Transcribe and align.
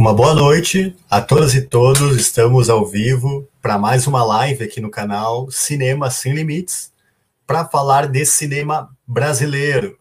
Uma 0.00 0.14
boa 0.14 0.34
noite 0.34 0.96
a 1.10 1.20
todas 1.20 1.54
e 1.54 1.60
todos. 1.60 2.16
Estamos 2.16 2.70
ao 2.70 2.86
vivo 2.86 3.46
para 3.60 3.76
mais 3.76 4.06
uma 4.06 4.24
live 4.24 4.64
aqui 4.64 4.80
no 4.80 4.90
canal 4.90 5.50
Cinema 5.50 6.10
Sem 6.10 6.32
Limites 6.32 6.90
para 7.46 7.66
falar 7.66 8.08
desse 8.08 8.32
cinema 8.32 8.96
brasileiro, 9.06 9.98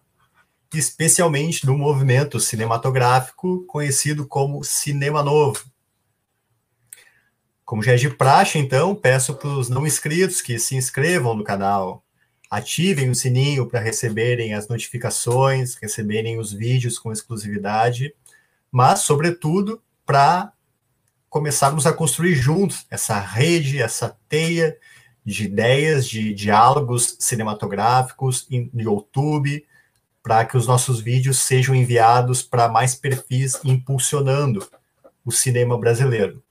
especialmente 0.73 1.65
do 1.65 1.77
movimento 1.77 2.39
cinematográfico 2.39 3.65
conhecido 3.67 4.25
como 4.25 4.63
Cinema 4.63 5.21
Novo. 5.21 5.65
Como 7.65 7.83
já 7.83 7.91
é 7.91 7.97
de 7.97 8.09
praxe, 8.09 8.57
então, 8.57 8.95
peço 8.95 9.33
para 9.35 9.49
os 9.49 9.67
não 9.67 9.85
inscritos 9.85 10.41
que 10.41 10.57
se 10.57 10.77
inscrevam 10.77 11.35
no 11.35 11.43
canal, 11.43 12.01
ativem 12.49 13.09
o 13.09 13.15
sininho 13.15 13.65
para 13.65 13.81
receberem 13.81 14.53
as 14.53 14.65
notificações, 14.65 15.75
receberem 15.75 16.39
os 16.39 16.53
vídeos 16.53 16.97
com 16.97 17.11
exclusividade, 17.11 18.15
mas, 18.71 18.99
sobretudo, 18.99 19.81
para 20.09 20.53
começarmos 21.29 21.85
a 21.85 21.93
construir 21.93 22.33
juntos 22.33 22.83
essa 22.89 23.19
rede, 23.19 23.79
essa 23.79 24.17
teia 24.27 24.75
de 25.23 25.43
ideias, 25.43 26.07
de 26.07 26.33
diálogos 26.33 27.15
cinematográficos 27.19 28.47
no 28.49 28.81
YouTube, 28.81 29.63
para 30.23 30.45
que 30.45 30.57
os 30.57 30.65
nossos 30.65 30.99
vídeos 30.99 31.37
sejam 31.37 31.75
enviados 31.75 32.41
para 32.41 32.67
mais 32.67 32.95
perfis, 32.95 33.59
impulsionando 33.63 34.67
o 35.23 35.31
cinema 35.31 35.77
brasileiro. 35.77 36.43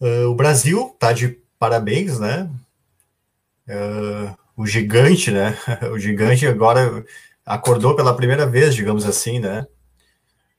Uh, 0.00 0.28
o 0.30 0.36
Brasil 0.36 0.92
está 0.94 1.12
de 1.12 1.40
parabéns, 1.58 2.20
né? 2.20 2.48
Uh, 3.66 4.36
o 4.56 4.64
gigante, 4.68 5.32
né? 5.32 5.58
O 5.92 5.98
gigante 5.98 6.46
agora 6.46 7.04
acordou 7.44 7.96
pela 7.96 8.14
primeira 8.14 8.46
vez, 8.46 8.72
digamos 8.72 9.04
assim, 9.04 9.40
né? 9.40 9.66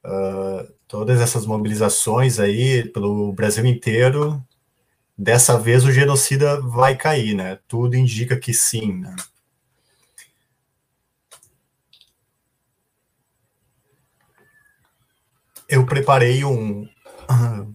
Uh, 0.05 0.71
todas 0.87 1.19
essas 1.19 1.45
mobilizações 1.45 2.39
aí 2.39 2.87
pelo 2.89 3.33
Brasil 3.33 3.65
inteiro, 3.65 4.41
dessa 5.17 5.59
vez 5.59 5.83
o 5.83 5.91
genocida 5.91 6.61
vai 6.61 6.95
cair, 6.95 7.33
né? 7.33 7.59
Tudo 7.67 7.95
indica 7.95 8.37
que 8.37 8.53
sim, 8.53 8.99
né? 8.99 9.15
Eu 15.67 15.85
preparei 15.85 16.45
um, 16.45 16.87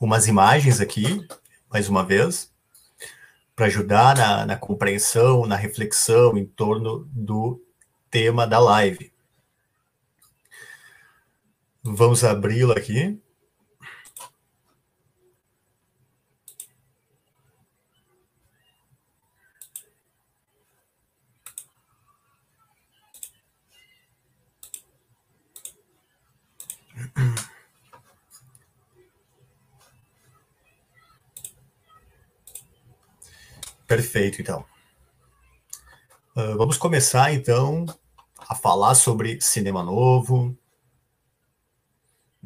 umas 0.00 0.26
imagens 0.26 0.80
aqui, 0.80 1.26
mais 1.70 1.88
uma 1.88 2.02
vez, 2.02 2.50
para 3.54 3.66
ajudar 3.66 4.16
na, 4.16 4.46
na 4.46 4.56
compreensão, 4.56 5.46
na 5.46 5.56
reflexão 5.56 6.36
em 6.38 6.46
torno 6.46 7.06
do 7.12 7.60
tema 8.10 8.46
da 8.46 8.58
live. 8.58 9.12
Vamos 11.88 12.24
abri-la 12.24 12.74
aqui. 12.74 13.16
Perfeito, 33.86 34.42
então. 34.42 34.64
Uh, 36.34 36.56
vamos 36.58 36.76
começar, 36.76 37.32
então, 37.32 37.86
a 38.36 38.56
falar 38.56 38.96
sobre 38.96 39.40
cinema 39.40 39.84
novo. 39.84 40.56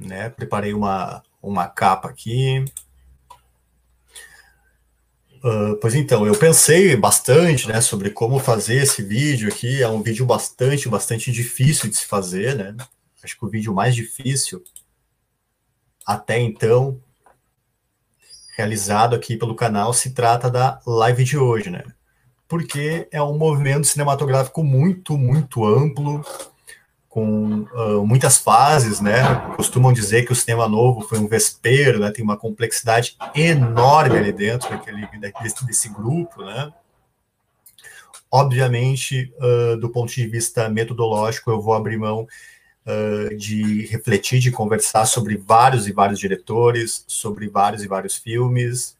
Né? 0.00 0.31
Preparei 0.31 0.72
uma, 0.72 1.22
uma 1.43 1.69
capa 1.69 2.09
aqui. 2.09 2.65
Uh, 5.44 5.77
pois 5.81 5.94
então, 5.94 6.27
eu 6.27 6.37
pensei 6.37 6.97
bastante 6.97 7.69
né, 7.69 7.81
sobre 7.81 8.10
como 8.10 8.39
fazer 8.39 8.83
esse 8.83 9.03
vídeo 9.03 9.49
aqui. 9.49 9.83
É 9.83 9.89
um 9.89 10.03
vídeo 10.03 10.27
bastante, 10.27 10.89
bastante 10.89 11.31
difícil 11.31 11.89
de 11.89 11.97
se 11.97 12.06
fazer, 12.06 12.56
né? 12.56 12.77
Acho 13.22 13.39
que 13.39 13.44
o 13.44 13.49
vídeo 13.49 13.75
mais 13.75 13.94
difícil 13.94 14.62
até 16.06 16.41
então 16.41 17.00
realizado 18.56 19.15
aqui 19.15 19.37
pelo 19.37 19.55
canal 19.55 19.93
se 19.93 20.10
trata 20.10 20.50
da 20.50 20.81
live 20.87 21.25
de 21.25 21.39
hoje, 21.39 21.71
né? 21.71 21.83
Porque 22.49 23.09
é 23.10 23.22
um 23.22 23.39
movimento 23.39 23.87
cinematográfico 23.87 24.62
muito, 24.62 25.16
muito 25.16 25.65
amplo, 25.65 26.25
com 27.10 27.62
uh, 27.75 28.06
muitas 28.06 28.38
fases, 28.38 29.00
né? 29.00 29.21
Costumam 29.56 29.93
dizer 29.93 30.25
que 30.25 30.32
o 30.32 30.37
cinema 30.37 30.69
novo 30.69 31.00
foi 31.00 31.19
um 31.19 31.26
vespeiro, 31.26 31.98
né? 31.98 32.12
Tem 32.12 32.25
uma 32.25 32.37
complexidade 32.37 33.16
enorme 33.34 34.16
ali 34.16 34.32
dentro 34.32 34.71
daquele, 34.71 35.09
desse, 35.66 35.88
grupo, 35.88 36.44
né? 36.44 36.72
Obviamente, 38.31 39.34
uh, 39.38 39.76
do 39.76 39.91
ponto 39.91 40.12
de 40.12 40.25
vista 40.28 40.69
metodológico, 40.69 41.50
eu 41.50 41.60
vou 41.60 41.75
abrir 41.75 41.98
mão 41.98 42.28
uh, 42.87 43.37
de 43.37 43.87
refletir, 43.87 44.38
de 44.38 44.53
conversar 44.53 45.04
sobre 45.04 45.37
vários 45.37 45.88
e 45.88 45.92
vários 45.92 46.21
diretores, 46.21 47.04
sobre 47.09 47.48
vários 47.48 47.82
e 47.82 47.88
vários 47.88 48.16
filmes. 48.16 48.97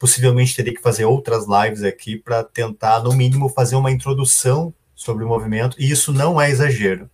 Possivelmente 0.00 0.56
teria 0.56 0.74
que 0.74 0.82
fazer 0.82 1.04
outras 1.04 1.46
lives 1.46 1.84
aqui 1.84 2.16
para 2.16 2.42
tentar, 2.42 3.04
no 3.04 3.12
mínimo, 3.12 3.48
fazer 3.48 3.76
uma 3.76 3.92
introdução 3.92 4.74
sobre 4.96 5.22
o 5.22 5.28
movimento, 5.28 5.76
e 5.78 5.90
isso 5.90 6.12
não 6.12 6.40
é 6.40 6.50
exagero. 6.50 7.08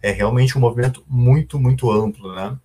É 0.00 0.12
realmente 0.12 0.56
um 0.56 0.60
movimento 0.60 1.04
muito, 1.08 1.58
muito 1.58 1.90
amplo, 1.90 2.34
né? 2.34 2.56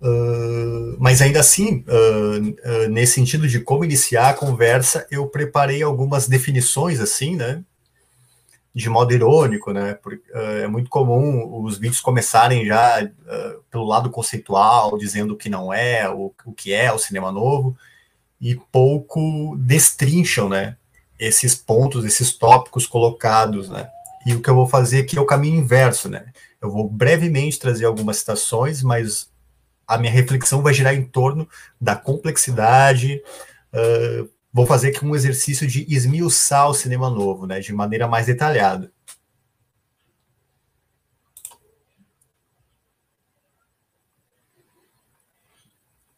Uh, 0.00 0.96
mas 0.98 1.22
ainda 1.22 1.38
assim, 1.38 1.84
uh, 1.86 2.84
uh, 2.84 2.88
nesse 2.88 3.12
sentido 3.12 3.46
de 3.46 3.60
como 3.60 3.84
iniciar 3.84 4.30
a 4.30 4.34
conversa, 4.34 5.06
eu 5.12 5.28
preparei 5.28 5.80
algumas 5.82 6.26
definições 6.26 6.98
assim, 6.98 7.36
né? 7.36 7.62
de 8.74 8.88
modo 8.88 9.12
irônico, 9.12 9.70
né? 9.70 9.92
Porque, 9.94 10.24
é 10.32 10.66
muito 10.66 10.88
comum 10.88 11.62
os 11.62 11.76
vídeos 11.76 12.00
começarem 12.00 12.64
já 12.64 13.06
pelo 13.70 13.84
lado 13.84 14.08
conceitual, 14.08 14.96
dizendo 14.96 15.34
o 15.34 15.36
que 15.36 15.50
não 15.50 15.70
é, 15.70 16.08
o, 16.08 16.32
o 16.46 16.54
que 16.54 16.72
é 16.72 16.90
o 16.90 16.98
cinema 16.98 17.30
novo, 17.30 17.76
e 18.40 18.54
pouco 18.72 19.54
destrincham, 19.58 20.48
né? 20.48 20.78
Esses 21.24 21.54
pontos, 21.54 22.04
esses 22.04 22.32
tópicos 22.32 22.86
colocados, 22.86 23.68
né? 23.68 23.88
E 24.26 24.34
o 24.34 24.42
que 24.42 24.50
eu 24.50 24.54
vou 24.54 24.66
fazer 24.66 25.00
aqui 25.00 25.16
é 25.16 25.20
o 25.20 25.26
caminho 25.26 25.60
inverso, 25.60 26.08
né? 26.08 26.32
Eu 26.60 26.70
vou 26.70 26.88
brevemente 26.88 27.58
trazer 27.58 27.84
algumas 27.84 28.18
citações, 28.18 28.82
mas 28.82 29.30
a 29.86 29.98
minha 29.98 30.12
reflexão 30.12 30.62
vai 30.62 30.72
girar 30.72 30.94
em 30.94 31.04
torno 31.04 31.48
da 31.80 31.94
complexidade, 31.94 33.22
uh, 33.72 34.28
vou 34.52 34.66
fazer 34.66 34.88
aqui 34.88 35.04
um 35.04 35.14
exercício 35.14 35.66
de 35.66 35.86
esmiuçar 35.92 36.68
o 36.68 36.74
cinema 36.74 37.10
novo, 37.10 37.46
né, 37.46 37.60
de 37.60 37.72
maneira 37.72 38.08
mais 38.08 38.26
detalhada. 38.26 38.92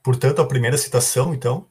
Portanto, 0.03 0.43
a 0.43 0.47
primeira 0.47 0.77
citação, 0.77 1.33
então, 1.33 1.67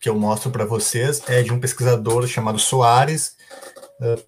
que 0.00 0.08
eu 0.08 0.18
mostro 0.18 0.50
para 0.50 0.64
vocês 0.64 1.22
é 1.28 1.42
de 1.42 1.52
um 1.52 1.60
pesquisador 1.60 2.26
chamado 2.26 2.58
Soares, 2.58 3.36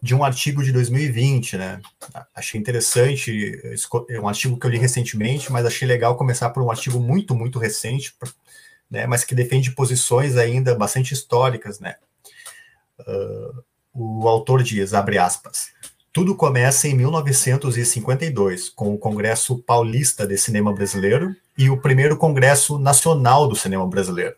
de 0.00 0.14
um 0.14 0.24
artigo 0.24 0.62
de 0.62 0.72
2020, 0.72 1.56
né? 1.58 1.80
Achei 2.34 2.58
interessante, 2.58 3.60
é 4.08 4.18
um 4.18 4.28
artigo 4.28 4.58
que 4.58 4.66
eu 4.66 4.70
li 4.70 4.78
recentemente, 4.78 5.52
mas 5.52 5.66
achei 5.66 5.86
legal 5.86 6.16
começar 6.16 6.50
por 6.50 6.62
um 6.62 6.70
artigo 6.70 6.98
muito, 6.98 7.34
muito 7.34 7.58
recente, 7.58 8.14
né, 8.90 9.06
mas 9.06 9.24
que 9.24 9.34
defende 9.34 9.72
posições 9.72 10.36
ainda 10.36 10.74
bastante 10.74 11.12
históricas, 11.12 11.78
né? 11.80 11.96
Uh, 13.00 13.62
o 13.92 14.28
autor 14.28 14.62
diz, 14.62 14.94
abre 14.94 15.18
aspas, 15.18 15.68
tudo 16.12 16.34
começa 16.34 16.88
em 16.88 16.94
1952, 16.94 18.70
com 18.70 18.94
o 18.94 18.98
Congresso 18.98 19.58
Paulista 19.58 20.26
de 20.26 20.38
Cinema 20.38 20.72
Brasileiro 20.72 21.36
e 21.56 21.68
o 21.68 21.80
primeiro 21.80 22.16
Congresso 22.16 22.78
Nacional 22.78 23.46
do 23.46 23.54
Cinema 23.54 23.86
Brasileiro. 23.86 24.34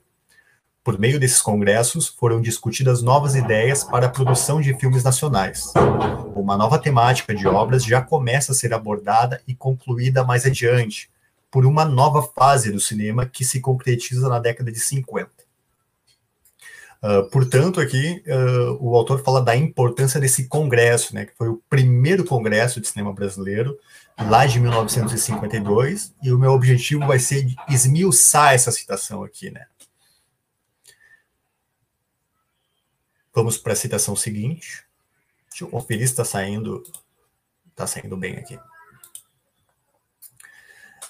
Por 0.82 0.99
meio 0.99 1.21
desses 1.21 1.43
congressos, 1.43 2.09
foram 2.09 2.41
discutidas 2.41 3.03
novas 3.03 3.35
ideias 3.35 3.85
para 3.85 4.06
a 4.06 4.11
produção 4.11 4.62
de 4.62 4.73
filmes 4.79 5.05
nacionais. 5.05 5.75
Uma 6.35 6.56
nova 6.56 6.79
temática 6.79 7.35
de 7.35 7.47
obras 7.47 7.85
já 7.85 8.00
começa 8.00 8.53
a 8.53 8.55
ser 8.55 8.73
abordada 8.73 9.43
e 9.47 9.55
concluída 9.55 10.25
mais 10.25 10.47
adiante, 10.47 11.11
por 11.50 11.67
uma 11.67 11.85
nova 11.85 12.23
fase 12.23 12.73
do 12.73 12.81
cinema 12.81 13.27
que 13.27 13.44
se 13.44 13.61
concretiza 13.61 14.27
na 14.27 14.38
década 14.38 14.73
de 14.73 14.81
50. 14.81 15.29
Uh, 17.03 17.06
ah, 17.06 17.23
portanto, 17.31 17.79
aqui 17.79 18.23
uh, 18.27 18.79
o 18.81 18.97
autor 18.97 19.23
fala 19.23 19.43
da 19.43 19.55
importância 19.55 20.19
desse 20.19 20.49
congresso, 20.49 21.15
né, 21.15 21.27
que 21.27 21.37
foi 21.37 21.49
o 21.49 21.61
primeiro 21.69 22.25
congresso 22.25 22.81
de 22.81 22.88
cinema 22.88 23.12
brasileiro, 23.12 23.79
lá 24.19 24.47
de 24.47 24.59
1952, 24.61 26.15
e 26.23 26.32
o 26.32 26.38
meu 26.38 26.53
objetivo 26.53 27.06
vai 27.06 27.19
ser 27.19 27.47
esmiuçar 27.69 28.55
essa 28.55 28.71
citação 28.71 29.23
aqui, 29.23 29.50
né. 29.50 29.67
Vamos 33.41 33.57
para 33.57 33.73
a 33.73 33.77
citação 33.77 34.15
seguinte. 34.15 34.85
Deixa 35.49 35.65
eu 35.65 35.69
conferir 35.69 36.07
se 36.07 36.13
está 36.13 36.27
saindo, 36.27 36.83
está 37.71 37.87
saindo 37.87 38.15
bem 38.15 38.37
aqui. 38.37 38.55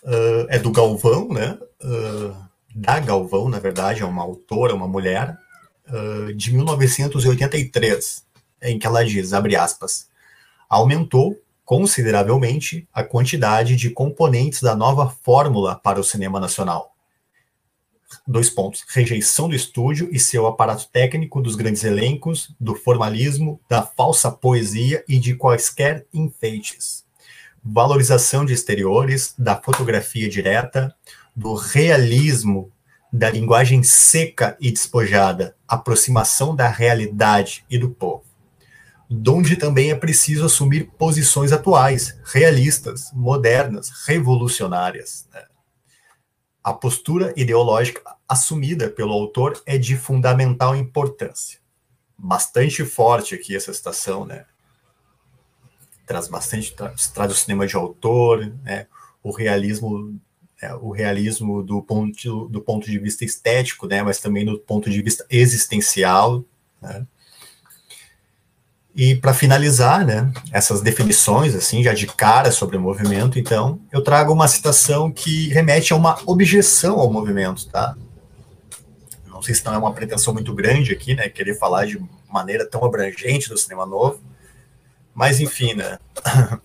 uh, 0.05 0.47
é 0.49 0.57
do 0.57 0.71
Galvão, 0.71 1.27
né? 1.31 1.59
Uh, 1.83 2.37
da 2.73 3.01
Galvão, 3.01 3.49
na 3.49 3.59
verdade, 3.59 4.03
é 4.03 4.07
uma 4.07 4.23
autora, 4.23 4.77
uma 4.77 4.87
mulher, 4.87 5.37
uh, 5.89 6.33
de 6.33 6.55
1983, 6.55 8.25
em 8.63 8.79
que 8.79 8.87
ela 8.87 9.05
diz, 9.05 9.33
abre 9.33 9.57
aspas, 9.57 10.09
aumentou 10.69 11.37
consideravelmente 11.65 12.89
a 12.93 13.03
quantidade 13.03 13.75
de 13.75 13.91
componentes 13.91 14.63
da 14.63 14.77
nova 14.77 15.11
fórmula 15.11 15.75
para 15.75 15.99
o 15.99 16.05
cinema 16.05 16.39
nacional. 16.39 16.95
Dois 18.27 18.51
pontos: 18.51 18.85
rejeição 18.89 19.49
do 19.49 19.55
estúdio 19.55 20.09
e 20.13 20.19
seu 20.19 20.47
aparato 20.47 20.89
técnico 20.93 21.41
dos 21.41 21.57
grandes 21.57 21.85
elencos, 21.85 22.55
do 22.59 22.75
formalismo, 22.75 23.61
da 23.69 23.83
falsa 23.83 24.31
poesia 24.31 25.05
e 25.09 25.19
de 25.19 25.35
quaisquer 25.35 26.07
enfeites. 26.13 27.05
Valorização 27.63 28.45
de 28.45 28.53
exteriores, 28.53 29.35
da 29.39 29.61
fotografia 29.61 30.29
direta, 30.29 30.95
do 31.37 31.55
realismo, 31.55 32.71
da 33.13 33.31
linguagem 33.31 33.83
seca 33.83 34.57
e 34.61 34.71
despojada, 34.71 35.55
aproximação 35.69 36.55
da 36.55 36.69
realidade 36.69 37.65
e 37.69 37.79
do 37.79 37.91
povo 37.91 38.31
donde 39.11 39.57
também 39.57 39.91
é 39.91 39.95
preciso 39.97 40.47
assumir 40.47 40.89
posições 40.97 41.51
atuais, 41.51 42.17
realistas, 42.25 43.11
modernas, 43.13 43.91
revolucionárias. 44.07 45.27
Né? 45.35 45.43
A 46.63 46.73
postura 46.73 47.33
ideológica 47.37 48.03
assumida 48.29 48.91
pelo 48.91 49.13
autor 49.13 49.61
é 49.65 49.79
de 49.79 49.97
fundamental 49.97 50.77
importância. 50.77 51.59
Bastante 52.17 52.85
forte 52.85 53.35
aqui 53.35 53.57
essa 53.57 53.73
citação, 53.73 54.27
né? 54.27 54.45
Traz 56.07 56.29
bastante, 56.29 56.75
traz, 56.75 57.33
o 57.33 57.35
cinema 57.35 57.67
de 57.67 57.77
autor, 57.77 58.53
né? 58.63 58.87
o 59.23 59.31
realismo 59.31 60.21
é, 60.63 60.75
o 60.75 60.91
realismo 60.91 61.63
do 61.63 61.83
ponto, 61.83 62.49
do 62.49 62.61
ponto 62.61 62.85
de 62.85 62.99
vista 62.99 63.25
estético, 63.25 63.87
né, 63.87 64.03
mas 64.03 64.21
também 64.21 64.45
do 64.45 64.59
ponto 64.59 64.91
de 64.91 65.01
vista 65.01 65.25
existencial. 65.31 66.45
Né? 66.83 67.07
E 68.95 69.15
para 69.15 69.33
finalizar, 69.33 70.05
né, 70.05 70.33
essas 70.51 70.81
definições, 70.81 71.55
assim, 71.55 71.83
já 71.83 71.95
de 71.95 72.07
cara 72.07 72.51
sobre 72.51 72.77
o 72.77 72.81
movimento, 72.81 73.39
então, 73.39 73.81
eu 73.93 74.03
trago 74.03 74.33
uma 74.33 74.49
citação 74.49 75.13
que 75.13 75.49
remete 75.49 75.93
a 75.93 75.97
uma 75.97 76.19
objeção 76.27 76.99
ao 76.99 77.11
movimento, 77.11 77.69
tá? 77.69 77.97
Não 79.27 79.41
sei 79.41 79.55
se 79.55 79.65
não 79.65 79.75
é 79.75 79.79
uma 79.79 79.95
pretensão 79.95 80.35
muito 80.35 80.53
grande 80.53 80.93
aqui, 80.93 81.15
né, 81.15 81.29
querer 81.29 81.57
falar 81.57 81.87
de 81.87 82.03
maneira 82.29 82.67
tão 82.67 82.85
abrangente 82.85 83.49
do 83.49 83.57
cinema 83.57 83.87
novo, 83.87 84.21
mas 85.15 85.41
enfim, 85.41 85.75
né, 85.75 85.99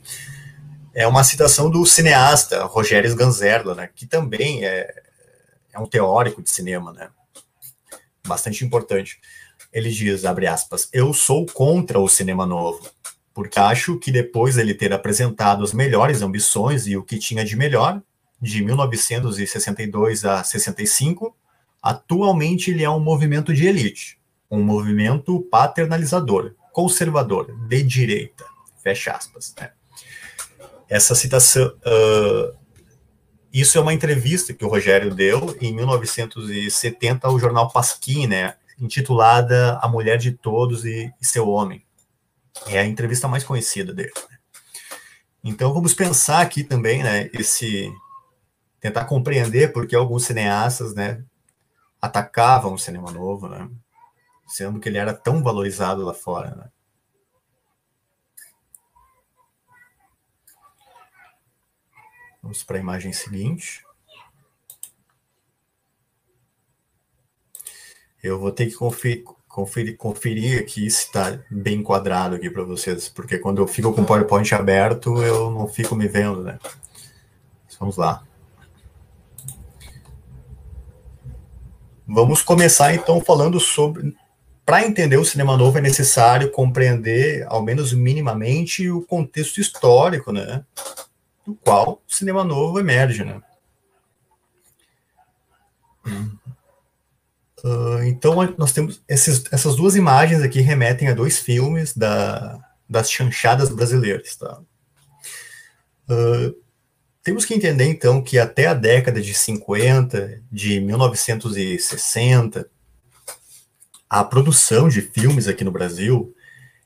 é 0.95 1.05
uma 1.07 1.23
citação 1.23 1.69
do 1.69 1.85
cineasta 1.85 2.63
Rogério 2.65 3.15
Ganzerla, 3.15 3.75
né, 3.75 3.89
que 3.95 4.07
também 4.07 4.65
é, 4.65 4.93
é 5.73 5.79
um 5.79 5.85
teórico 5.85 6.41
de 6.41 6.49
cinema, 6.49 6.91
né, 6.91 7.09
bastante 8.25 8.65
importante 8.65 9.19
ele 9.75 9.89
diz, 9.89 10.23
abre 10.23 10.47
aspas, 10.47 10.87
eu 10.93 11.13
sou 11.13 11.45
contra 11.45 11.99
o 11.99 12.07
cinema 12.07 12.45
novo, 12.45 12.89
porque 13.33 13.59
acho 13.59 13.99
que 13.99 14.09
depois 14.09 14.57
ele 14.57 14.73
ter 14.73 14.93
apresentado 14.93 15.65
as 15.65 15.73
melhores 15.73 16.21
ambições 16.21 16.87
e 16.87 16.95
o 16.95 17.03
que 17.03 17.19
tinha 17.19 17.43
de 17.43 17.57
melhor, 17.57 18.01
de 18.41 18.63
1962 18.63 20.23
a 20.23 20.41
65, 20.45 21.35
atualmente 21.83 22.71
ele 22.71 22.85
é 22.85 22.89
um 22.89 23.01
movimento 23.01 23.53
de 23.53 23.67
elite, 23.67 24.17
um 24.49 24.63
movimento 24.63 25.41
paternalizador, 25.51 26.55
conservador, 26.71 27.53
de 27.67 27.83
direita, 27.83 28.45
fecha 28.81 29.11
aspas. 29.11 29.53
Né? 29.59 29.71
Essa 30.87 31.13
citação, 31.15 31.67
uh, 31.67 32.55
isso 33.51 33.77
é 33.77 33.81
uma 33.81 33.93
entrevista 33.93 34.53
que 34.53 34.63
o 34.63 34.69
Rogério 34.69 35.13
deu 35.13 35.57
em 35.59 35.75
1970 35.75 37.27
ao 37.27 37.37
jornal 37.37 37.69
Pasquim, 37.69 38.25
né? 38.25 38.55
Intitulada 38.79 39.77
A 39.81 39.87
Mulher 39.87 40.17
de 40.17 40.31
Todos 40.31 40.85
e, 40.85 41.11
Seu 41.21 41.47
Homem. 41.49 41.85
É 42.67 42.79
a 42.79 42.85
entrevista 42.85 43.27
mais 43.27 43.43
conhecida 43.43 43.93
dele. 43.93 44.13
Né? 44.29 44.37
Então 45.43 45.73
vamos 45.73 45.93
pensar 45.93 46.41
aqui 46.41 46.63
também, 46.63 47.03
né, 47.03 47.29
esse 47.33 47.93
tentar 48.79 49.05
compreender 49.05 49.73
porque 49.73 49.95
alguns 49.95 50.25
cineastas, 50.25 50.93
né, 50.95 51.23
atacavam 52.01 52.73
o 52.73 52.79
cinema 52.79 53.11
novo, 53.11 53.47
né, 53.47 53.69
sendo 54.47 54.79
que 54.79 54.89
ele 54.89 54.97
era 54.97 55.13
tão 55.13 55.43
valorizado 55.43 56.03
lá 56.03 56.13
fora, 56.13 56.55
né? 56.55 56.69
Vamos 62.41 62.63
para 62.63 62.77
a 62.77 62.79
imagem 62.79 63.11
seguinte. 63.11 63.84
Eu 68.25 68.39
vou 68.39 68.51
ter 68.51 68.65
que 68.65 68.73
conferir, 68.73 69.23
conferir, 69.47 69.97
conferir 69.97 70.59
aqui 70.59 70.89
se 70.89 71.05
está 71.05 71.39
bem 71.49 71.79
enquadrado 71.79 72.35
aqui 72.35 72.49
para 72.49 72.63
vocês, 72.63 73.07
porque 73.07 73.37
quando 73.37 73.61
eu 73.61 73.67
fico 73.67 73.93
com 73.93 74.01
o 74.01 74.05
PowerPoint 74.05 74.51
aberto, 74.55 75.21
eu 75.21 75.51
não 75.51 75.67
fico 75.67 75.95
me 75.95 76.07
vendo, 76.07 76.41
né? 76.41 76.57
Vamos 77.79 77.97
lá. 77.97 78.23
Vamos 82.07 82.41
começar 82.41 82.95
então 82.95 83.21
falando 83.21 83.59
sobre. 83.59 84.15
Para 84.65 84.83
entender 84.83 85.17
o 85.17 85.25
cinema 85.25 85.55
novo 85.55 85.77
é 85.77 85.81
necessário 85.81 86.49
compreender, 86.49 87.45
ao 87.47 87.61
menos 87.61 87.93
minimamente, 87.93 88.89
o 88.89 89.03
contexto 89.03 89.61
histórico, 89.61 90.31
né? 90.31 90.65
Do 91.45 91.53
qual 91.53 92.01
o 92.07 92.11
cinema 92.11 92.43
novo 92.43 92.79
emerge, 92.79 93.23
né? 93.23 93.39
Uh, 97.65 98.03
então, 98.03 98.35
nós 98.59 98.71
temos 98.71 99.01
esses, 99.09 99.43
essas 99.51 99.75
duas 99.75 99.95
imagens 99.95 100.43
aqui 100.43 100.61
remetem 100.61 101.07
a 101.07 101.15
dois 101.15 101.39
filmes 101.39 101.97
da, 101.97 102.59
das 102.87 103.09
chanchadas 103.09 103.69
brasileiras. 103.69 104.35
Tá? 104.35 104.59
Uh, 106.07 106.55
temos 107.23 107.43
que 107.43 107.55
entender, 107.55 107.85
então, 107.85 108.21
que 108.21 108.37
até 108.37 108.67
a 108.67 108.75
década 108.75 109.19
de 109.19 109.33
50, 109.33 110.43
de 110.51 110.79
1960, 110.79 112.69
a 114.07 114.23
produção 114.23 114.87
de 114.87 115.01
filmes 115.01 115.47
aqui 115.47 115.63
no 115.63 115.71
Brasil 115.71 116.35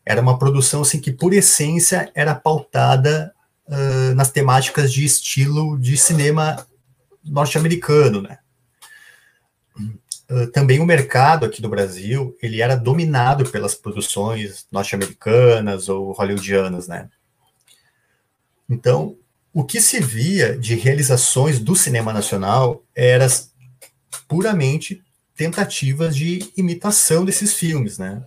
era 0.06 0.22
uma 0.22 0.40
produção 0.40 0.84
assim 0.84 1.02
que, 1.02 1.12
por 1.12 1.34
essência, 1.34 2.10
era 2.16 2.34
pautada 2.34 3.34
uh, 3.68 4.16
nas 4.16 4.32
temáticas 4.32 4.94
de 4.94 5.04
estilo 5.04 5.78
de 5.78 5.98
cinema 5.98 6.66
norte-americano, 7.22 8.22
né? 8.22 8.38
Também 10.54 10.80
o 10.80 10.86
mercado 10.86 11.46
aqui 11.46 11.62
do 11.62 11.70
Brasil, 11.70 12.38
ele 12.42 12.62
era 12.62 12.76
dominado 12.76 13.50
pelas 13.50 13.74
produções 13.74 14.68
norte-americanas 14.72 15.90
ou 15.90 16.12
hollywoodianas, 16.12 16.88
né? 16.88 17.10
Então, 18.70 19.18
o 19.52 19.64
que 19.64 19.82
se 19.82 20.00
via 20.00 20.56
de 20.56 20.76
realizações 20.76 21.60
do 21.60 21.76
cinema 21.76 22.14
nacional 22.14 22.84
eram 22.96 23.28
puramente 24.28 25.04
tentativas 25.36 26.16
de 26.16 26.52
imitação 26.56 27.26
desses 27.26 27.56
filmes, 27.56 27.98
né? 27.98 28.24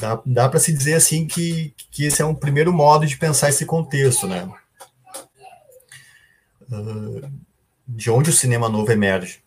Dá, 0.00 0.22
dá 0.24 0.48
para 0.48 0.58
se 0.58 0.72
dizer 0.72 0.94
assim 0.94 1.26
que, 1.26 1.74
que 1.90 2.04
esse 2.04 2.22
é 2.22 2.24
um 2.24 2.34
primeiro 2.34 2.72
modo 2.72 3.06
de 3.06 3.18
pensar 3.18 3.50
esse 3.50 3.66
contexto, 3.66 4.26
né? 4.26 4.50
Uh, 6.72 7.30
de 7.86 8.10
onde 8.10 8.30
o 8.30 8.32
cinema 8.32 8.70
novo 8.70 8.90
emerge. 8.90 9.42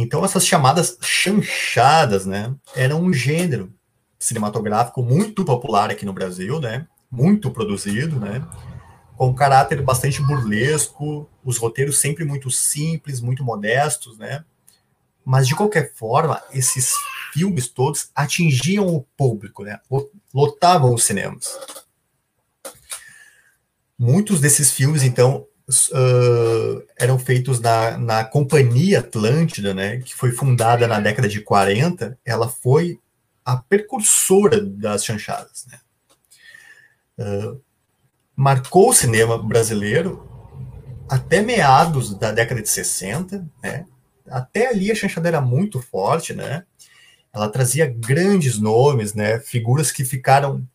Então, 0.00 0.24
essas 0.24 0.46
chamadas 0.46 0.96
chanchadas, 1.00 2.24
né, 2.24 2.54
eram 2.76 3.02
um 3.02 3.12
gênero 3.12 3.74
cinematográfico 4.16 5.02
muito 5.02 5.44
popular 5.44 5.90
aqui 5.90 6.06
no 6.06 6.12
Brasil, 6.12 6.60
né, 6.60 6.86
muito 7.10 7.50
produzido, 7.50 8.20
né, 8.20 8.46
com 9.16 9.30
um 9.30 9.34
caráter 9.34 9.82
bastante 9.82 10.22
burlesco, 10.22 11.28
os 11.44 11.58
roteiros 11.58 11.98
sempre 11.98 12.24
muito 12.24 12.48
simples, 12.48 13.20
muito 13.20 13.42
modestos, 13.42 14.16
né, 14.16 14.44
mas 15.24 15.48
de 15.48 15.56
qualquer 15.56 15.92
forma, 15.96 16.40
esses 16.52 16.94
filmes 17.32 17.66
todos 17.66 18.12
atingiam 18.14 18.86
o 18.86 19.02
público, 19.16 19.64
né, 19.64 19.80
lotavam 20.32 20.94
os 20.94 21.02
cinemas. 21.02 21.58
Muitos 23.98 24.40
desses 24.40 24.70
filmes, 24.70 25.02
então, 25.02 25.44
uh, 25.68 26.82
eram 26.98 27.18
feitos 27.18 27.60
na, 27.60 27.98
na 27.98 28.24
Companhia 28.24 29.00
Atlântida, 29.00 29.74
né, 29.74 29.98
que 29.98 30.14
foi 30.14 30.32
fundada 30.32 30.86
na 30.86 30.98
década 30.98 31.28
de 31.28 31.40
40, 31.40 32.18
ela 32.24 32.48
foi 32.48 32.98
a 33.44 33.56
precursora 33.56 34.60
das 34.60 35.04
chanchadas. 35.04 35.66
Né? 35.66 35.78
Uh, 37.18 37.60
marcou 38.34 38.90
o 38.90 38.94
cinema 38.94 39.36
brasileiro 39.36 40.26
até 41.08 41.42
meados 41.42 42.14
da 42.14 42.32
década 42.32 42.60
de 42.60 42.68
60, 42.68 43.46
né? 43.62 43.86
Até 44.28 44.66
ali 44.66 44.92
a 44.92 44.94
chanchada 44.94 45.26
era 45.26 45.40
muito 45.40 45.80
forte, 45.80 46.34
né? 46.34 46.64
Ela 47.32 47.48
trazia 47.48 47.86
grandes 47.86 48.58
nomes, 48.58 49.14
né? 49.14 49.40
Figuras 49.40 49.90
que 49.90 50.04
ficaram 50.04 50.68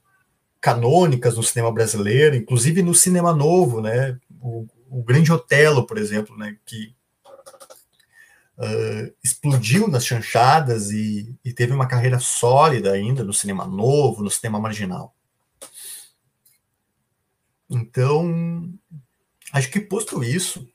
canônicas 0.59 1.37
no 1.37 1.43
cinema 1.43 1.71
brasileiro, 1.71 2.35
inclusive 2.35 2.81
no 2.81 2.95
cinema 2.95 3.31
novo, 3.31 3.79
né? 3.79 4.17
o, 4.43 4.67
o 4.93 5.03
Grande 5.03 5.31
Otelo, 5.31 5.87
por 5.87 5.97
exemplo, 5.97 6.37
né, 6.37 6.55
que 6.65 6.95
uh, 8.59 9.15
explodiu 9.23 9.87
nas 9.87 10.05
chanchadas 10.05 10.91
e, 10.91 11.35
e 11.43 11.51
teve 11.51 11.73
uma 11.73 11.87
carreira 11.87 12.19
sólida 12.19 12.91
ainda 12.91 13.23
no 13.23 13.33
cinema 13.33 13.65
novo, 13.65 14.21
no 14.21 14.29
cinema 14.29 14.59
marginal. 14.59 15.15
Então, 17.67 18.71
acho 19.51 19.71
que 19.71 19.79
posto 19.79 20.23
isso, 20.23 20.67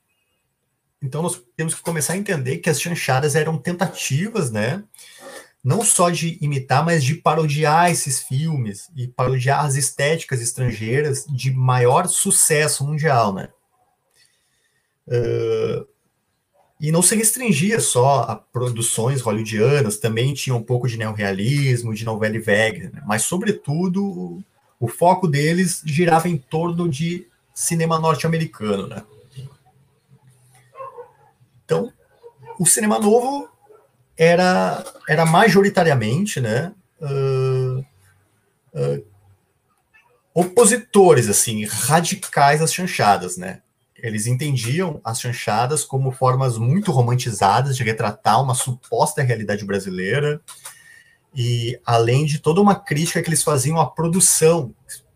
então 1.01 1.21
nós 1.21 1.41
temos 1.55 1.73
que 1.73 1.81
começar 1.81 2.11
a 2.11 2.17
entender 2.17 2.57
que 2.57 2.69
as 2.69 2.81
chanchadas 2.81 3.35
eram 3.35 3.57
tentativas, 3.57 4.51
né? 4.51 4.83
Não 5.63 5.81
só 5.81 6.09
de 6.09 6.37
imitar, 6.41 6.83
mas 6.83 7.03
de 7.03 7.15
parodiar 7.15 7.89
esses 7.89 8.21
filmes 8.21 8.89
e 8.95 9.07
parodiar 9.07 9.63
as 9.63 9.75
estéticas 9.75 10.41
estrangeiras 10.41 11.25
de 11.25 11.51
maior 11.51 12.07
sucesso 12.07 12.85
mundial, 12.85 13.33
né? 13.33 13.49
Uh, 15.09 15.87
e 16.79 16.91
não 16.91 17.01
se 17.01 17.15
restringia 17.15 17.79
só 17.81 18.21
a 18.21 18.35
produções 18.35 19.19
hollywoodianas, 19.19 19.97
também 19.97 20.33
tinha 20.33 20.55
um 20.55 20.63
pouco 20.63 20.87
de 20.87 20.97
neorrealismo, 20.97 21.93
de 21.93 22.05
novela 22.05 22.39
vague, 22.39 22.89
né? 22.93 23.01
mas 23.05 23.23
sobretudo 23.23 24.41
o 24.79 24.87
foco 24.87 25.27
deles 25.27 25.81
girava 25.85 26.29
em 26.29 26.37
torno 26.37 26.87
de 26.87 27.27
cinema 27.53 27.99
norte-americano, 27.99 28.87
né? 28.87 29.03
Então, 31.65 31.91
o 32.57 32.65
cinema 32.65 32.97
novo 32.97 33.49
era, 34.17 34.83
era 35.07 35.25
majoritariamente, 35.25 36.39
né, 36.39 36.73
uh, 37.01 37.79
uh, 38.73 39.05
opositores, 40.33 41.27
assim, 41.29 41.65
radicais 41.65 42.61
às 42.61 42.73
chanchadas, 42.73 43.37
né? 43.37 43.61
Eles 44.01 44.27
entendiam 44.27 44.99
as 45.03 45.19
chanchadas 45.19 45.83
como 45.83 46.11
formas 46.11 46.57
muito 46.57 46.91
romantizadas 46.91 47.75
de 47.75 47.83
retratar 47.83 48.41
uma 48.41 48.53
suposta 48.53 49.21
realidade 49.21 49.65
brasileira, 49.65 50.41
e 51.33 51.79
além 51.85 52.25
de 52.25 52.39
toda 52.39 52.61
uma 52.61 52.75
crítica 52.75 53.21
que 53.21 53.29
eles 53.29 53.43
faziam 53.43 53.79
à 53.79 53.85
produção, 53.85 54.73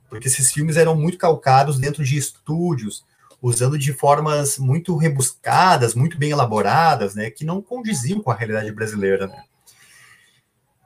porque 0.10 0.28
esses 0.28 0.52
filmes 0.52 0.78
eram 0.78 0.96
muito 0.96 1.18
calcados 1.18 1.80
dentro 1.80 2.04
de 2.04 2.18
estúdios, 2.18 3.04
usando 3.42 3.78
de 3.78 3.92
formas 3.92 4.58
muito 4.58 4.96
rebuscadas, 4.96 5.96
muito 5.96 6.18
bem 6.18 6.32
elaboradas, 6.32 7.16
né, 7.16 7.30
que 7.30 7.44
não 7.44 7.62
condiziam 7.62 8.22
com 8.22 8.32
a 8.32 8.36
realidade 8.36 8.72
brasileira, 8.72 9.28
né. 9.28 9.44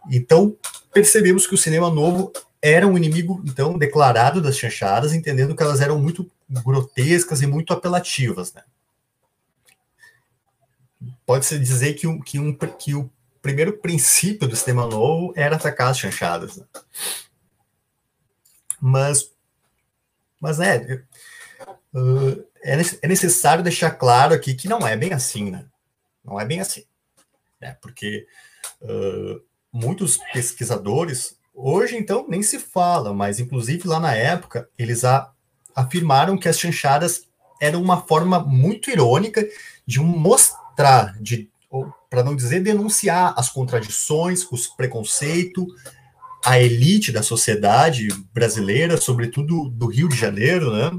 Então, 0.09 0.55
percebemos 0.93 1.45
que 1.45 1.53
o 1.53 1.57
cinema 1.57 1.89
novo 1.89 2.31
era 2.61 2.87
um 2.87 2.97
inimigo, 2.97 3.43
então, 3.45 3.77
declarado 3.77 4.41
das 4.41 4.57
chanchadas, 4.57 5.13
entendendo 5.13 5.55
que 5.55 5.61
elas 5.61 5.81
eram 5.81 5.99
muito 5.99 6.29
grotescas 6.49 7.41
e 7.41 7.47
muito 7.47 7.73
apelativas, 7.73 8.53
né. 8.53 8.63
Pode-se 11.25 11.59
dizer 11.59 11.93
que, 11.93 12.07
um, 12.07 12.19
que, 12.19 12.39
um, 12.39 12.53
que 12.53 12.95
o 12.95 13.09
primeiro 13.41 13.77
princípio 13.77 14.47
do 14.47 14.55
cinema 14.55 14.87
novo 14.87 15.33
era 15.35 15.55
atacar 15.55 15.91
as 15.91 15.99
chanchadas, 15.99 16.57
né. 16.57 16.65
Mas, 18.79 19.31
mas 20.39 20.59
é, 20.59 21.03
é 23.01 23.07
necessário 23.07 23.63
deixar 23.63 23.91
claro 23.91 24.33
aqui 24.33 24.53
que 24.53 24.67
não 24.67 24.87
é 24.87 24.95
bem 24.95 25.13
assim, 25.13 25.49
né? 25.49 25.65
Não 26.23 26.39
é 26.39 26.45
bem 26.45 26.59
assim, 26.59 26.83
né? 27.59 27.77
Porque 27.81 28.27
uh, 28.81 29.41
muitos 29.71 30.17
pesquisadores 30.33 31.37
hoje 31.53 31.97
então 31.97 32.27
nem 32.27 32.43
se 32.43 32.59
fala, 32.59 33.13
mas 33.13 33.39
inclusive 33.39 33.87
lá 33.87 33.99
na 33.99 34.13
época 34.13 34.69
eles 34.77 35.03
a, 35.03 35.33
afirmaram 35.77 36.35
que 36.35 36.49
as 36.49 36.57
chanchadas 36.59 37.27
eram 37.61 37.81
uma 37.81 38.01
forma 38.01 38.39
muito 38.39 38.89
irônica 38.89 39.47
de 39.85 39.99
mostrar, 39.99 41.15
de 41.21 41.49
para 42.09 42.23
não 42.23 42.35
dizer 42.35 42.61
denunciar 42.61 43.33
as 43.37 43.49
contradições, 43.49 44.45
os 44.51 44.67
preconceitos, 44.67 45.65
a 46.43 46.57
elite 46.59 47.11
da 47.11 47.21
sociedade 47.21 48.07
brasileira, 48.33 48.95
sobretudo 48.97 49.69
do 49.69 49.87
Rio 49.87 50.07
de 50.07 50.15
Janeiro, 50.15 50.73
né? 50.73 50.91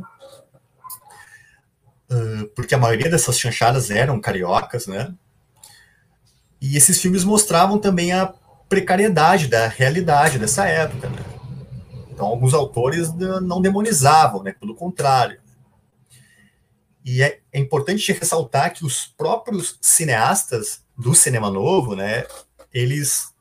Porque 2.55 2.75
a 2.75 2.79
maioria 2.79 3.11
dessas 3.11 3.39
chanchadas 3.39 3.91
eram 3.91 4.21
cariocas, 4.21 4.87
né? 4.87 5.13
E 6.61 6.77
esses 6.77 7.01
filmes 7.01 7.25
mostravam 7.25 7.79
também 7.79 8.13
a 8.13 8.33
precariedade 8.69 9.49
da 9.49 9.67
realidade 9.67 10.39
dessa 10.39 10.67
época, 10.67 11.09
né? 11.09 11.38
Então, 12.19 12.27
alguns 12.27 12.53
autores 12.53 13.15
não 13.15 13.63
demonizavam, 13.63 14.43
né? 14.43 14.53
Pelo 14.53 14.75
contrário. 14.75 15.41
E 17.05 17.23
é, 17.23 17.39
é 17.53 17.61
importante 17.61 18.11
ressaltar 18.13 18.75
que 18.75 18.85
os 18.85 19.07
próprios 19.07 19.79
cineastas 19.81 20.83
do 20.97 21.15
cinema 21.15 21.49
novo, 21.49 21.95
né? 21.95 22.27
Eles 22.75 23.33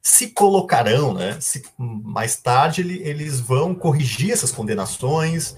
se 0.00 0.28
colocarão, 0.28 1.12
né? 1.12 1.38
Se, 1.38 1.64
mais 1.76 2.36
tarde 2.36 2.80
ele, 2.80 3.02
eles 3.06 3.40
vão 3.40 3.74
corrigir 3.74 4.32
essas 4.32 4.50
condenações 4.50 5.54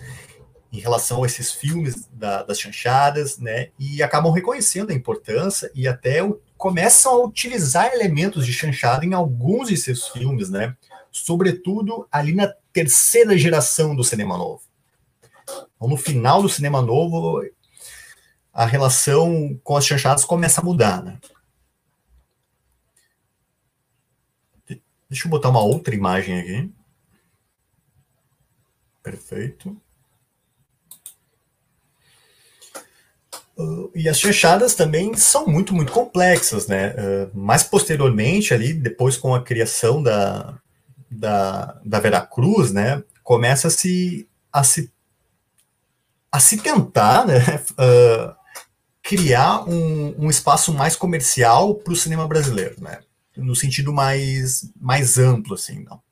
em 0.73 0.81
relação 0.81 1.23
a 1.23 1.27
esses 1.27 1.53
filmes 1.53 2.09
da, 2.13 2.43
das 2.43 2.59
chanchadas, 2.59 3.39
né? 3.39 3.69
E 3.79 4.03
acabam 4.03 4.33
reconhecendo 4.33 4.91
a 4.91 4.95
importância 4.95 5.71
e 5.73 5.87
até 5.87 6.21
o, 6.21 6.41
começam 6.57 7.13
a 7.13 7.25
utilizar 7.25 7.93
elementos 7.95 8.45
de 8.45 8.53
chanchada 8.53 9.07
em 9.07 9.15
alguns 9.15 9.69
de 9.69 9.77
seus 9.77 10.09
filmes, 10.09 10.51
né? 10.51 10.77
Sobretudo 11.11 12.07
ali 12.11 12.35
na 12.35 12.53
terceira 12.73 13.37
geração 13.37 13.95
do 13.95 14.05
cinema 14.05 14.37
novo. 14.37 14.63
Então, 15.77 15.89
no 15.89 15.97
final 15.97 16.43
do 16.43 16.49
cinema 16.49 16.83
novo, 16.83 17.43
a 18.53 18.67
relação 18.67 19.59
com 19.63 19.77
as 19.77 19.87
chanchadas 19.87 20.25
começa 20.25 20.61
a 20.61 20.65
mudar, 20.65 21.03
né? 21.03 21.19
Deixa 25.09 25.27
eu 25.27 25.31
botar 25.31 25.49
uma 25.49 25.63
outra 25.63 25.95
imagem 25.95 26.39
aqui. 26.39 26.73
Perfeito. 29.03 29.81
Uh, 33.57 33.91
e 33.95 34.09
as 34.09 34.21
chanchadas 34.21 34.75
também 34.75 35.15
são 35.15 35.47
muito, 35.47 35.75
muito 35.75 35.91
complexas, 35.91 36.69
né? 36.69 36.95
Uh, 36.95 37.37
mais 37.37 37.63
posteriormente, 37.63 38.53
ali, 38.53 38.73
depois 38.73 39.17
com 39.17 39.35
a 39.35 39.43
criação 39.43 40.03
da, 40.03 40.61
da, 41.11 41.81
da 41.85 42.01
Veracruz, 42.01 42.73
né? 42.73 43.03
Começa-se 43.23 44.29
a 44.53 44.65
se, 44.65 44.93
a 46.31 46.41
se 46.41 46.59
tentar, 46.59 47.27
né? 47.27 47.39
Uh, 47.73 48.37
criar 49.03 49.67
um, 49.67 50.27
um 50.27 50.31
espaço 50.31 50.73
mais 50.75 50.95
comercial 50.95 51.75
para 51.75 51.93
o 51.93 51.97
cinema 51.97 52.29
brasileiro, 52.29 52.77
né? 52.83 53.01
no 53.39 53.55
sentido 53.55 53.93
mais, 53.93 54.71
mais 54.79 55.17
amplo, 55.17 55.55
assim, 55.55 55.85
não. 55.85 56.03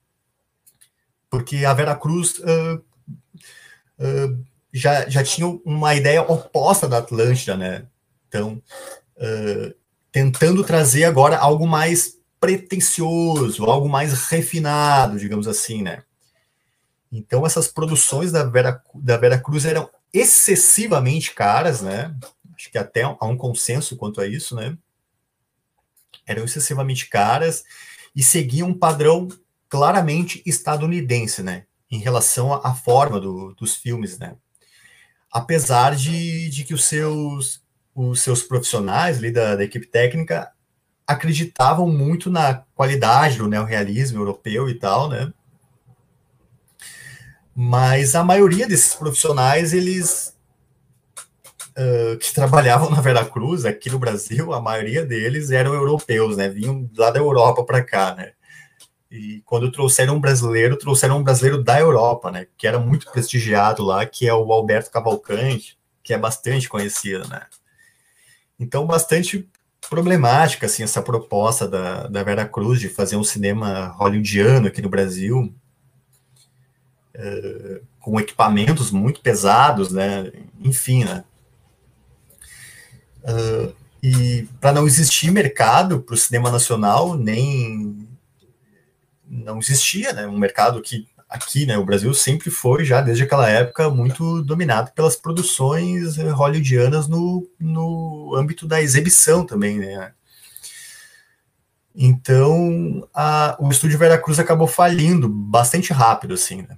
Porque 1.29 1.65
a 1.65 1.75
Vera 1.75 1.95
Cruz 1.97 2.39
uh, 2.39 2.77
uh, 3.99 4.45
já, 4.73 5.09
já 5.09 5.25
tinha 5.25 5.47
uma 5.65 5.95
ideia 5.95 6.23
oposta 6.23 6.89
da 6.89 6.99
Atlântida, 6.99 7.57
né? 7.57 7.87
Então, 8.29 8.63
tentando 10.13 10.63
trazer 10.63 11.05
agora 11.05 11.39
algo 11.39 11.67
mais 11.67 12.19
pretensioso, 12.47 13.65
algo 13.65 13.89
mais 13.89 14.29
refinado, 14.29 15.19
digamos 15.19 15.49
assim, 15.49 15.83
né? 15.83 16.03
Então, 17.11 17.45
essas 17.45 17.69
produções 17.69 18.33
da 18.33 18.45
Vera, 18.45 18.83
da 18.95 19.17
Vera 19.17 19.39
Cruz 19.39 19.65
eram 19.65 19.91
excessivamente 20.13 21.35
caras, 21.35 21.81
né? 21.81 22.15
Acho 22.55 22.71
que 22.71 22.79
até 22.79 23.03
há 23.03 23.27
um 23.27 23.37
consenso 23.37 23.97
quanto 23.97 24.21
a 24.21 24.27
isso, 24.27 24.55
né? 24.55 24.77
eram 26.27 26.45
excessivamente 26.45 27.09
caras 27.09 27.65
e 28.15 28.23
seguiam 28.23 28.69
um 28.69 28.79
padrão 28.79 29.29
claramente 29.69 30.43
estadunidense, 30.45 31.43
né, 31.43 31.65
em 31.91 31.99
relação 31.99 32.53
à 32.53 32.75
forma 32.75 33.21
do, 33.21 33.55
dos 33.55 33.77
filmes, 33.77 34.19
né. 34.19 34.37
Apesar 35.31 35.95
de, 35.95 36.49
de 36.51 36.65
que 36.65 36.75
os 36.75 36.85
seus, 36.85 37.63
os 37.95 38.21
seus 38.21 38.43
profissionais 38.43 39.19
ali 39.19 39.31
da, 39.31 39.55
da 39.55 39.65
equipe 39.65 39.87
técnica 39.87 40.51
acreditavam 41.07 41.89
muito 41.89 42.31
na 42.31 42.63
qualidade 42.75 43.39
do 43.39 43.49
neorrealismo 43.49 44.21
europeu 44.21 44.69
e 44.69 44.75
tal, 44.75 45.09
né, 45.09 45.33
mas 47.59 48.15
a 48.15 48.23
maioria 48.23 48.69
desses 48.69 48.95
profissionais, 48.95 49.73
eles 49.73 50.37
uh, 51.71 52.19
que 52.19 52.35
trabalhavam 52.35 52.91
na 52.91 53.01
Veracruz, 53.01 53.65
aqui 53.65 53.89
no 53.89 53.99
Brasil, 53.99 54.53
a 54.53 54.61
maioria 54.61 55.07
deles 55.07 55.51
eram 55.51 55.73
europeus, 55.73 56.37
né? 56.37 56.51
Vinham 56.51 56.87
lá 56.95 57.11
da 57.11 57.19
Europa 57.19 57.65
para 57.65 57.83
cá, 57.83 58.15
né? 58.15 58.33
E 59.11 59.41
quando 59.47 59.73
trouxeram 59.73 60.17
um 60.17 60.21
brasileiro, 60.21 60.77
trouxeram 60.77 61.17
um 61.17 61.23
brasileiro 61.23 61.65
da 61.65 61.81
Europa, 61.81 62.31
né? 62.31 62.47
Que 62.59 62.67
era 62.67 62.79
muito 62.79 63.11
prestigiado 63.11 63.83
lá, 63.83 64.05
que 64.05 64.29
é 64.29 64.35
o 64.35 64.53
Alberto 64.53 64.91
Cavalcante, 64.91 65.79
que 66.03 66.13
é 66.13 66.19
bastante 66.19 66.69
conhecido, 66.69 67.27
né? 67.27 67.47
Então, 68.61 68.87
bastante 68.87 69.49
problemática, 69.89 70.67
assim, 70.67 70.83
essa 70.83 71.03
proposta 71.03 71.67
da, 71.67 72.07
da 72.07 72.23
Vera 72.23 72.47
Cruz 72.47 72.81
de 72.81 72.89
fazer 72.89 73.17
um 73.17 73.25
cinema 73.25 73.89
hollywoodiano 73.97 74.67
aqui 74.67 74.83
no 74.83 74.89
Brasil, 74.89 75.55
uh, 77.15 77.81
com 78.01 78.21
equipamentos 78.21 78.91
muito 78.91 79.21
pesados, 79.21 79.91
né? 79.91 80.33
Enfim, 80.61 81.05
né? 81.05 81.25
Uh, 83.23 83.75
e 84.03 84.49
para 84.61 84.73
não 84.73 84.87
existir 84.87 85.31
mercado 85.31 86.01
para 86.01 86.15
o 86.15 86.19
cinema 86.19 86.51
nacional, 86.51 87.17
nem 87.17 88.07
não 89.29 89.59
existia, 89.59 90.13
né? 90.13 90.27
Um 90.27 90.39
mercado 90.39 90.81
que 90.81 91.09
aqui, 91.29 91.67
né, 91.67 91.77
o 91.77 91.85
Brasil 91.85 92.13
sempre 92.15 92.51
foi 92.51 92.85
já 92.85 93.01
desde 93.01 93.25
aquela 93.25 93.49
época 93.49 93.91
muito 93.91 94.43
dominado 94.43 94.93
pelas 94.93 95.17
produções 95.17 96.17
hollywoodianas 96.17 97.09
no, 97.09 97.49
no 97.59 98.35
âmbito 98.37 98.67
da 98.67 98.81
exibição 98.81 99.45
também, 99.45 99.79
né? 99.79 100.13
Então, 101.99 103.09
a, 103.15 103.57
o 103.59 103.71
estúdio 103.71 103.99
Veracruz 103.99 104.39
acabou 104.39 104.67
falindo 104.67 105.29
bastante 105.29 105.93
rápido, 105.95 106.35
assim, 106.35 106.61
né? 106.63 106.77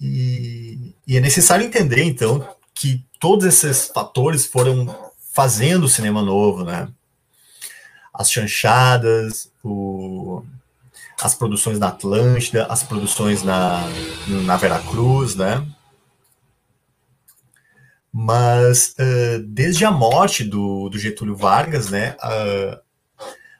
E, 0.00 0.94
e, 1.06 1.16
é 1.16 1.20
necessário 1.20 1.64
entender, 1.64 2.02
então, 2.02 2.46
que 2.74 3.04
todos 3.20 3.46
esses 3.46 3.88
fatores 3.88 4.46
foram 4.46 5.12
fazendo 5.32 5.84
o 5.84 5.88
cinema 5.88 6.22
novo, 6.22 6.64
né? 6.64 6.88
As 8.12 8.30
chanchadas, 8.30 9.50
o, 9.62 10.42
as 11.20 11.34
produções 11.34 11.78
na 11.78 11.88
Atlântida, 11.88 12.66
as 12.66 12.82
produções 12.82 13.42
na, 13.42 13.82
na 14.44 14.56
Veracruz, 14.56 15.34
né? 15.34 15.66
Mas 18.12 18.94
uh, 18.98 19.42
desde 19.46 19.84
a 19.84 19.90
morte 19.90 20.44
do, 20.44 20.88
do 20.88 20.98
Getúlio 20.98 21.36
Vargas, 21.36 21.90
né, 21.90 22.16
uh, 22.22 22.80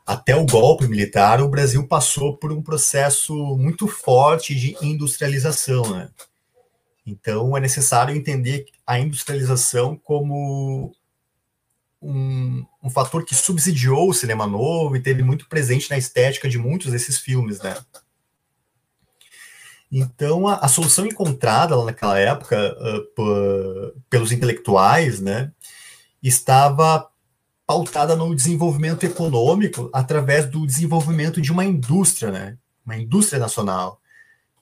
até 0.07 0.35
o 0.35 0.47
golpe 0.47 0.87
militar, 0.87 1.43
o 1.43 1.49
Brasil 1.49 1.87
passou 1.87 2.37
por 2.37 2.53
um 2.53 2.63
processo 2.63 3.35
muito 3.57 3.87
forte 3.87 4.55
de 4.55 4.77
industrialização, 4.81 5.91
né? 5.91 6.09
Então 7.07 7.57
é 7.57 7.61
necessário 7.61 8.17
entender 8.17 8.67
a 8.87 8.99
industrialização 8.99 9.97
como 9.97 10.93
um, 12.07 12.65
um, 12.83 12.91
fator 12.91 13.25
que 13.25 13.35
subsidiou 13.35 14.09
o 14.09 14.15
cinema 14.15 14.47
novo 14.47 14.97
e 14.97 15.03
teve 15.03 15.23
muito 15.23 15.49
presente 15.49 15.91
na 15.91 15.99
estética 15.99 16.49
de 16.49 16.59
muitos 16.59 16.93
desses 16.93 17.19
filmes, 17.19 17.61
né? 17.61 17.77
Então, 19.91 20.47
a, 20.49 20.57
a 20.57 20.69
solução 20.69 21.07
encontrada 21.07 21.77
lá 21.77 21.85
naquela 21.85 22.19
época 22.19 22.77
uh, 22.79 24.03
pelos 24.11 24.33
intelectuais, 24.33 25.21
né, 25.21 25.53
estava 26.23 27.09
pautada 27.67 28.17
no 28.17 28.35
desenvolvimento 28.35 29.05
econômico 29.05 29.89
através 29.93 30.47
do 30.47 30.67
desenvolvimento 30.67 31.41
de 31.41 31.53
uma 31.53 31.65
indústria, 31.65 32.31
né, 32.31 32.59
uma 32.85 32.97
indústria 32.97 33.39
nacional, 33.39 34.01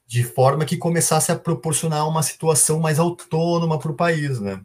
de 0.07 0.23
forma 0.23 0.65
que 0.65 0.77
começasse 0.77 1.33
a 1.33 1.37
proporcionar 1.37 2.07
uma 2.07 2.23
situação 2.23 2.79
mais 2.79 2.99
autônoma 2.99 3.79
para 3.79 3.91
o 3.91 3.97
país, 3.97 4.41
né. 4.41 4.61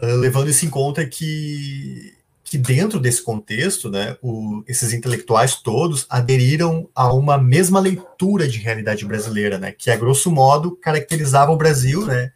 Uh, 0.00 0.16
levando 0.16 0.48
isso 0.48 0.66
em 0.66 0.70
conta 0.70 1.06
que, 1.06 2.14
que 2.42 2.58
dentro 2.58 3.00
desse 3.00 3.22
contexto, 3.22 3.88
né, 3.90 4.16
o, 4.20 4.62
esses 4.66 4.92
intelectuais 4.92 5.56
todos 5.56 6.06
aderiram 6.10 6.88
a 6.94 7.12
uma 7.12 7.38
mesma 7.38 7.80
leitura 7.80 8.46
de 8.46 8.58
realidade 8.58 9.04
brasileira, 9.04 9.58
né, 9.58 9.72
que 9.72 9.90
a 9.90 9.96
grosso 9.96 10.30
modo 10.30 10.76
caracterizava 10.76 11.52
o 11.52 11.56
Brasil, 11.56 12.04
né, 12.04 12.32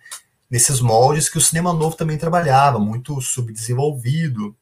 nesses 0.50 0.80
moldes 0.80 1.28
que 1.28 1.38
o 1.38 1.40
cinema 1.40 1.72
novo 1.72 1.96
também 1.96 2.16
trabalhava, 2.16 2.78
muito 2.78 3.20
subdesenvolvido, 3.20 4.56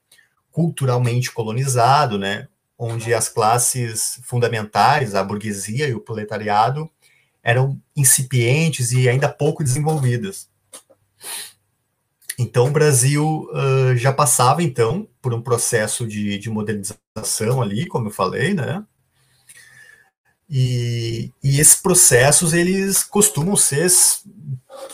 culturalmente 0.51 1.31
colonizado, 1.31 2.18
né, 2.18 2.49
onde 2.79 3.14
as 3.14 3.29
classes 3.29 4.21
fundamentais, 4.23 5.14
a 5.14 5.23
burguesia 5.23 5.88
e 5.88 5.94
o 5.94 6.01
proletariado, 6.01 6.90
eram 7.42 7.81
incipientes 7.94 8.90
e 8.90 9.09
ainda 9.09 9.29
pouco 9.29 9.62
desenvolvidas. 9.62 10.49
Então, 12.38 12.66
o 12.66 12.70
Brasil 12.70 13.49
uh, 13.51 13.96
já 13.96 14.12
passava, 14.12 14.62
então, 14.62 15.09
por 15.22 15.33
um 15.33 15.40
processo 15.40 16.07
de, 16.07 16.38
de, 16.38 16.51
modernização 16.51 17.62
ali, 17.62 17.87
como 17.87 18.09
eu 18.09 18.12
falei, 18.12 18.53
né? 18.53 18.85
E, 20.49 21.33
e 21.42 21.59
esses 21.59 21.77
processos, 21.77 22.53
eles 22.53 23.03
costumam 23.03 23.57
ser 23.57 23.90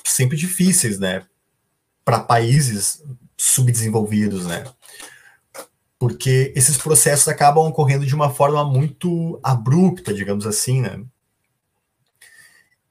sempre 0.05 0.37
difíceis, 0.37 1.01
né? 1.01 1.27
Para 2.05 2.21
países 2.21 3.03
subdesenvolvidos, 3.37 4.47
né? 4.47 4.65
Porque 5.99 6.53
esses 6.57 6.79
processos 6.79 7.27
acabam 7.27 7.67
ocorrendo 7.67 8.07
de 8.07 8.15
uma 8.15 8.31
forma 8.31 8.65
muito 8.65 9.39
abrupta, 9.43 10.15
digamos 10.15 10.47
assim, 10.47 10.81
né? 10.81 11.05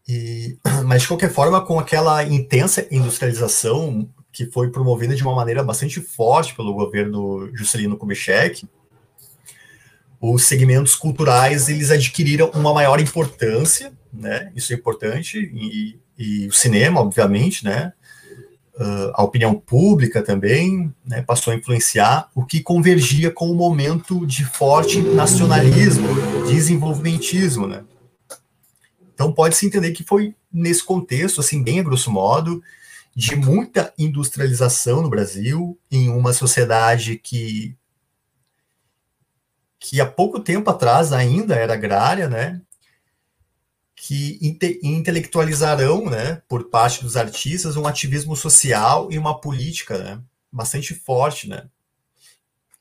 E, 0.07 0.57
mas, 0.85 1.03
de 1.03 1.07
qualquer 1.07 1.31
forma, 1.31 1.65
com 1.65 1.79
aquela 1.79 2.21
intensa 2.25 2.85
industrialização 2.91 4.09
que 4.31 4.45
foi 4.45 4.69
promovida 4.69 5.15
de 5.15 5.23
uma 5.23 5.35
maneira 5.35 5.63
bastante 5.63 5.99
forte 5.99 6.55
pelo 6.55 6.73
governo 6.73 7.49
Juscelino 7.53 7.97
Kubitschek, 7.97 8.67
os 10.21 10.43
segmentos 10.43 10.95
culturais 10.95 11.67
eles 11.67 11.89
adquiriram 11.89 12.51
uma 12.53 12.73
maior 12.73 12.99
importância, 13.01 13.91
né? 14.13 14.51
Isso 14.55 14.71
é 14.71 14.75
importante 14.75 15.39
e, 15.39 15.99
e 16.17 16.47
o 16.47 16.51
cinema, 16.51 17.01
obviamente, 17.01 17.65
né? 17.65 17.91
Uh, 18.75 19.11
a 19.13 19.23
opinião 19.23 19.53
pública 19.53 20.23
também 20.23 20.93
né, 21.05 21.21
passou 21.21 21.51
a 21.51 21.55
influenciar 21.55 22.29
o 22.33 22.45
que 22.45 22.61
convergia 22.61 23.29
com 23.29 23.51
o 23.51 23.55
momento 23.55 24.25
de 24.25 24.45
forte 24.45 25.01
nacionalismo, 25.01 26.07
desenvolvimentismo, 26.47 27.67
né? 27.67 27.83
Então 29.13 29.31
pode-se 29.33 29.65
entender 29.65 29.91
que 29.91 30.03
foi 30.03 30.33
nesse 30.51 30.83
contexto, 30.83 31.41
assim, 31.41 31.61
bem 31.61 31.79
a 31.79 31.83
grosso 31.83 32.09
modo, 32.11 32.63
de 33.15 33.35
muita 33.35 33.93
industrialização 33.97 35.01
no 35.01 35.09
Brasil, 35.09 35.77
em 35.91 36.09
uma 36.09 36.33
sociedade 36.33 37.17
que 37.17 37.77
que 39.83 39.99
há 39.99 40.05
pouco 40.05 40.39
tempo 40.39 40.69
atrás 40.69 41.11
ainda 41.11 41.55
era 41.55 41.73
agrária, 41.73 42.29
né? 42.29 42.61
Que 43.95 44.37
inte 44.39 44.79
intelectualizarão, 44.83 46.05
né, 46.05 46.41
por 46.47 46.69
parte 46.69 47.03
dos 47.03 47.17
artistas, 47.17 47.75
um 47.75 47.87
ativismo 47.87 48.35
social 48.35 49.11
e 49.11 49.17
uma 49.17 49.41
política, 49.41 49.97
né, 49.97 50.21
bastante 50.51 50.93
forte, 50.93 51.49
né, 51.49 51.67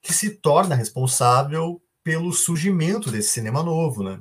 que 0.03 0.13
se 0.13 0.31
torna 0.31 0.75
responsável 0.75 1.81
pelo 2.05 2.33
surgimento 2.33 3.11
desse 3.11 3.31
cinema 3.31 3.63
novo, 3.63 4.03
né. 4.03 4.21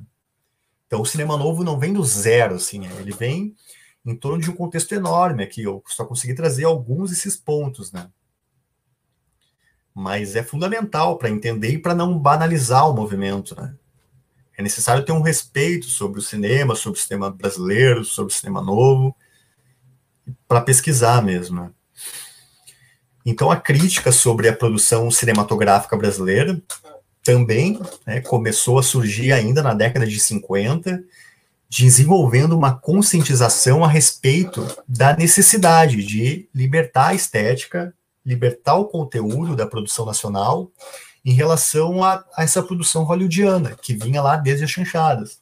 Então, 0.88 1.02
o 1.02 1.06
cinema 1.06 1.38
novo 1.38 1.64
não 1.64 1.78
vem 1.78 1.94
do 1.94 2.04
zero, 2.04 2.56
assim, 2.56 2.80
né? 2.80 2.90
ele 3.00 3.12
vem 3.12 3.56
em 4.06 4.16
torno 4.16 4.42
de 4.42 4.50
um 4.50 4.56
contexto 4.56 4.94
enorme 4.94 5.44
aqui. 5.44 5.64
Eu 5.64 5.84
só 5.88 6.06
consegui 6.06 6.34
trazer 6.34 6.66
alguns 6.66 7.10
desses 7.10 7.36
pontos, 7.36 7.92
né? 7.92 8.10
Mas 9.94 10.36
é 10.36 10.44
fundamental 10.44 11.18
para 11.18 11.30
entender 11.30 11.72
e 11.72 11.78
para 11.78 11.96
não 11.96 12.18
banalizar 12.18 12.90
o 12.90 12.94
movimento, 12.94 13.60
né? 13.60 13.76
É 14.58 14.62
necessário 14.62 15.06
ter 15.06 15.14
um 15.14 15.22
respeito 15.22 15.86
sobre 15.86 16.20
o 16.20 16.22
cinema, 16.22 16.76
sobre 16.76 17.00
o 17.00 17.02
cinema 17.02 17.32
brasileiro, 17.32 18.04
sobre 18.04 18.34
o 18.34 18.36
cinema 18.36 18.62
novo, 18.62 19.16
para 20.46 20.60
pesquisar 20.60 21.24
mesmo. 21.24 21.62
Né? 21.62 21.72
Então, 23.26 23.50
a 23.50 23.56
crítica 23.56 24.12
sobre 24.12 24.50
a 24.50 24.56
produção 24.56 25.10
cinematográfica 25.10 25.96
brasileira 25.96 26.62
também 27.24 27.80
né, 28.06 28.20
começou 28.22 28.78
a 28.78 28.84
surgir 28.84 29.32
ainda 29.32 29.64
na 29.64 29.74
década 29.74 30.06
de 30.06 30.20
50 30.20 31.04
desenvolvendo 31.70 32.58
uma 32.58 32.76
conscientização 32.76 33.84
a 33.84 33.88
respeito 33.88 34.66
da 34.88 35.16
necessidade 35.16 36.04
de 36.04 36.50
libertar 36.54 37.10
a 37.10 37.14
estética, 37.14 37.94
libertar 38.26 38.76
o 38.76 38.86
conteúdo 38.86 39.56
da 39.56 39.68
produção 39.68 40.06
nacional 40.06 40.72
em 41.24 41.32
relação 41.32 42.04
a, 42.04 42.26
a 42.36 42.44
essa 42.44 42.64
produção 42.64 43.04
hollywoodiana, 43.04 43.76
que 43.76 43.94
vinha 43.94 44.22
lá 44.22 44.36
desde 44.36 44.64
as 44.66 44.72
chanchadas. 44.72 45.40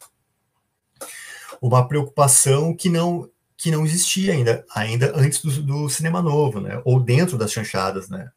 Uma 1.62 1.88
preocupação 1.88 2.76
que 2.76 2.90
não 2.90 3.30
que 3.60 3.72
não 3.72 3.84
existia 3.84 4.34
ainda, 4.34 4.64
ainda 4.76 5.12
antes 5.16 5.42
do, 5.42 5.64
do 5.64 5.90
cinema 5.90 6.22
novo, 6.22 6.62
né? 6.62 6.80
Ou 6.86 7.00
dentro 7.00 7.40
das 7.40 7.52
chanchadas, 7.52 8.08
né? 8.08 8.30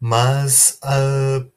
Mas 0.00 0.80
uh, 0.82 1.48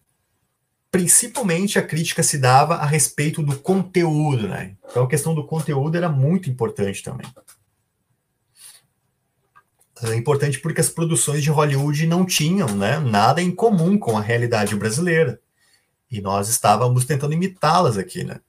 principalmente 0.91 1.77
a 1.77 1.85
crítica 1.85 2.23
se 2.23 2.37
dava 2.37 2.75
a 2.75 2.85
respeito 2.85 3.43
do 3.43 3.57
conteúdo, 3.57 4.47
né? 4.47 4.75
Então 4.89 5.03
a 5.03 5.07
questão 5.07 5.35
do 5.35 5.45
conteúdo 5.45 5.95
era 5.95 6.09
muito 6.09 6.49
importante 6.49 7.03
também. 7.03 7.27
É 10.01 10.15
importante 10.15 10.59
porque 10.59 10.81
as 10.81 10.89
produções 10.89 11.43
de 11.43 11.49
Hollywood 11.49 12.07
não 12.07 12.25
tinham 12.25 12.69
né, 12.69 12.99
nada 12.99 13.41
em 13.41 13.51
comum 13.51 13.97
com 13.97 14.17
a 14.17 14.21
realidade 14.21 14.75
brasileira. 14.75 15.39
E 16.09 16.21
nós 16.21 16.47
estávamos 16.47 17.05
tentando 17.05 17.33
imitá-las 17.33 17.97
aqui, 17.97 18.23
né? 18.23 18.39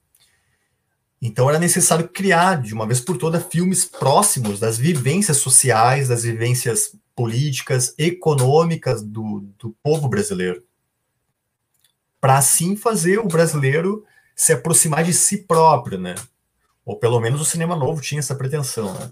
Então 1.21 1.47
era 1.47 1.59
necessário 1.59 2.07
criar, 2.07 2.59
de 2.59 2.73
uma 2.73 2.87
vez 2.87 2.99
por 2.99 3.17
todas, 3.17 3.45
filmes 3.45 3.85
próximos 3.85 4.59
das 4.59 4.77
vivências 4.79 5.37
sociais, 5.37 6.07
das 6.07 6.23
vivências 6.23 6.95
políticas, 7.15 7.93
econômicas 7.97 9.03
do, 9.03 9.45
do 9.59 9.75
povo 9.83 10.07
brasileiro 10.07 10.63
para 12.21 12.37
assim 12.37 12.77
fazer 12.77 13.17
o 13.17 13.27
brasileiro 13.27 14.05
se 14.35 14.53
aproximar 14.53 15.03
de 15.03 15.13
si 15.13 15.39
próprio, 15.39 15.99
né? 15.99 16.13
Ou 16.85 16.97
pelo 16.97 17.19
menos 17.19 17.41
o 17.41 17.45
cinema 17.45 17.75
novo 17.75 17.99
tinha 17.99 18.19
essa 18.19 18.35
pretensão, 18.35 18.93
né? 18.93 19.11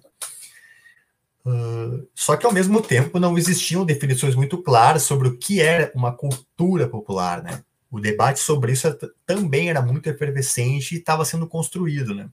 Uh, 1.46 2.08
só 2.14 2.38
que 2.38 2.46
ao 2.46 2.54
mesmo 2.54 2.82
tempo 2.82 3.20
não 3.20 3.38
existiam 3.38 3.86
definições 3.86 4.36
muito 4.36 4.62
claras 4.62 5.04
sobre 5.04 5.28
o 5.28 5.38
que 5.38 5.60
era 5.60 5.92
uma 5.96 6.12
cultura 6.12 6.88
popular, 6.88 7.42
né? 7.42 7.64
O 7.90 8.00
debate 8.00 8.40
sobre 8.40 8.74
isso 8.74 8.88
também 9.26 9.70
era 9.70 9.82
muito 9.82 10.08
efervescente 10.08 10.94
e 10.94 11.00
estava 11.00 11.26
sendo 11.26 11.48
construído, 11.48 12.14
né? 12.14 12.30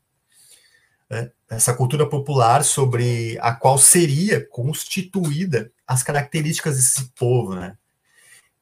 Essa 1.49 1.73
cultura 1.73 2.07
popular 2.07 2.65
sobre 2.65 3.39
a 3.41 3.55
qual 3.55 3.79
seria 3.79 4.45
constituída 4.45 5.73
as 5.87 6.03
características 6.03 6.77
desse 6.77 7.11
povo, 7.17 7.55
né? 7.55 7.79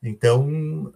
Então, 0.03 0.93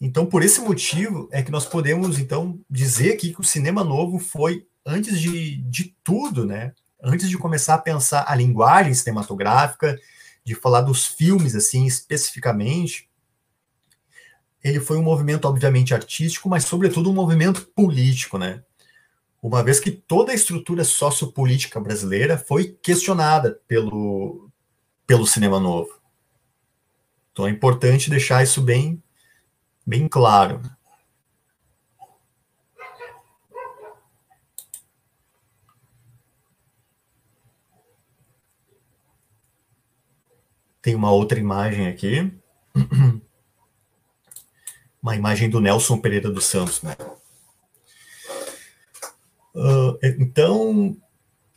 então 0.00 0.26
por 0.26 0.42
esse 0.42 0.60
motivo 0.60 1.28
é 1.32 1.42
que 1.42 1.50
nós 1.50 1.66
podemos 1.66 2.18
então 2.18 2.60
dizer 2.68 3.14
aqui 3.14 3.32
que 3.32 3.40
o 3.40 3.44
cinema 3.44 3.82
novo 3.82 4.18
foi 4.18 4.66
antes 4.84 5.20
de, 5.20 5.56
de 5.56 5.94
tudo, 6.02 6.46
né? 6.46 6.72
Antes 7.02 7.28
de 7.28 7.38
começar 7.38 7.74
a 7.74 7.78
pensar 7.78 8.24
a 8.26 8.34
linguagem 8.34 8.94
cinematográfica, 8.94 9.98
de 10.44 10.54
falar 10.54 10.80
dos 10.80 11.06
filmes 11.06 11.54
assim 11.54 11.86
especificamente, 11.86 13.08
ele 14.62 14.80
foi 14.80 14.96
um 14.96 15.02
movimento 15.02 15.46
obviamente 15.46 15.94
artístico, 15.94 16.48
mas 16.48 16.64
sobretudo 16.64 17.10
um 17.10 17.14
movimento 17.14 17.66
político, 17.74 18.38
né? 18.38 18.62
uma 19.42 19.62
vez 19.62 19.78
que 19.78 19.90
toda 19.90 20.32
a 20.32 20.34
estrutura 20.34 20.84
sociopolítica 20.84 21.80
brasileira 21.80 22.36
foi 22.36 22.76
questionada 22.82 23.60
pelo, 23.68 24.50
pelo 25.06 25.26
cinema 25.26 25.60
novo. 25.60 25.90
Então 27.32 27.46
é 27.46 27.50
importante 27.50 28.10
deixar 28.10 28.42
isso 28.42 28.60
bem, 28.60 29.02
bem 29.88 30.06
claro. 30.06 30.60
Tem 40.82 40.94
uma 40.94 41.10
outra 41.10 41.38
imagem 41.38 41.88
aqui. 41.88 42.30
Uma 45.00 45.14
imagem 45.14 45.48
do 45.48 45.60
Nelson 45.60 45.98
Pereira 46.00 46.28
dos 46.28 46.44
Santos, 46.44 46.82
né? 46.82 46.96
Uh, 49.54 49.96
então, 50.02 50.96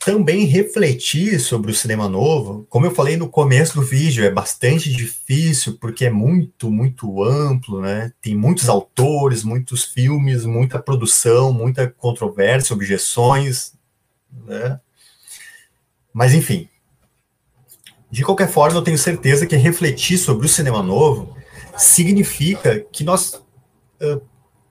também 0.04 0.46
refletir 0.46 1.40
sobre 1.40 1.70
o 1.70 1.76
cinema 1.76 2.10
novo, 2.10 2.66
como 2.70 2.88
eu 2.88 2.92
falei 2.94 3.16
no 3.18 3.30
começo 3.30 3.76
do 3.76 3.84
vídeo, 3.84 4.26
é 4.26 4.32
bastante 4.32 4.92
difícil 4.92 5.78
porque 5.80 6.06
é 6.06 6.10
muito, 6.10 6.72
muito 6.72 7.24
amplo, 7.24 7.80
né? 7.80 8.12
Tem 8.20 8.36
muitos 8.36 8.68
autores, 8.68 9.44
muitos 9.44 9.84
filmes, 9.84 10.44
muita 10.44 10.80
produção, 10.80 11.54
muita 11.54 11.88
controvérsia, 11.88 12.74
objeções, 12.74 13.74
né? 14.48 14.80
Mas 16.12 16.34
enfim, 16.34 16.68
de 18.10 18.24
qualquer 18.24 18.50
forma, 18.50 18.80
eu 18.80 18.84
tenho 18.84 18.98
certeza 18.98 19.46
que 19.46 19.56
refletir 19.56 20.18
sobre 20.18 20.48
o 20.48 20.50
cinema 20.50 20.82
novo 20.82 21.38
significa 21.78 22.80
que 22.92 23.04
nós 23.04 23.36
uh, 24.02 24.22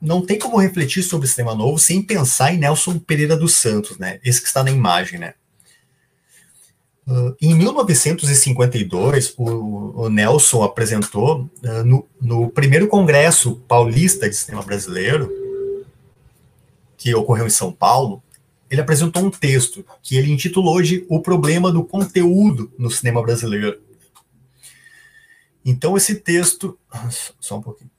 não 0.01 0.25
tem 0.25 0.39
como 0.39 0.57
refletir 0.57 1.03
sobre 1.03 1.27
o 1.27 1.31
cinema 1.31 1.55
novo 1.55 1.79
sem 1.79 2.03
pensar 2.03 2.53
em 2.53 2.59
Nelson 2.59 2.99
Pereira 2.99 3.37
dos 3.37 3.55
Santos, 3.55 3.99
né? 3.99 4.19
Esse 4.25 4.41
que 4.41 4.47
está 4.47 4.65
na 4.65 4.71
imagem, 4.71 5.19
né? 5.19 5.35
Uh, 7.07 7.35
em 7.41 7.55
1952, 7.55 9.35
o, 9.37 10.03
o 10.05 10.09
Nelson 10.09 10.63
apresentou 10.63 11.51
uh, 11.63 11.85
no, 11.85 12.07
no, 12.21 12.51
primeiro 12.51 12.87
Congresso 12.87 13.57
Paulista 13.67 14.29
de 14.29 14.37
Cinema 14.37 14.63
Brasileiro, 14.63 15.31
que 16.97 17.15
ocorreu 17.15 17.47
em 17.47 17.51
São 17.51 17.73
Paulo, 17.73 18.23
ele 18.71 18.81
apresentou 18.81 19.25
um 19.25 19.31
texto 19.31 19.85
que 20.03 20.17
ele 20.17 20.31
intitulou 20.31 20.81
de 20.81 21.05
O 21.09 21.21
Problema 21.21 21.73
do 21.73 21.83
Conteúdo 21.83 22.73
no 22.79 22.91
Cinema 22.91 23.21
Brasileiro. 23.21 23.81
Então, 25.65 25.97
esse 25.97 26.15
texto. 26.15 26.79
Só 27.41 27.59
um 27.59 27.63
pouquinho. 27.63 27.91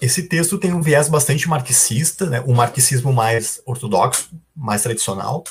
Esse 0.00 0.24
texto 0.24 0.58
tem 0.58 0.72
um 0.72 0.82
viés 0.82 1.08
bastante 1.08 1.48
marxista, 1.48 2.26
né, 2.26 2.40
um 2.46 2.54
marxismo 2.54 3.12
mais 3.12 3.60
ortodoxo, 3.64 4.30
mais 4.54 4.82
tradicional. 4.82 5.44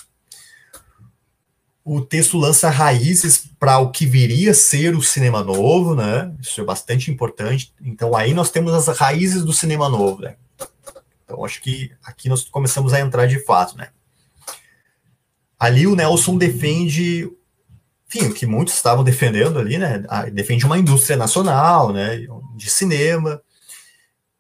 O 1.83 2.01
texto 2.01 2.37
lança 2.37 2.69
raízes 2.69 3.45
para 3.59 3.79
o 3.79 3.91
que 3.91 4.05
viria 4.05 4.51
a 4.51 4.53
ser 4.53 4.95
o 4.95 5.01
cinema 5.01 5.43
novo, 5.43 5.95
né? 5.95 6.33
Isso 6.39 6.61
é 6.61 6.63
bastante 6.63 7.11
importante. 7.11 7.73
Então 7.81 8.15
aí 8.15 8.33
nós 8.33 8.49
temos 8.49 8.73
as 8.73 8.97
raízes 8.97 9.43
do 9.43 9.51
cinema 9.51 9.89
novo, 9.89 10.21
né? 10.21 10.37
Então 11.25 11.43
acho 11.43 11.61
que 11.61 11.91
aqui 12.01 12.29
nós 12.29 12.45
começamos 12.45 12.93
a 12.93 13.01
entrar 13.01 13.25
de 13.25 13.43
fato, 13.43 13.77
né? 13.77 13.89
Ali 15.59 15.85
o 15.85 15.95
Nelson 15.95 16.37
defende, 16.37 17.29
enfim, 18.07 18.27
o 18.27 18.33
que 18.33 18.45
muitos 18.45 18.75
estavam 18.75 19.03
defendendo 19.03 19.59
ali, 19.59 19.77
né? 19.77 20.03
Defende 20.31 20.65
uma 20.65 20.77
indústria 20.77 21.17
nacional, 21.17 21.91
né? 21.91 22.25
De 22.55 22.69
cinema 22.69 23.41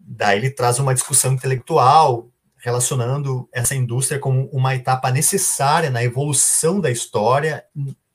Daí 0.05 0.37
ele 0.37 0.49
traz 0.49 0.79
uma 0.79 0.93
discussão 0.93 1.33
intelectual 1.33 2.29
relacionando 2.57 3.47
essa 3.51 3.75
indústria 3.75 4.19
como 4.19 4.45
uma 4.51 4.75
etapa 4.75 5.11
necessária 5.11 5.89
na 5.89 6.03
evolução 6.03 6.79
da 6.79 6.89
história 6.89 7.65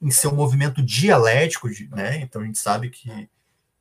em 0.00 0.10
seu 0.10 0.32
movimento 0.32 0.82
dialético, 0.82 1.68
né? 1.90 2.20
Então 2.22 2.42
a 2.42 2.44
gente 2.44 2.58
sabe 2.58 2.88
que, 2.88 3.28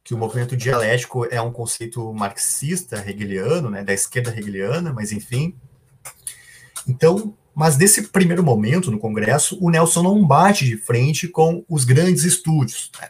que 0.03 0.13
o 0.13 0.17
movimento 0.17 0.57
dialético 0.57 1.25
é 1.25 1.41
um 1.41 1.51
conceito 1.51 2.13
marxista, 2.13 3.03
hegeliano, 3.07 3.69
né? 3.69 3.83
Da 3.83 3.93
esquerda 3.93 4.31
hegeliana, 4.37 4.91
mas 4.91 5.11
enfim. 5.11 5.55
Então, 6.87 7.33
mas 7.55 7.77
nesse 7.77 8.09
primeiro 8.09 8.43
momento 8.43 8.91
no 8.91 8.99
Congresso, 8.99 9.57
o 9.61 9.69
Nelson 9.69 10.03
não 10.03 10.25
bate 10.25 10.65
de 10.65 10.77
frente 10.77 11.27
com 11.27 11.63
os 11.69 11.85
grandes 11.85 12.23
estúdios. 12.23 12.91
Né? 12.99 13.09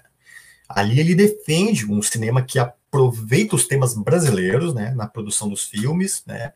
Ali 0.70 1.00
ele 1.00 1.16
defende 1.16 1.86
um 1.92 2.02
cinema 2.02 2.42
que 2.42 2.60
aproveita 2.88 3.56
os 3.56 3.68
temas 3.68 3.94
brasileiros, 3.94 4.74
né, 4.74 4.94
na 4.96 5.08
produção 5.08 5.50
dos 5.50 5.66
filmes, 5.66 6.24
né, 6.26 6.54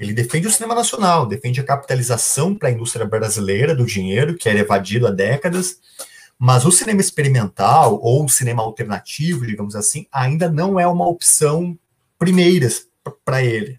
ele 0.00 0.14
defende 0.14 0.46
o 0.46 0.50
cinema 0.50 0.74
nacional, 0.74 1.26
defende 1.26 1.60
a 1.60 1.64
capitalização 1.64 2.54
para 2.54 2.70
a 2.70 2.72
indústria 2.72 3.04
brasileira 3.04 3.74
do 3.74 3.84
dinheiro, 3.84 4.34
que 4.34 4.48
era 4.48 4.58
evadido 4.58 5.06
há 5.06 5.10
décadas, 5.10 5.78
mas 6.38 6.64
o 6.64 6.72
cinema 6.72 7.02
experimental 7.02 8.00
ou 8.02 8.24
o 8.24 8.28
cinema 8.28 8.62
alternativo, 8.62 9.46
digamos 9.46 9.76
assim, 9.76 10.06
ainda 10.10 10.50
não 10.50 10.80
é 10.80 10.86
uma 10.86 11.06
opção 11.06 11.78
primeira 12.18 12.66
para 13.22 13.44
ele. 13.44 13.78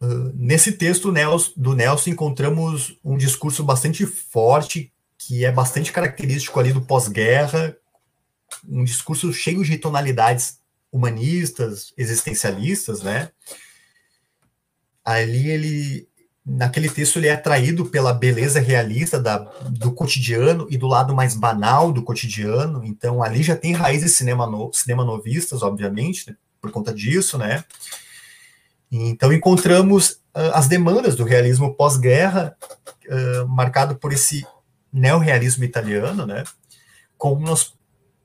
Uh, 0.00 0.32
nesse 0.34 0.72
texto 0.72 1.14
do 1.56 1.74
Nelson 1.76 2.10
encontramos 2.10 2.98
um 3.04 3.16
discurso 3.16 3.62
bastante 3.62 4.04
forte, 4.04 4.92
que 5.16 5.44
é 5.44 5.52
bastante 5.52 5.92
característico 5.92 6.58
ali 6.58 6.72
do 6.72 6.82
pós-guerra, 6.82 7.76
um 8.68 8.84
discurso 8.84 9.32
cheio 9.32 9.64
de 9.64 9.78
tonalidades 9.78 10.58
humanistas, 10.92 11.92
existencialistas, 11.96 13.02
né? 13.02 13.30
Ali 15.04 15.50
ele, 15.50 16.08
naquele 16.44 16.88
texto, 16.88 17.18
ele 17.18 17.28
é 17.28 17.32
atraído 17.32 17.86
pela 17.86 18.12
beleza 18.12 18.60
realista 18.60 19.18
da, 19.18 19.38
do 19.38 19.92
cotidiano 19.92 20.66
e 20.70 20.76
do 20.76 20.86
lado 20.86 21.14
mais 21.14 21.34
banal 21.34 21.92
do 21.92 22.02
cotidiano. 22.02 22.84
Então, 22.84 23.22
ali 23.22 23.42
já 23.42 23.56
tem 23.56 23.72
raízes 23.72 24.12
cinema, 24.12 24.46
no, 24.46 24.72
cinema 24.72 25.04
novistas, 25.04 25.62
obviamente, 25.62 26.30
né? 26.30 26.36
por 26.60 26.70
conta 26.70 26.94
disso, 26.94 27.36
né? 27.36 27.64
Então, 28.90 29.32
encontramos 29.32 30.20
uh, 30.36 30.52
as 30.52 30.68
demandas 30.68 31.16
do 31.16 31.24
realismo 31.24 31.74
pós-guerra, 31.74 32.54
uh, 33.08 33.48
marcado 33.48 33.96
por 33.96 34.12
esse 34.12 34.46
neorrealismo 34.92 35.64
italiano, 35.64 36.26
né? 36.26 36.44
Como 37.16 37.40
nós 37.40 37.74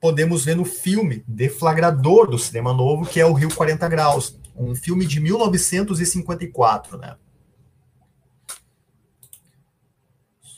podemos 0.00 0.44
ver 0.44 0.56
no 0.56 0.64
filme 0.64 1.24
deflagrador 1.26 2.28
do 2.28 2.38
cinema 2.38 2.72
novo, 2.72 3.06
que 3.06 3.20
é 3.20 3.26
o 3.26 3.32
Rio 3.32 3.54
40 3.54 3.88
Graus, 3.88 4.38
um 4.54 4.74
filme 4.74 5.06
de 5.06 5.20
1954, 5.20 6.98
né? 6.98 7.16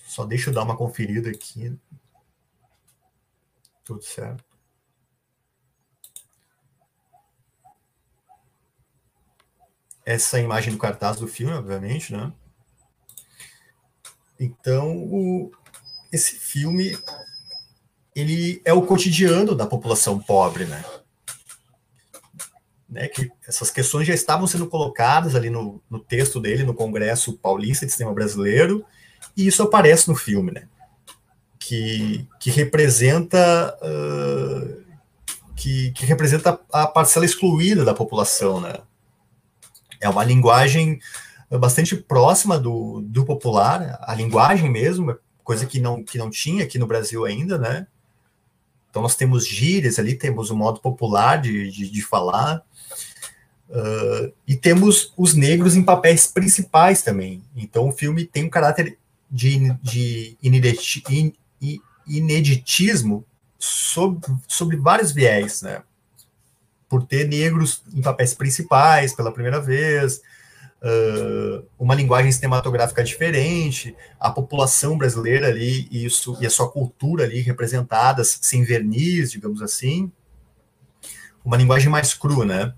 Só 0.06 0.24
deixa 0.24 0.50
eu 0.50 0.54
dar 0.54 0.64
uma 0.64 0.76
conferida 0.76 1.30
aqui. 1.30 1.78
Tudo 3.84 4.02
certo. 4.02 4.44
Essa 10.04 10.38
é 10.38 10.40
a 10.40 10.44
imagem 10.44 10.72
do 10.72 10.78
cartaz 10.78 11.18
do 11.18 11.28
filme, 11.28 11.52
obviamente, 11.52 12.12
né? 12.12 12.32
Então, 14.38 14.96
o, 14.96 15.52
esse 16.10 16.34
filme 16.36 16.98
ele 18.14 18.60
é 18.64 18.72
o 18.72 18.82
cotidiano 18.82 19.54
da 19.54 19.66
população 19.66 20.18
pobre, 20.18 20.64
né? 20.64 20.84
né? 22.88 23.08
Que 23.08 23.30
essas 23.46 23.70
questões 23.70 24.06
já 24.06 24.14
estavam 24.14 24.46
sendo 24.46 24.66
colocadas 24.66 25.34
ali 25.34 25.48
no, 25.48 25.80
no 25.88 26.00
texto 26.00 26.40
dele 26.40 26.64
no 26.64 26.74
Congresso 26.74 27.34
Paulista 27.34 27.86
de 27.86 27.92
Cinema 27.92 28.12
Brasileiro, 28.12 28.84
e 29.36 29.46
isso 29.46 29.62
aparece 29.62 30.08
no 30.08 30.16
filme, 30.16 30.50
né? 30.50 30.68
Que, 31.58 32.26
que 32.40 32.50
representa 32.50 33.78
uh, 33.80 34.82
que, 35.54 35.92
que 35.92 36.06
representa 36.06 36.58
a 36.72 36.86
parcela 36.86 37.24
excluída 37.24 37.84
da 37.84 37.94
população, 37.94 38.60
né? 38.60 38.74
É 40.00 40.08
uma 40.08 40.24
linguagem 40.24 40.98
bastante 41.58 41.96
próxima 41.96 42.58
do, 42.58 43.02
do 43.02 43.24
popular, 43.24 43.98
a 44.02 44.14
linguagem 44.14 44.70
mesmo, 44.70 45.16
coisa 45.44 45.66
que 45.66 45.80
não, 45.80 46.02
que 46.02 46.16
não 46.16 46.30
tinha 46.30 46.64
aqui 46.64 46.78
no 46.78 46.86
Brasil 46.86 47.24
ainda, 47.24 47.58
né? 47.58 47.86
Então 48.90 49.02
nós 49.02 49.14
temos 49.14 49.46
gírias 49.46 49.98
ali, 49.98 50.14
temos 50.14 50.50
o 50.50 50.56
modo 50.56 50.80
popular 50.80 51.40
de, 51.40 51.70
de, 51.70 51.88
de 51.88 52.02
falar, 52.02 52.62
uh, 53.68 54.32
e 54.46 54.56
temos 54.56 55.14
os 55.16 55.34
negros 55.34 55.76
em 55.76 55.82
papéis 55.82 56.26
principais 56.26 57.02
também. 57.02 57.42
Então 57.56 57.88
o 57.88 57.92
filme 57.92 58.24
tem 58.24 58.44
um 58.44 58.50
caráter 58.50 58.98
de, 59.30 59.72
de 59.80 60.36
ineditismo 62.06 63.24
sobre, 63.58 64.20
sobre 64.48 64.76
vários 64.76 65.12
viés, 65.12 65.62
né? 65.62 65.82
Por 66.88 67.04
ter 67.04 67.28
negros 67.28 67.84
em 67.94 68.02
papéis 68.02 68.34
principais 68.34 69.14
pela 69.14 69.32
primeira 69.32 69.60
vez, 69.60 70.20
uh, 70.82 71.66
uma 71.78 71.94
linguagem 71.94 72.30
cinematográfica 72.30 73.02
diferente, 73.02 73.94
a 74.18 74.30
população 74.30 74.96
brasileira 74.96 75.48
ali 75.48 75.88
e, 75.90 76.04
isso, 76.04 76.36
e 76.40 76.46
a 76.46 76.50
sua 76.50 76.70
cultura 76.70 77.24
ali 77.24 77.40
representadas 77.40 78.38
sem 78.42 78.64
verniz, 78.64 79.30
digamos 79.30 79.62
assim, 79.62 80.10
uma 81.44 81.56
linguagem 81.56 81.88
mais 81.88 82.14
crua, 82.14 82.44
né? 82.44 82.74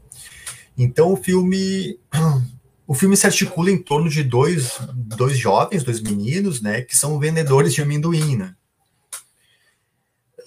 Então 0.77 1.13
o 1.13 1.17
filme 1.17 1.99
o 2.87 2.95
filme 2.95 3.17
se 3.17 3.27
articula 3.27 3.71
em 3.71 3.83
torno 3.83 4.09
de 4.09 4.23
dois, 4.23 4.79
dois 4.95 5.39
jovens, 5.39 5.85
dois 5.85 6.01
meninos, 6.01 6.61
né, 6.61 6.83
que 6.83 6.97
são 6.97 7.19
vendedores 7.19 7.73
de 7.73 7.81
amendoim, 7.81 8.37
né? 8.37 8.55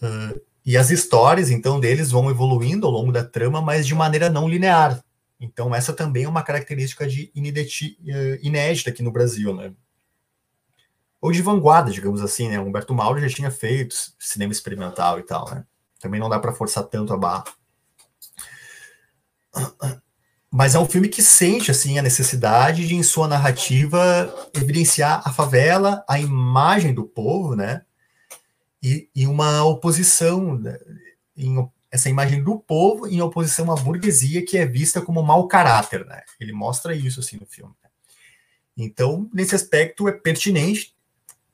Uh, 0.01 0.39
e 0.65 0.75
as 0.75 0.89
histórias, 0.89 1.51
então, 1.51 1.79
deles 1.79 2.09
vão 2.09 2.29
evoluindo 2.29 2.87
ao 2.87 2.91
longo 2.91 3.11
da 3.11 3.23
trama, 3.23 3.61
mas 3.61 3.85
de 3.85 3.93
maneira 3.93 4.31
não 4.31 4.49
linear. 4.49 5.03
Então, 5.39 5.75
essa 5.75 5.93
também 5.93 6.23
é 6.23 6.29
uma 6.29 6.43
característica 6.43 7.05
de 7.07 7.31
uh, 7.35 8.39
inédita 8.41 8.89
aqui 8.89 9.03
no 9.03 9.11
Brasil, 9.11 9.53
né? 9.53 9.73
Ou 11.21 11.31
de 11.31 11.41
vanguarda, 11.41 11.91
digamos 11.91 12.21
assim, 12.21 12.49
né? 12.49 12.59
Humberto 12.59 12.93
Mauro 12.93 13.19
já 13.19 13.27
tinha 13.27 13.51
feito 13.51 13.95
cinema 14.19 14.51
experimental 14.51 15.19
e 15.19 15.23
tal, 15.23 15.49
né? 15.49 15.65
Também 15.99 16.19
não 16.19 16.29
dá 16.29 16.39
para 16.39 16.53
forçar 16.53 16.83
tanto 16.85 17.13
a 17.13 17.17
barra. 17.17 17.45
Mas 20.51 20.75
é 20.75 20.79
um 20.79 20.85
filme 20.85 21.09
que 21.09 21.21
sente, 21.21 21.69
assim, 21.71 21.99
a 21.99 22.01
necessidade 22.01 22.87
de, 22.87 22.95
em 22.95 23.03
sua 23.03 23.27
narrativa, 23.27 24.33
evidenciar 24.53 25.21
a 25.25 25.33
favela, 25.33 26.05
a 26.07 26.19
imagem 26.19 26.93
do 26.93 27.03
povo, 27.03 27.55
né? 27.55 27.81
e, 28.85 29.09
e 29.15 29.25
uma 29.25 29.65
oposição, 29.65 30.59
né, 30.59 30.77
em, 31.35 31.67
essa 31.95 32.09
imagem 32.09 32.43
do 32.43 32.59
povo 32.59 33.07
em 33.07 33.21
oposição 33.21 33.71
à 33.71 33.75
burguesia 33.75 34.45
que 34.45 34.57
é 34.57 34.65
vista 34.65 35.01
como 35.01 35.23
mau 35.23 35.47
caráter, 35.47 36.05
né? 36.05 36.21
Ele 36.39 36.51
mostra 36.51 36.93
isso 36.93 37.21
assim 37.21 37.37
no 37.37 37.45
filme. 37.45 37.73
Né? 37.81 37.89
Então, 38.77 39.29
nesse 39.33 39.55
aspecto 39.55 40.07
é 40.09 40.11
pertinente 40.11 40.93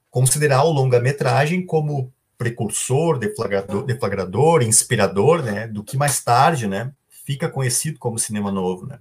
considerar 0.09 0.63
o 0.63 0.71
longa-metragem 0.71 1.63
como 1.63 2.11
precursor, 2.37 3.19
deflagrador, 3.19 3.83
deflagrador, 3.83 4.63
inspirador, 4.63 5.43
né, 5.43 5.67
do 5.67 5.83
que 5.83 5.95
mais 5.95 6.23
tarde, 6.23 6.67
né, 6.67 6.91
fica 7.07 7.47
conhecido 7.47 7.99
como 7.99 8.17
cinema 8.17 8.51
novo, 8.51 8.87
né. 8.87 8.99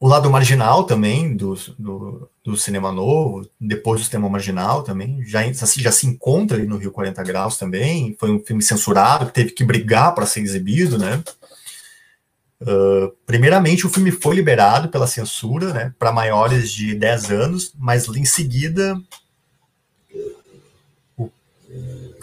O 0.00 0.06
lado 0.06 0.30
marginal 0.30 0.84
também 0.84 1.34
do, 1.36 1.54
do, 1.76 2.30
do, 2.44 2.56
cinema 2.56 2.92
novo, 2.92 3.48
depois 3.60 4.00
do 4.00 4.06
cinema 4.06 4.28
marginal 4.28 4.82
também, 4.82 5.24
já, 5.24 5.40
já 5.52 5.90
se 5.90 6.06
encontra 6.06 6.56
ali 6.56 6.66
no 6.66 6.76
Rio 6.76 6.92
40 6.92 7.22
Graus 7.24 7.58
também, 7.58 8.16
foi 8.18 8.30
um 8.30 8.38
filme 8.38 8.62
censurado, 8.62 9.26
que 9.26 9.32
teve 9.32 9.50
que 9.50 9.64
brigar 9.64 10.14
para 10.14 10.26
ser 10.26 10.40
exibido, 10.40 10.98
né? 10.98 11.22
Uh, 12.60 13.12
primeiramente, 13.26 13.86
o 13.86 13.90
filme 13.90 14.12
foi 14.12 14.36
liberado 14.36 14.88
pela 14.88 15.06
censura, 15.06 15.72
né, 15.72 15.94
para 15.96 16.12
maiores 16.12 16.72
de 16.72 16.94
10 16.94 17.30
anos, 17.30 17.72
mas 17.76 18.08
em 18.08 18.24
seguida, 18.24 19.00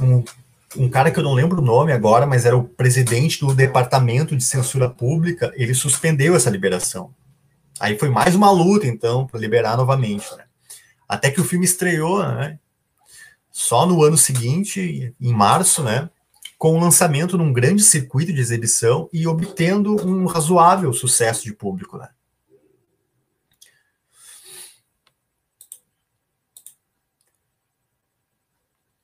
um, 0.01 0.23
um 0.77 0.89
cara 0.89 1.09
que 1.09 1.19
eu 1.19 1.23
não 1.23 1.33
lembro 1.33 1.61
o 1.61 1.65
nome 1.65 1.91
agora, 1.93 2.25
mas 2.25 2.45
era 2.45 2.55
o 2.55 2.65
presidente 2.65 3.39
do 3.39 3.53
Departamento 3.53 4.35
de 4.35 4.43
Censura 4.43 4.89
Pública, 4.89 5.53
ele 5.55 5.73
suspendeu 5.73 6.35
essa 6.35 6.49
liberação. 6.49 7.13
Aí 7.79 7.97
foi 7.99 8.09
mais 8.09 8.35
uma 8.35 8.51
luta, 8.51 8.87
então, 8.87 9.27
para 9.27 9.39
liberar 9.39 9.77
novamente. 9.77 10.33
Né? 10.35 10.45
Até 11.07 11.29
que 11.29 11.41
o 11.41 11.43
filme 11.43 11.65
estreou, 11.65 12.23
né? 12.23 12.59
Só 13.51 13.85
no 13.85 14.03
ano 14.03 14.17
seguinte, 14.17 15.13
em 15.19 15.33
março, 15.33 15.83
né? 15.83 16.09
Com 16.57 16.77
o 16.77 16.79
lançamento 16.79 17.37
num 17.37 17.53
grande 17.53 17.83
circuito 17.83 18.33
de 18.33 18.39
exibição 18.39 19.09
e 19.11 19.27
obtendo 19.27 19.95
um 20.05 20.25
razoável 20.25 20.91
sucesso 20.93 21.43
de 21.43 21.53
público, 21.53 21.97
né? 21.97 22.09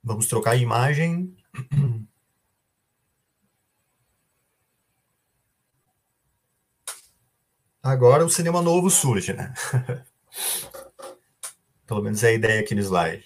Vamos 0.03 0.27
trocar 0.27 0.51
a 0.51 0.55
imagem. 0.55 1.35
Agora 7.83 8.23
o 8.23 8.29
cinema 8.29 8.61
novo 8.61 8.89
surge, 8.89 9.33
né? 9.33 9.53
Pelo 11.87 12.01
menos 12.01 12.23
é 12.23 12.29
a 12.29 12.33
ideia 12.33 12.61
aqui 12.61 12.75
no 12.75 12.81
slide. 12.81 13.25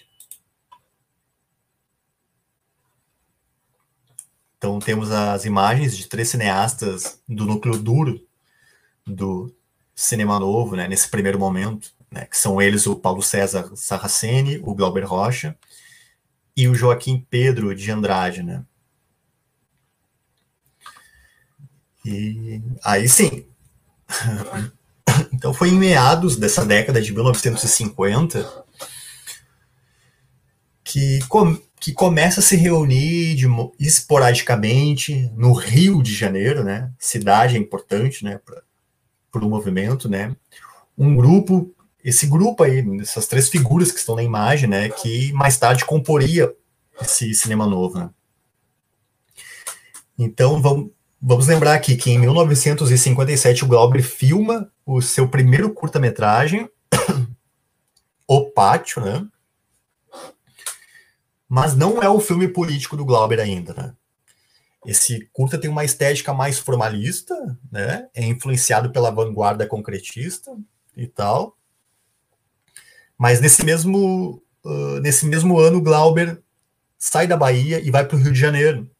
Então 4.56 4.78
temos 4.78 5.10
as 5.10 5.44
imagens 5.44 5.96
de 5.96 6.08
três 6.08 6.28
cineastas 6.28 7.22
do 7.28 7.44
núcleo 7.44 7.78
duro 7.78 8.26
do 9.06 9.54
cinema 9.94 10.40
novo, 10.40 10.74
né, 10.74 10.88
nesse 10.88 11.08
primeiro 11.08 11.38
momento, 11.38 11.94
né, 12.10 12.26
que 12.26 12.36
são 12.36 12.60
eles 12.60 12.86
o 12.86 12.96
Paulo 12.96 13.22
César 13.22 13.70
Sarraceni, 13.76 14.58
o 14.58 14.74
Glauber 14.74 15.04
Rocha 15.04 15.56
e 16.56 16.66
o 16.66 16.74
Joaquim 16.74 17.24
Pedro 17.30 17.74
de 17.74 17.90
Andrade, 17.90 18.42
né? 18.42 18.64
E 22.04 22.62
aí 22.82 23.08
sim, 23.08 23.46
então 25.32 25.52
foi 25.52 25.70
em 25.70 25.78
meados 25.78 26.36
dessa 26.36 26.64
década 26.64 27.00
de 27.00 27.12
1950 27.12 28.64
que, 30.86 31.18
com, 31.26 31.58
que 31.80 31.92
começa 31.92 32.40
a 32.40 32.42
se 32.42 32.56
reunir 32.56 33.34
de, 33.34 33.46
esporadicamente 33.78 35.30
no 35.36 35.52
Rio 35.52 36.02
de 36.02 36.14
Janeiro, 36.14 36.62
né? 36.62 36.92
Cidade 36.98 37.58
importante, 37.58 38.24
né? 38.24 38.40
Para 39.30 39.44
o 39.44 39.48
movimento, 39.48 40.08
né? 40.08 40.34
Um 40.96 41.14
grupo, 41.14 41.74
esse 42.02 42.26
grupo 42.26 42.62
aí, 42.62 42.84
essas 43.00 43.26
três 43.26 43.48
figuras 43.48 43.90
que 43.90 43.98
estão 43.98 44.14
na 44.14 44.22
imagem, 44.22 44.68
né? 44.68 44.88
Que 44.88 45.32
mais 45.32 45.58
tarde 45.58 45.84
comporia 45.84 46.54
esse 47.00 47.34
cinema 47.34 47.66
novo, 47.66 47.98
né? 47.98 48.10
Então 50.18 50.62
vamos, 50.62 50.90
Vamos 51.20 51.46
lembrar 51.46 51.74
aqui 51.74 51.96
que 51.96 52.10
em 52.10 52.18
1957 52.18 53.64
o 53.64 53.68
Glauber 53.68 54.02
filma 54.02 54.70
o 54.84 55.00
seu 55.00 55.28
primeiro 55.28 55.72
curta-metragem, 55.72 56.68
O 58.28 58.50
Pátio, 58.50 59.02
né? 59.02 59.26
Mas 61.48 61.76
não 61.76 62.02
é 62.02 62.08
o 62.08 62.20
filme 62.20 62.48
político 62.48 62.96
do 62.96 63.04
Glauber 63.04 63.40
ainda, 63.40 63.72
né? 63.72 63.94
Esse 64.84 65.28
curta 65.32 65.58
tem 65.58 65.70
uma 65.70 65.84
estética 65.84 66.34
mais 66.34 66.58
formalista, 66.58 67.34
né? 67.70 68.08
É 68.14 68.24
influenciado 68.24 68.90
pela 68.90 69.10
vanguarda 69.10 69.66
concretista 69.66 70.56
e 70.96 71.06
tal. 71.06 71.56
Mas 73.16 73.40
nesse 73.40 73.64
mesmo, 73.64 74.42
uh, 74.64 75.00
nesse 75.00 75.24
mesmo 75.24 75.58
ano, 75.58 75.80
Glauber 75.80 76.42
sai 76.98 77.26
da 77.26 77.36
Bahia 77.36 77.80
e 77.80 77.90
vai 77.90 78.04
para 78.04 78.16
o 78.16 78.20
Rio 78.20 78.32
de 78.32 78.38
Janeiro 78.38 78.90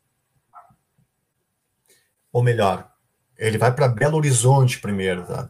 ou 2.36 2.42
melhor, 2.42 2.92
ele 3.38 3.56
vai 3.56 3.74
para 3.74 3.88
Belo 3.88 4.18
Horizonte 4.18 4.78
primeiro, 4.78 5.24
tá? 5.24 5.48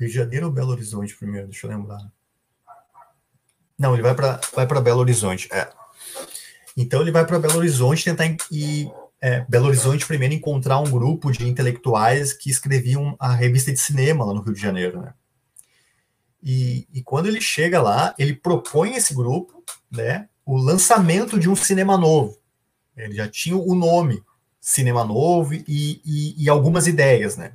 Rio 0.00 0.08
de 0.08 0.14
Janeiro 0.14 0.46
ou 0.46 0.52
Belo 0.52 0.70
Horizonte 0.70 1.14
primeiro? 1.14 1.48
Deixa 1.48 1.66
eu 1.66 1.70
lembrar. 1.70 2.00
Não, 3.78 3.92
ele 3.92 4.02
vai 4.02 4.14
para 4.14 4.40
vai 4.54 4.66
para 4.66 4.80
Belo 4.80 5.00
Horizonte. 5.00 5.50
É. 5.52 5.70
Então 6.74 7.02
ele 7.02 7.10
vai 7.10 7.26
para 7.26 7.38
Belo 7.38 7.58
Horizonte 7.58 8.02
tentar 8.02 8.24
e 8.50 8.90
é, 9.20 9.44
Belo 9.46 9.66
Horizonte 9.66 10.06
primeiro 10.06 10.32
encontrar 10.32 10.78
um 10.78 10.90
grupo 10.90 11.30
de 11.30 11.46
intelectuais 11.46 12.32
que 12.32 12.48
escreviam 12.48 13.14
a 13.18 13.34
revista 13.34 13.70
de 13.70 13.78
cinema 13.78 14.24
lá 14.24 14.32
no 14.32 14.40
Rio 14.40 14.54
de 14.54 14.60
Janeiro, 14.62 15.02
né? 15.02 15.12
E, 16.42 16.88
e 16.90 17.02
quando 17.02 17.26
ele 17.26 17.42
chega 17.42 17.82
lá, 17.82 18.14
ele 18.18 18.34
propõe 18.34 18.94
esse 18.94 19.12
grupo, 19.12 19.62
né, 19.90 20.26
o 20.46 20.56
lançamento 20.56 21.38
de 21.38 21.50
um 21.50 21.56
cinema 21.56 21.98
novo. 21.98 22.38
Ele 22.96 23.14
já 23.14 23.28
tinha 23.28 23.56
o 23.56 23.74
nome, 23.74 24.22
cinema 24.60 25.04
novo 25.04 25.54
e, 25.54 25.64
e, 25.66 26.44
e 26.44 26.48
algumas 26.48 26.86
ideias, 26.86 27.36
né? 27.36 27.52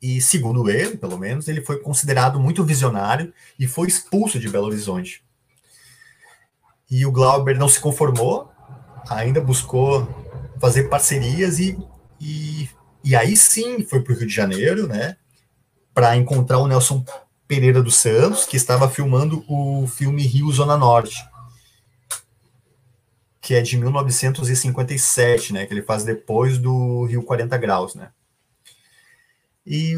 E 0.00 0.20
segundo 0.20 0.70
ele, 0.70 0.96
pelo 0.96 1.18
menos, 1.18 1.48
ele 1.48 1.60
foi 1.60 1.78
considerado 1.80 2.38
muito 2.38 2.64
visionário 2.64 3.32
e 3.58 3.66
foi 3.66 3.88
expulso 3.88 4.38
de 4.38 4.48
Belo 4.48 4.66
Horizonte. 4.66 5.24
E 6.90 7.04
o 7.04 7.12
Glauber 7.12 7.58
não 7.58 7.68
se 7.68 7.80
conformou, 7.80 8.50
ainda 9.08 9.40
buscou 9.40 10.08
fazer 10.60 10.84
parcerias 10.84 11.58
e, 11.58 11.76
e, 12.20 12.68
e 13.02 13.16
aí 13.16 13.36
sim 13.36 13.84
foi 13.84 14.00
para 14.00 14.12
o 14.12 14.16
Rio 14.16 14.26
de 14.26 14.34
Janeiro, 14.34 14.86
né? 14.86 15.16
Para 15.92 16.16
encontrar 16.16 16.58
o 16.58 16.68
Nelson 16.68 17.04
Pereira 17.46 17.82
dos 17.82 17.96
Santos, 17.96 18.44
que 18.44 18.56
estava 18.56 18.88
filmando 18.88 19.44
o 19.48 19.86
filme 19.86 20.22
Rio 20.22 20.50
Zona 20.52 20.76
Norte, 20.76 21.16
que 23.48 23.54
é 23.54 23.62
de 23.62 23.78
1957, 23.78 25.54
né? 25.54 25.64
Que 25.64 25.72
ele 25.72 25.80
faz 25.80 26.04
depois 26.04 26.58
do 26.58 27.06
Rio 27.06 27.22
40 27.22 27.56
Graus, 27.56 27.94
né? 27.94 28.10
E 29.64 29.94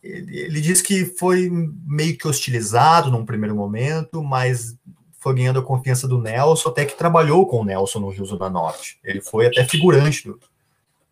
ele 0.00 0.60
diz 0.60 0.80
que 0.80 1.04
foi 1.04 1.50
meio 1.84 2.16
que 2.16 2.28
hostilizado 2.28 3.10
num 3.10 3.26
primeiro 3.26 3.56
momento, 3.56 4.22
mas 4.22 4.78
foi 5.18 5.34
ganhando 5.34 5.58
a 5.58 5.64
confiança 5.64 6.06
do 6.06 6.20
Nelson, 6.20 6.68
até 6.68 6.84
que 6.84 6.96
trabalhou 6.96 7.48
com 7.48 7.62
o 7.62 7.64
Nelson 7.64 7.98
no 7.98 8.10
Rio 8.10 8.24
Zona 8.26 8.48
Norte. 8.48 9.00
Ele 9.02 9.20
foi 9.20 9.48
até 9.48 9.64
figurante 9.64 10.28
do, 10.28 10.38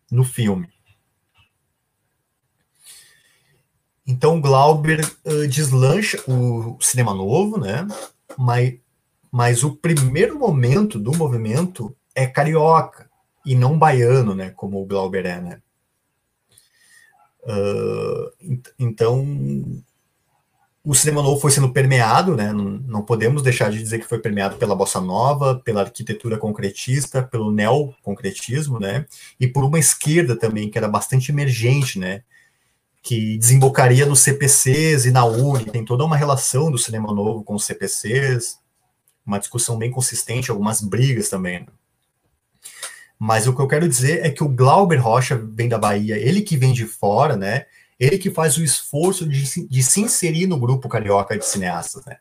no 0.09 0.23
filme. 0.23 0.69
Então 4.07 4.39
Glauber 4.39 5.05
uh, 5.25 5.47
deslancha 5.49 6.17
o 6.31 6.77
cinema 6.79 7.13
novo, 7.13 7.59
né? 7.59 7.85
Mas, 8.37 8.75
mas 9.33 9.63
o 9.63 9.75
primeiro 9.75 10.37
momento 10.37 10.99
do 10.99 11.11
movimento 11.11 11.95
é 12.13 12.27
carioca 12.27 13.09
e 13.43 13.55
não 13.55 13.79
baiano, 13.79 14.35
né? 14.35 14.51
Como 14.51 14.79
o 14.79 14.85
Glauber 14.85 15.25
é, 15.25 15.41
né? 15.41 15.61
Uh, 17.41 18.61
então 18.77 19.25
o 20.85 20.93
cinema 20.93 21.23
novo 21.23 21.41
foi 21.41 21.49
sendo 21.49 21.73
permeado, 21.73 22.35
né? 22.35 22.53
Não, 22.53 22.63
não, 22.63 23.01
podemos 23.01 23.41
deixar 23.41 23.71
de 23.71 23.79
dizer 23.79 23.97
que 23.97 24.07
foi 24.07 24.19
permeado 24.19 24.57
pela 24.57 24.75
bossa 24.75 25.01
nova, 25.01 25.59
pela 25.65 25.81
arquitetura 25.81 26.37
concretista, 26.37 27.23
pelo 27.23 27.51
neoconcretismo, 27.51 28.79
né? 28.79 29.07
E 29.39 29.47
por 29.47 29.63
uma 29.63 29.79
esquerda 29.79 30.37
também 30.37 30.69
que 30.69 30.77
era 30.77 30.87
bastante 30.87 31.31
emergente, 31.31 31.97
né? 31.97 32.21
Que 33.01 33.35
desembocaria 33.39 34.05
nos 34.05 34.19
CPCs 34.19 35.07
e 35.07 35.11
na 35.11 35.25
UNE, 35.25 35.65
tem 35.65 35.83
toda 35.83 36.05
uma 36.05 36.15
relação 36.15 36.69
do 36.69 36.77
cinema 36.77 37.11
novo 37.11 37.43
com 37.43 37.55
os 37.55 37.65
CPCs, 37.65 38.61
uma 39.25 39.39
discussão 39.39 39.77
bem 39.77 39.91
consistente, 39.91 40.51
algumas 40.51 40.81
brigas 40.81 41.29
também. 41.29 41.61
Né? 41.61 41.67
Mas 43.17 43.47
o 43.47 43.55
que 43.55 43.61
eu 43.61 43.67
quero 43.67 43.87
dizer 43.87 44.25
é 44.25 44.29
que 44.29 44.43
o 44.43 44.49
Glauber 44.49 44.97
Rocha 44.97 45.37
vem 45.37 45.69
da 45.69 45.77
Bahia, 45.77 46.17
ele 46.17 46.41
que 46.41 46.57
vem 46.57 46.73
de 46.73 46.85
fora, 46.85 47.35
né? 47.35 47.65
ele 47.99 48.17
que 48.17 48.29
faz 48.29 48.57
o 48.57 48.63
esforço 48.63 49.27
de, 49.27 49.67
de 49.67 49.83
se 49.83 50.01
inserir 50.01 50.47
no 50.47 50.59
grupo 50.59 50.89
carioca 50.89 51.37
de 51.37 51.45
cineastas, 51.45 52.05
né? 52.05 52.17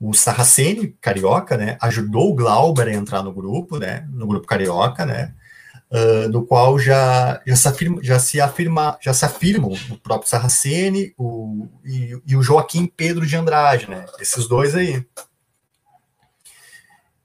O 0.00 0.14
Sarraceni, 0.14 0.96
carioca, 1.00 1.56
né, 1.56 1.76
ajudou 1.82 2.30
o 2.30 2.34
Glauber 2.34 2.86
a 2.86 2.94
entrar 2.94 3.20
no 3.20 3.32
grupo, 3.32 3.78
né, 3.78 4.06
no 4.12 4.28
grupo 4.28 4.46
carioca, 4.46 5.04
né, 5.04 5.34
uh, 5.90 6.28
no 6.28 6.46
qual 6.46 6.78
já, 6.78 7.42
já, 7.44 7.56
se 7.56 7.66
afirma, 7.66 7.98
já 8.00 8.18
se 8.20 8.40
afirma, 8.40 8.96
já 9.00 9.12
se 9.12 9.24
afirmam 9.24 9.72
o 9.90 9.98
próprio 9.98 10.30
Sarraceni 10.30 11.12
o, 11.18 11.66
e, 11.84 12.16
e 12.24 12.36
o 12.36 12.42
Joaquim 12.42 12.86
Pedro 12.86 13.26
de 13.26 13.34
Andrade, 13.34 13.90
né, 13.90 14.06
esses 14.20 14.46
dois 14.46 14.76
aí. 14.76 15.04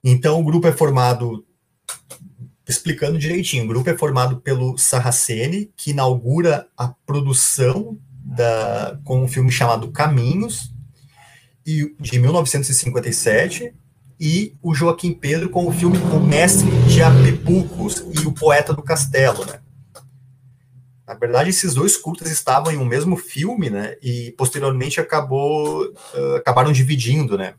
Então 0.04 0.38
o 0.38 0.44
grupo 0.44 0.68
é 0.68 0.72
formado 0.72 1.44
explicando 2.68 3.18
direitinho. 3.18 3.64
O 3.64 3.68
grupo 3.68 3.88
é 3.88 3.96
formado 3.96 4.40
pelo 4.40 4.76
Sarraceni, 4.76 5.72
que 5.76 5.90
inaugura 5.90 6.68
a 6.76 6.88
produção 6.88 7.98
da, 8.24 8.98
com 9.04 9.24
um 9.24 9.28
filme 9.28 9.50
chamado 9.50 9.90
Caminhos, 9.90 10.72
e, 11.66 11.94
de 11.98 12.18
1957, 12.18 13.74
e 14.20 14.54
o 14.62 14.74
Joaquim 14.74 15.12
Pedro 15.12 15.48
com 15.48 15.66
o 15.66 15.72
filme 15.72 15.98
O 15.98 16.20
Mestre 16.20 16.70
de 16.86 17.02
Apepucos 17.02 18.04
e 18.12 18.26
o 18.26 18.32
Poeta 18.32 18.72
do 18.72 18.82
Castelo, 18.82 19.44
né? 19.46 19.60
Na 21.06 21.14
verdade, 21.14 21.50
esses 21.50 21.74
dois 21.74 21.96
curtas 21.98 22.30
estavam 22.30 22.72
em 22.72 22.78
um 22.78 22.84
mesmo 22.84 23.16
filme, 23.16 23.68
né? 23.68 23.96
E 24.02 24.32
posteriormente 24.38 25.00
acabou, 25.00 25.84
uh, 25.84 26.36
acabaram 26.36 26.72
dividindo, 26.72 27.36
né? 27.36 27.54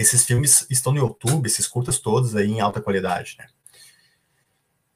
Esses 0.00 0.24
filmes 0.24 0.66
estão 0.70 0.94
no 0.94 0.98
YouTube, 0.98 1.44
esses 1.44 1.66
curtas 1.66 1.98
todos 1.98 2.34
aí 2.34 2.50
em 2.50 2.58
alta 2.58 2.80
qualidade, 2.80 3.36
né? 3.38 3.44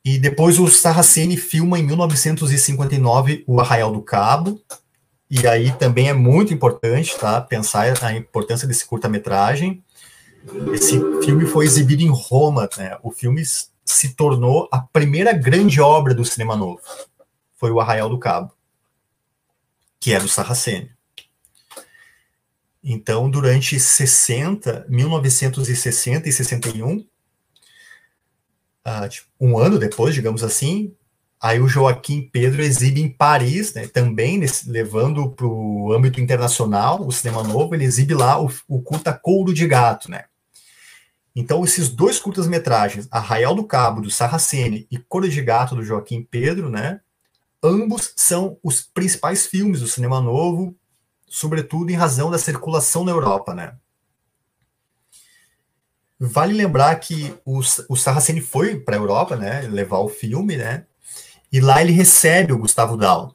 E 0.02 0.18
depois 0.18 0.58
o 0.58 0.66
Sarraceni 0.66 1.36
filma 1.36 1.78
em 1.78 1.82
1959 1.82 3.44
o 3.46 3.60
Arraial 3.60 3.92
do 3.92 4.00
Cabo. 4.00 4.58
E 5.30 5.46
aí 5.46 5.72
também 5.72 6.08
é 6.08 6.14
muito 6.14 6.54
importante, 6.54 7.18
tá? 7.18 7.38
Pensar 7.38 8.02
a 8.02 8.14
importância 8.14 8.66
desse 8.66 8.86
curta-metragem. 8.86 9.84
Esse 10.72 10.98
filme 11.22 11.44
foi 11.44 11.66
exibido 11.66 12.02
em 12.02 12.10
Roma, 12.10 12.66
né? 12.78 12.96
O 13.02 13.10
filme 13.10 13.42
se 13.84 14.14
tornou 14.14 14.70
a 14.72 14.78
primeira 14.80 15.34
grande 15.34 15.82
obra 15.82 16.14
do 16.14 16.24
cinema 16.24 16.56
novo. 16.56 16.80
Foi 17.56 17.70
o 17.70 17.78
Arraial 17.78 18.08
do 18.08 18.18
Cabo, 18.18 18.54
que 20.00 20.14
é 20.14 20.18
do 20.18 20.28
Sarraceni. 20.28 20.93
Então, 22.86 23.30
durante 23.30 23.80
60, 23.80 24.84
1960 24.90 26.28
e 26.28 26.32
61, 26.32 26.98
uh, 26.98 27.08
tipo, 29.08 29.26
um 29.40 29.56
ano 29.56 29.78
depois, 29.78 30.14
digamos 30.14 30.44
assim, 30.44 30.94
aí 31.40 31.58
o 31.60 31.66
Joaquim 31.66 32.28
Pedro 32.30 32.60
exibe 32.60 33.00
em 33.00 33.08
Paris, 33.08 33.72
né, 33.72 33.86
também 33.86 34.36
nesse, 34.36 34.68
levando 34.68 35.30
para 35.30 35.46
o 35.46 35.94
âmbito 35.94 36.20
internacional 36.20 37.06
o 37.06 37.10
cinema 37.10 37.42
novo, 37.42 37.74
ele 37.74 37.84
exibe 37.84 38.12
lá 38.12 38.38
o, 38.38 38.52
o 38.68 38.82
curta 38.82 39.14
Couro 39.14 39.54
de 39.54 39.66
Gato, 39.66 40.10
né. 40.10 40.26
Então, 41.34 41.64
esses 41.64 41.88
dois 41.88 42.18
curtas-metragens, 42.18 43.08
Arraial 43.10 43.54
do 43.54 43.64
Cabo, 43.64 44.02
do 44.02 44.10
Sarraceni, 44.10 44.86
e 44.90 44.98
Couro 44.98 45.26
de 45.26 45.40
Gato, 45.40 45.74
do 45.74 45.82
Joaquim 45.82 46.22
Pedro, 46.22 46.68
né, 46.68 47.00
ambos 47.62 48.12
são 48.14 48.58
os 48.62 48.82
principais 48.82 49.46
filmes 49.46 49.80
do 49.80 49.88
cinema 49.88 50.20
novo, 50.20 50.76
sobretudo 51.34 51.90
em 51.90 51.96
razão 51.96 52.30
da 52.30 52.38
circulação 52.38 53.04
na 53.04 53.10
Europa, 53.10 53.52
né. 53.52 53.74
Vale 56.16 56.54
lembrar 56.54 56.94
que 57.00 57.34
o, 57.44 57.58
o 57.88 57.96
Sarraceni 57.96 58.40
foi 58.40 58.78
para 58.78 58.94
a 58.94 59.00
Europa, 59.00 59.34
né, 59.34 59.62
levar 59.62 59.98
o 59.98 60.08
filme, 60.08 60.56
né, 60.56 60.86
e 61.50 61.60
lá 61.60 61.82
ele 61.82 61.90
recebe 61.90 62.52
o 62.52 62.58
Gustavo 62.58 62.96
Dal. 62.96 63.34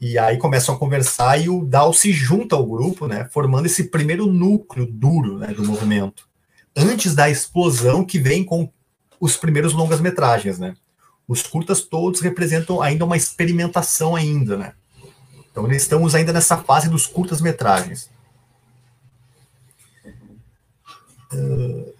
E 0.00 0.18
aí 0.18 0.38
começam 0.38 0.74
a 0.74 0.78
conversar 0.78 1.38
e 1.38 1.50
o 1.50 1.66
Dal 1.66 1.92
se 1.92 2.14
junta 2.14 2.56
ao 2.56 2.64
grupo, 2.64 3.06
né, 3.06 3.28
formando 3.30 3.66
esse 3.66 3.90
primeiro 3.90 4.24
núcleo 4.24 4.86
duro 4.86 5.36
né, 5.36 5.48
do 5.48 5.62
movimento, 5.62 6.26
antes 6.74 7.14
da 7.14 7.28
explosão 7.28 8.06
que 8.06 8.18
vem 8.18 8.42
com 8.42 8.72
os 9.20 9.36
primeiros 9.36 9.74
longas-metragens, 9.74 10.58
né. 10.58 10.74
Os 11.28 11.42
curtas 11.42 11.82
todos 11.82 12.22
representam 12.22 12.80
ainda 12.80 13.04
uma 13.04 13.18
experimentação 13.18 14.16
ainda, 14.16 14.56
né. 14.56 14.72
Então 15.58 15.72
estamos 15.72 16.14
ainda 16.14 16.32
nessa 16.32 16.56
fase 16.56 16.88
dos 16.88 17.06
curtas-metragens. 17.06 18.08
Uh, 21.32 21.92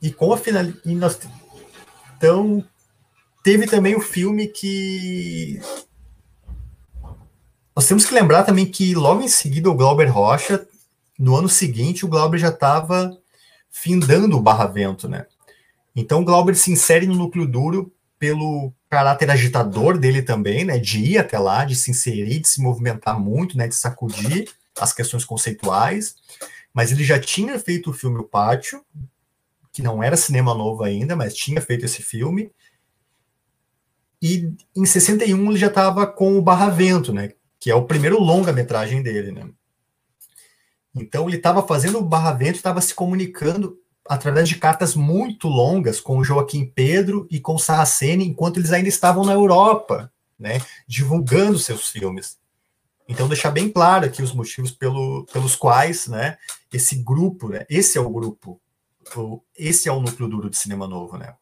e 0.00 0.10
com 0.10 0.32
a 0.32 0.38
final... 0.38 0.64
Então, 2.16 2.64
teve 3.42 3.66
também 3.66 3.94
o 3.94 4.00
filme 4.00 4.48
que. 4.48 5.60
Nós 7.74 7.86
temos 7.86 8.06
que 8.06 8.14
lembrar 8.14 8.44
também 8.44 8.64
que 8.64 8.94
logo 8.94 9.20
em 9.20 9.28
seguida 9.28 9.68
o 9.68 9.74
Glauber 9.74 10.06
Rocha, 10.06 10.66
no 11.18 11.36
ano 11.36 11.48
seguinte, 11.48 12.06
o 12.06 12.08
Glauber 12.08 12.38
já 12.38 12.48
estava 12.48 13.14
findando 13.70 14.38
o 14.38 14.40
Barra 14.40 14.64
Vento, 14.64 15.06
né? 15.06 15.26
Então 15.94 16.22
o 16.22 16.24
Glauber 16.24 16.54
se 16.54 16.72
insere 16.72 17.06
no 17.06 17.14
núcleo 17.14 17.46
duro 17.46 17.92
pelo 18.18 18.72
caráter 18.88 19.30
agitador 19.30 19.98
dele 19.98 20.22
também, 20.22 20.64
né? 20.64 20.78
De 20.78 20.98
ir 20.98 21.18
até 21.18 21.38
lá, 21.38 21.64
de 21.64 21.74
se 21.74 21.90
inserir, 21.90 22.40
de 22.40 22.48
se 22.48 22.60
movimentar 22.60 23.18
muito, 23.18 23.56
né? 23.56 23.66
De 23.68 23.74
sacudir 23.74 24.48
as 24.78 24.92
questões 24.92 25.24
conceituais 25.24 26.16
mas 26.76 26.92
ele 26.92 27.02
já 27.02 27.18
tinha 27.18 27.58
feito 27.58 27.88
o 27.88 27.92
filme 27.94 28.18
O 28.18 28.24
Pátio, 28.24 28.84
que 29.72 29.80
não 29.80 30.02
era 30.02 30.14
cinema 30.14 30.54
novo 30.54 30.84
ainda, 30.84 31.16
mas 31.16 31.34
tinha 31.34 31.58
feito 31.58 31.86
esse 31.86 32.02
filme. 32.02 32.52
E 34.20 34.52
em 34.76 34.84
61 34.84 35.48
ele 35.48 35.58
já 35.58 35.68
estava 35.68 36.06
com 36.06 36.36
o 36.36 36.42
Barra 36.42 36.68
Vento, 36.68 37.14
né? 37.14 37.32
Que 37.58 37.70
é 37.70 37.74
o 37.74 37.86
primeiro 37.86 38.20
longa-metragem 38.20 39.02
dele, 39.02 39.32
né? 39.32 39.48
Então 40.94 41.26
ele 41.26 41.38
estava 41.38 41.66
fazendo 41.66 41.96
o 41.96 42.04
Barra 42.04 42.32
Vento, 42.32 42.56
estava 42.56 42.82
se 42.82 42.94
comunicando 42.94 43.80
através 44.08 44.48
de 44.48 44.56
cartas 44.56 44.94
muito 44.94 45.48
longas 45.48 46.00
com 46.00 46.24
Joaquim 46.24 46.64
Pedro 46.66 47.26
e 47.30 47.40
com 47.40 47.58
Saraceni, 47.58 48.26
enquanto 48.26 48.58
eles 48.58 48.72
ainda 48.72 48.88
estavam 48.88 49.24
na 49.24 49.32
Europa, 49.32 50.12
né? 50.38 50.60
Divulgando 50.86 51.58
seus 51.58 51.88
filmes. 51.88 52.38
Então, 53.08 53.28
deixar 53.28 53.50
bem 53.50 53.70
claro 53.70 54.04
aqui 54.04 54.22
os 54.22 54.32
motivos 54.32 54.72
pelo, 54.72 55.24
pelos 55.32 55.54
quais, 55.54 56.08
né, 56.08 56.36
esse 56.72 56.96
grupo, 56.96 57.48
né, 57.48 57.64
esse 57.70 57.96
é 57.96 58.00
o 58.00 58.10
grupo, 58.10 58.60
esse 59.56 59.88
é 59.88 59.92
o 59.92 60.00
núcleo 60.00 60.28
duro 60.28 60.50
de 60.50 60.56
cinema 60.56 60.88
novo, 60.88 61.16
né? 61.16 61.34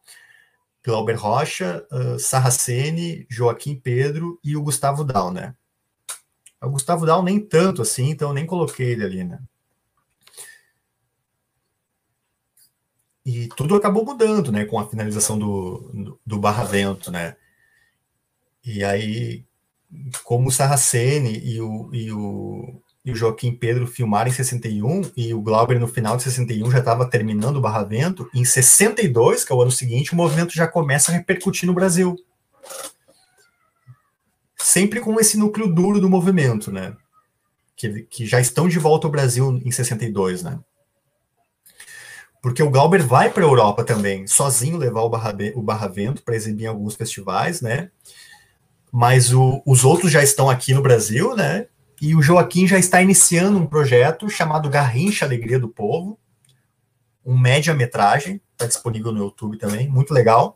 Glauber 0.85 1.15
Rocha, 1.15 1.83
uh, 1.91 2.19
Sarraceni, 2.19 3.27
Joaquim 3.31 3.75
Pedro 3.75 4.39
e 4.45 4.55
o 4.55 4.63
Gustavo 4.63 5.03
Dal, 5.03 5.33
né? 5.33 5.55
O 6.63 6.69
Gustavo 6.69 7.07
Dal 7.07 7.23
nem 7.23 7.41
tanto 7.41 7.81
assim, 7.81 8.11
então 8.11 8.35
nem 8.35 8.45
coloquei 8.45 8.91
ele 8.91 9.03
ali, 9.03 9.25
né? 9.25 9.41
E 13.25 13.49
tudo 13.57 13.75
acabou 13.75 14.05
mudando, 14.05 14.53
né, 14.53 14.65
com 14.65 14.79
a 14.79 14.87
finalização 14.87 15.39
do, 15.39 16.19
do 16.25 16.39
Barra 16.39 16.65
Vento, 16.65 17.11
né? 17.11 17.37
E 18.65 18.85
aí, 18.85 19.45
como 20.25 20.49
o 20.49 20.53
Sarracene 20.53 21.39
e 21.43 21.61
o, 21.61 21.91
e 21.93 22.13
o, 22.13 22.83
e 23.05 23.13
o 23.13 23.17
Joaquim 23.17 23.53
Pedro 23.53 23.87
filmaram 23.87 24.31
em 24.31 24.33
61 24.33 25.11
e 25.17 25.33
o 25.33 25.41
Glauber 25.41 25.79
no 25.79 25.89
final 25.89 26.17
de 26.17 26.23
61 26.25 26.71
já 26.71 26.79
estava 26.79 27.09
terminando 27.09 27.57
o 27.57 27.61
Barra 27.61 27.83
Vento, 27.83 28.29
em 28.35 28.45
62, 28.45 29.45
que 29.45 29.53
é 29.53 29.55
o 29.55 29.63
ano 29.63 29.71
seguinte, 29.71 30.13
o 30.13 30.17
movimento 30.17 30.55
já 30.55 30.67
começa 30.67 31.11
a 31.11 31.15
repercutir 31.15 31.67
no 31.67 31.75
Brasil. 31.75 32.17
Sempre 34.57 35.01
com 35.01 35.19
esse 35.21 35.39
núcleo 35.39 35.69
duro 35.69 36.01
do 36.01 36.09
movimento, 36.09 36.73
né? 36.73 36.97
Que, 37.77 38.03
que 38.03 38.27
já 38.27 38.41
estão 38.41 38.69
de 38.69 38.79
volta 38.79 39.07
ao 39.07 39.11
Brasil 39.11 39.61
em 39.65 39.71
62, 39.71 40.43
né? 40.43 40.59
Porque 42.45 42.63
o 42.63 42.69
Glauber 42.69 43.03
vai 43.03 43.31
para 43.31 43.43
a 43.43 43.47
Europa 43.47 43.83
também, 43.83 44.27
sozinho 44.27 44.77
levar 44.77 45.01
o 45.01 45.09
Barra, 45.09 45.35
o 45.55 45.63
Barra 45.63 45.89
Vento 45.89 46.23
para 46.23 46.37
exibir 46.37 46.65
em 46.65 46.67
alguns 46.67 46.95
festivais, 46.95 47.63
né? 47.63 47.89
Mas 48.93 49.33
o, 49.33 49.63
os 49.65 49.83
outros 49.83 50.13
já 50.13 50.23
estão 50.23 50.51
aqui 50.51 50.75
no 50.75 50.83
Brasil, 50.83 51.35
né? 51.35 51.69
E 52.03 52.15
o 52.15 52.21
Joaquim 52.21 52.67
já 52.67 52.79
está 52.79 53.01
iniciando 53.01 53.59
um 53.59 53.65
projeto 53.65 54.29
chamado 54.29 54.69
Garrincha 54.69 55.25
Alegria 55.25 55.59
do 55.59 55.71
Povo, 55.71 56.19
um 57.25 57.35
média-metragem, 57.35 58.43
está 58.53 58.67
disponível 58.67 59.11
no 59.11 59.21
YouTube 59.21 59.57
também, 59.57 59.89
muito 59.89 60.13
legal. 60.13 60.55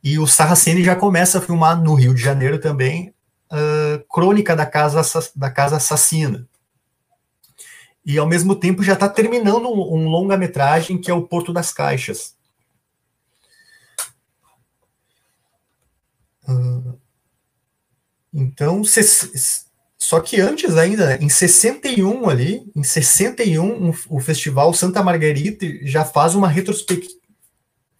E 0.00 0.16
o 0.16 0.28
Sarraceni 0.28 0.84
já 0.84 0.94
começa 0.94 1.38
a 1.38 1.42
filmar 1.42 1.82
no 1.82 1.94
Rio 1.94 2.14
de 2.14 2.22
Janeiro 2.22 2.60
também, 2.60 3.12
uh, 3.50 3.98
Crônica 4.08 4.54
da 4.54 4.64
Casa, 4.64 5.02
da 5.34 5.50
Casa 5.50 5.78
Assassina, 5.78 6.46
e 8.08 8.16
ao 8.16 8.26
mesmo 8.26 8.56
tempo 8.56 8.82
já 8.82 8.94
está 8.94 9.06
terminando 9.06 9.68
um, 9.68 9.96
um 9.96 10.08
longa-metragem 10.08 10.98
que 10.98 11.10
é 11.10 11.14
o 11.14 11.28
Porto 11.28 11.52
das 11.52 11.74
Caixas. 11.74 12.34
Uh, 16.48 16.98
então, 18.32 18.82
só 19.98 20.20
que 20.20 20.40
antes 20.40 20.74
ainda, 20.78 21.22
em 21.22 21.28
61 21.28 22.30
ali, 22.30 22.72
em 22.74 22.82
61, 22.82 23.90
um, 23.90 23.94
o 24.08 24.20
Festival 24.20 24.72
Santa 24.72 25.02
Margarita 25.02 25.66
já 25.82 26.02
faz 26.02 26.34
uma, 26.34 26.48
retrospect, 26.48 27.10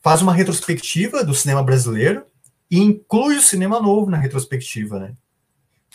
faz 0.00 0.22
uma 0.22 0.32
retrospectiva 0.32 1.22
do 1.22 1.34
cinema 1.34 1.62
brasileiro 1.62 2.24
e 2.70 2.78
inclui 2.78 3.36
o 3.36 3.42
cinema 3.42 3.78
novo 3.78 4.10
na 4.10 4.16
retrospectiva, 4.16 4.98
né? 4.98 5.12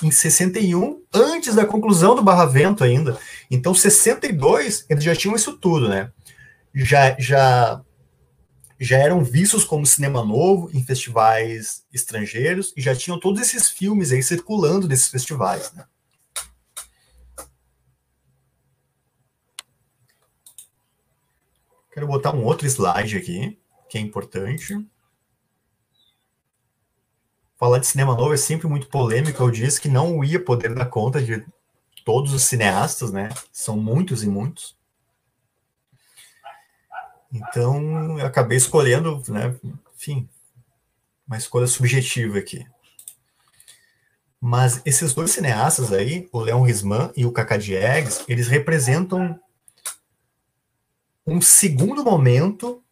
Em 0.06 0.12
61, 0.12 1.02
antes 1.14 1.56
da 1.56 1.66
conclusão 1.66 2.16
do 2.16 2.24
Barra 2.24 2.46
Vento 2.46 2.84
ainda. 2.84 3.20
Então, 3.50 3.74
62, 3.74 4.86
eles 4.90 5.04
já 5.04 5.16
tinham 5.16 5.36
isso 5.36 5.58
tudo, 5.58 5.90
né? 5.90 6.12
Já, 6.74 7.16
já, 7.20 7.82
já 8.80 8.98
eram 8.98 9.24
vistos 9.24 9.64
como 9.64 9.86
cinema 9.86 10.24
novo 10.24 10.70
em 10.74 10.84
festivais 10.84 11.84
estrangeiros 11.94 12.74
e 12.76 12.82
já 12.82 12.96
tinham 12.96 13.20
todos 13.20 13.42
esses 13.42 13.70
filmes 13.70 14.12
aí 14.12 14.22
circulando 14.22 14.88
nesses 14.88 15.08
festivais, 15.08 15.72
né? 15.74 15.86
Quero 21.92 22.08
botar 22.08 22.34
um 22.34 22.44
outro 22.44 22.66
slide 22.66 23.18
aqui, 23.18 23.60
que 23.88 24.00
é 24.00 24.02
importante 24.02 24.84
falar 27.64 27.80
de 27.80 27.88
cinema 27.88 28.14
novo 28.14 28.34
é 28.34 28.38
sempre 28.38 28.68
muito 28.68 28.88
polêmico. 28.88 29.42
Eu 29.42 29.50
disse 29.50 29.80
que 29.80 29.88
não 29.88 30.22
ia 30.22 30.38
poder 30.38 30.76
dar 30.76 30.86
conta 30.88 31.24
de 31.24 31.46
todos 32.04 32.34
os 32.34 32.44
cineastas, 32.44 33.10
né? 33.10 33.30
São 33.54 33.78
muitos 33.78 34.22
e 34.22 34.28
muitos. 34.28 34.78
Então, 37.32 38.20
eu 38.20 38.26
acabei 38.26 38.58
escolhendo, 38.58 39.24
né? 39.30 39.56
Enfim, 39.96 40.28
uma 41.26 41.38
escolha 41.38 41.66
subjetiva 41.66 42.38
aqui. 42.38 42.68
Mas 44.42 44.82
esses 44.86 45.14
dois 45.14 45.32
cineastas 45.32 45.94
aí, 45.94 46.28
o 46.34 46.42
Leon 46.42 46.64
Risman 46.64 47.14
e 47.16 47.26
o 47.26 47.32
Cacá 47.32 47.56
Diegues, 47.56 48.26
eles 48.28 48.50
representam 48.50 49.40
um 51.26 51.40
segundo 51.40 52.04
momento 52.04 52.84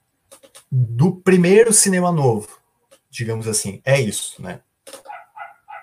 do 0.72 1.14
primeiro 1.14 1.74
cinema 1.74 2.10
novo 2.10 2.61
digamos 3.12 3.48
assim, 3.48 3.82
é 3.84 4.00
isso, 4.00 4.42
né? 4.42 4.62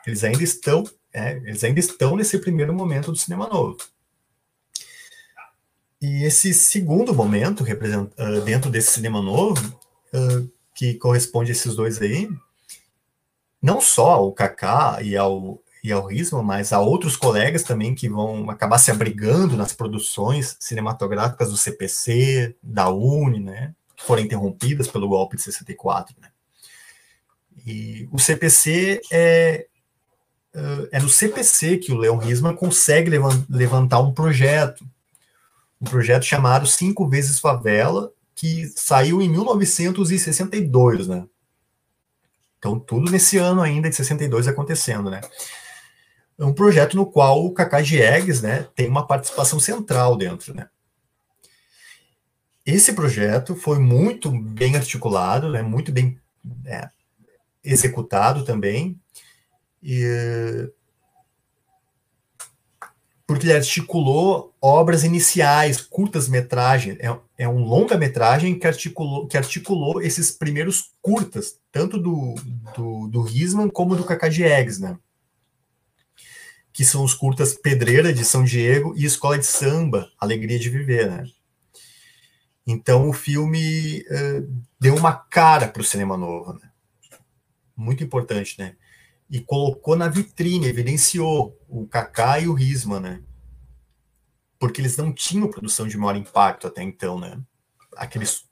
Eles 0.06 0.24
ainda 0.24 0.42
estão, 0.42 0.84
é, 1.12 1.32
eles 1.36 1.62
ainda 1.62 1.78
estão 1.78 2.16
nesse 2.16 2.38
primeiro 2.38 2.72
momento 2.72 3.12
do 3.12 3.18
cinema 3.18 3.46
novo. 3.46 3.76
E 6.00 6.24
esse 6.24 6.54
segundo 6.54 7.14
momento, 7.14 7.62
uh, 7.62 8.40
dentro 8.42 8.70
desse 8.70 8.92
cinema 8.92 9.20
novo, 9.20 9.78
uh, 10.14 10.50
que 10.74 10.94
corresponde 10.94 11.50
a 11.50 11.52
esses 11.52 11.74
dois 11.74 12.00
aí, 12.00 12.30
não 13.60 13.80
só 13.80 14.12
ao 14.12 14.32
Kaká 14.32 15.02
e 15.02 15.16
ao, 15.16 15.60
e 15.82 15.92
ao 15.92 16.06
Risma, 16.06 16.42
mas 16.42 16.72
a 16.72 16.80
outros 16.80 17.16
colegas 17.16 17.64
também 17.64 17.94
que 17.94 18.08
vão 18.08 18.48
acabar 18.48 18.78
se 18.78 18.90
abrigando 18.90 19.56
nas 19.56 19.72
produções 19.72 20.56
cinematográficas 20.60 21.50
do 21.50 21.56
CPC, 21.56 22.56
da 22.62 22.88
UNE, 22.88 23.40
né, 23.40 23.74
que 23.96 24.04
foram 24.04 24.22
interrompidas 24.22 24.86
pelo 24.86 25.08
golpe 25.08 25.36
de 25.36 25.42
64, 25.42 26.14
né. 26.20 26.30
E 27.68 28.08
o 28.10 28.18
CPC 28.18 29.02
é, 29.12 29.66
é, 30.54 30.88
é 30.92 31.00
no 31.00 31.08
CPC 31.10 31.76
que 31.76 31.92
o 31.92 31.98
Leon 31.98 32.16
Risman 32.16 32.56
consegue 32.56 33.10
levantar 33.50 34.00
um 34.00 34.14
projeto, 34.14 34.88
um 35.78 35.84
projeto 35.84 36.24
chamado 36.24 36.66
Cinco 36.66 37.06
Vezes 37.06 37.38
Favela, 37.38 38.10
que 38.34 38.66
saiu 38.74 39.20
em 39.20 39.28
1962, 39.28 41.08
né? 41.08 41.26
Então, 42.58 42.80
tudo 42.80 43.10
nesse 43.10 43.36
ano 43.36 43.60
ainda 43.60 43.90
de 43.90 43.96
62 43.96 44.48
acontecendo, 44.48 45.10
né? 45.10 45.20
É 46.38 46.44
um 46.46 46.54
projeto 46.54 46.96
no 46.96 47.04
qual 47.04 47.44
o 47.44 47.52
Kaká 47.52 47.82
Diegues, 47.82 48.40
né, 48.40 48.66
tem 48.74 48.88
uma 48.88 49.06
participação 49.06 49.60
central 49.60 50.16
dentro, 50.16 50.54
né? 50.54 50.68
Esse 52.64 52.94
projeto 52.94 53.54
foi 53.54 53.78
muito 53.78 54.30
bem 54.30 54.74
articulado, 54.74 55.50
né, 55.50 55.60
muito 55.62 55.92
bem 55.92 56.18
é, 56.64 56.88
executado 57.70 58.44
também, 58.44 58.98
e, 59.82 60.70
porque 63.28 63.44
ele 63.44 63.56
articulou 63.56 64.54
obras 64.58 65.04
iniciais, 65.04 65.82
curtas-metragens, 65.82 66.96
é, 66.98 67.14
é 67.36 67.46
um 67.46 67.62
longa-metragem 67.62 68.58
que 68.58 68.66
articulou, 68.66 69.26
que 69.26 69.36
articulou 69.36 70.00
esses 70.00 70.30
primeiros 70.30 70.92
curtas, 71.02 71.60
tanto 71.70 71.98
do, 71.98 72.34
do, 72.74 73.06
do 73.08 73.70
como 73.70 73.94
do 73.94 74.04
Cacá 74.04 74.28
Diegues, 74.28 74.78
né? 74.78 74.98
Que 76.72 76.86
são 76.86 77.04
os 77.04 77.12
curtas 77.12 77.52
Pedreira, 77.52 78.14
de 78.14 78.24
São 78.24 78.42
Diego, 78.42 78.94
e 78.96 79.04
Escola 79.04 79.38
de 79.38 79.44
Samba, 79.44 80.10
Alegria 80.18 80.58
de 80.58 80.70
Viver, 80.70 81.10
né? 81.10 81.24
Então 82.66 83.10
o 83.10 83.12
filme 83.12 84.04
uh, 84.10 84.62
deu 84.80 84.94
uma 84.96 85.12
cara 85.12 85.68
para 85.68 85.82
o 85.82 85.84
cinema 85.84 86.16
novo, 86.16 86.54
né? 86.54 86.67
Muito 87.78 88.02
importante, 88.02 88.56
né? 88.58 88.76
E 89.30 89.40
colocou 89.40 89.94
na 89.94 90.08
vitrine, 90.08 90.66
evidenciou 90.66 91.56
o 91.68 91.86
Kaká 91.86 92.40
e 92.40 92.48
o 92.48 92.54
Risma, 92.54 92.98
né? 92.98 93.22
Porque 94.58 94.80
eles 94.80 94.96
não 94.96 95.12
tinham 95.12 95.48
produção 95.48 95.86
de 95.86 95.96
maior 95.96 96.16
impacto 96.16 96.66
até 96.66 96.82
então, 96.82 97.20
né? 97.20 97.40
Aqueles 97.96 98.44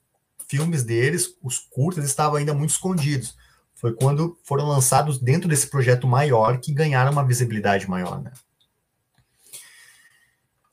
filmes 0.47 0.83
deles, 0.83 1.35
os 1.43 1.59
curtas, 1.59 2.05
estavam 2.05 2.37
ainda 2.37 2.53
muito 2.53 2.69
escondidos. 2.69 3.35
Foi 3.75 3.93
quando 3.93 4.39
foram 4.43 4.65
lançados 4.65 5.19
dentro 5.19 5.49
desse 5.49 5.67
projeto 5.67 6.07
maior 6.07 6.59
que 6.59 6.73
ganharam 6.73 7.11
uma 7.11 7.25
visibilidade 7.25 7.89
maior, 7.89 8.21
né? 8.21 8.31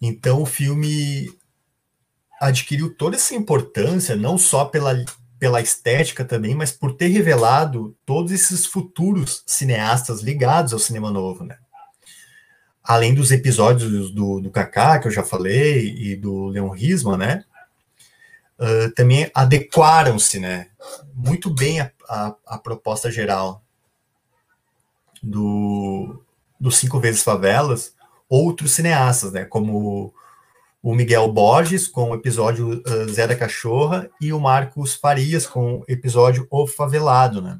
Então 0.00 0.42
o 0.42 0.46
filme 0.46 1.36
adquiriu 2.40 2.94
toda 2.94 3.16
essa 3.16 3.34
importância, 3.34 4.14
não 4.14 4.38
só 4.38 4.64
pela 4.66 4.92
pela 5.44 5.60
estética 5.60 6.24
também, 6.24 6.54
mas 6.54 6.72
por 6.72 6.94
ter 6.94 7.08
revelado 7.08 7.94
todos 8.06 8.32
esses 8.32 8.64
futuros 8.64 9.42
cineastas 9.46 10.22
ligados 10.22 10.72
ao 10.72 10.78
cinema 10.78 11.10
novo, 11.10 11.44
né? 11.44 11.58
Além 12.82 13.14
dos 13.14 13.30
episódios 13.30 14.10
do, 14.10 14.40
do 14.40 14.50
Kaká, 14.50 14.98
que 14.98 15.06
eu 15.06 15.12
já 15.12 15.22
falei, 15.22 15.94
e 15.98 16.16
do 16.16 16.46
Leon 16.46 16.70
Risman, 16.70 17.18
né? 17.18 17.44
Uh, 18.58 18.90
também 18.94 19.30
adequaram-se, 19.34 20.40
né? 20.40 20.68
Muito 21.12 21.50
bem 21.50 21.82
a, 21.82 21.92
a, 22.08 22.34
a, 22.46 22.58
proposta 22.58 23.10
geral 23.10 23.62
do, 25.22 26.22
do 26.58 26.70
Cinco 26.70 26.98
Vezes 26.98 27.22
Favelas, 27.22 27.94
outros 28.30 28.70
cineastas, 28.70 29.30
né? 29.30 29.44
Como 29.44 30.14
o 30.84 30.94
Miguel 30.94 31.32
Borges 31.32 31.88
com 31.88 32.10
o 32.10 32.14
episódio 32.14 32.82
uh, 32.86 33.08
Zé 33.08 33.26
da 33.26 33.34
Cachorra 33.34 34.08
e 34.20 34.32
o 34.32 34.38
Marcos 34.38 34.94
Farias 34.94 35.46
com 35.46 35.78
o 35.78 35.84
episódio 35.88 36.46
O 36.50 36.66
Favelado, 36.66 37.42
né? 37.42 37.58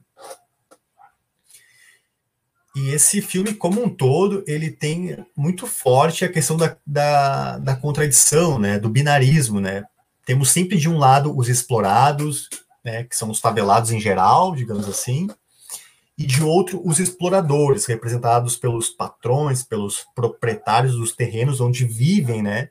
E 2.76 2.90
esse 2.90 3.22
filme, 3.22 3.54
como 3.54 3.82
um 3.82 3.88
todo, 3.88 4.44
ele 4.46 4.70
tem 4.70 5.24
muito 5.36 5.66
forte 5.66 6.24
a 6.24 6.28
questão 6.28 6.56
da, 6.56 6.76
da, 6.86 7.58
da 7.58 7.76
contradição, 7.76 8.58
né? 8.58 8.78
Do 8.78 8.88
binarismo, 8.88 9.60
né? 9.60 9.84
temos 10.24 10.50
sempre 10.50 10.78
de 10.78 10.88
um 10.88 10.98
lado 10.98 11.36
os 11.36 11.48
explorados, 11.48 12.48
né, 12.84 13.04
que 13.04 13.16
são 13.16 13.30
os 13.30 13.40
favelados 13.40 13.90
em 13.90 14.00
geral, 14.00 14.54
digamos 14.54 14.88
assim, 14.88 15.28
e 16.16 16.24
de 16.24 16.42
outro 16.42 16.80
os 16.84 16.98
exploradores, 16.98 17.86
representados 17.86 18.56
pelos 18.56 18.88
patrões, 18.88 19.62
pelos 19.62 20.06
proprietários 20.14 20.94
dos 20.94 21.12
terrenos 21.12 21.60
onde 21.60 21.84
vivem, 21.84 22.42
né, 22.42 22.70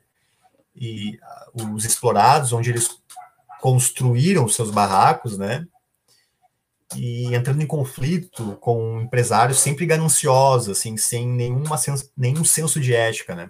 e 0.74 1.18
os 1.52 1.84
explorados, 1.84 2.52
onde 2.52 2.70
eles 2.70 3.02
construíram 3.60 4.48
seus 4.48 4.70
barracos, 4.70 5.38
né, 5.38 5.66
e 6.96 7.34
entrando 7.34 7.62
em 7.62 7.66
conflito 7.66 8.56
com 8.60 9.00
empresários 9.00 9.58
sempre 9.58 9.86
gananciosos, 9.86 10.78
assim, 10.78 10.96
sem 10.96 11.26
nenhuma 11.26 11.76
nenhum 12.16 12.44
senso 12.44 12.80
de 12.80 12.94
ética, 12.94 13.34
né. 13.34 13.48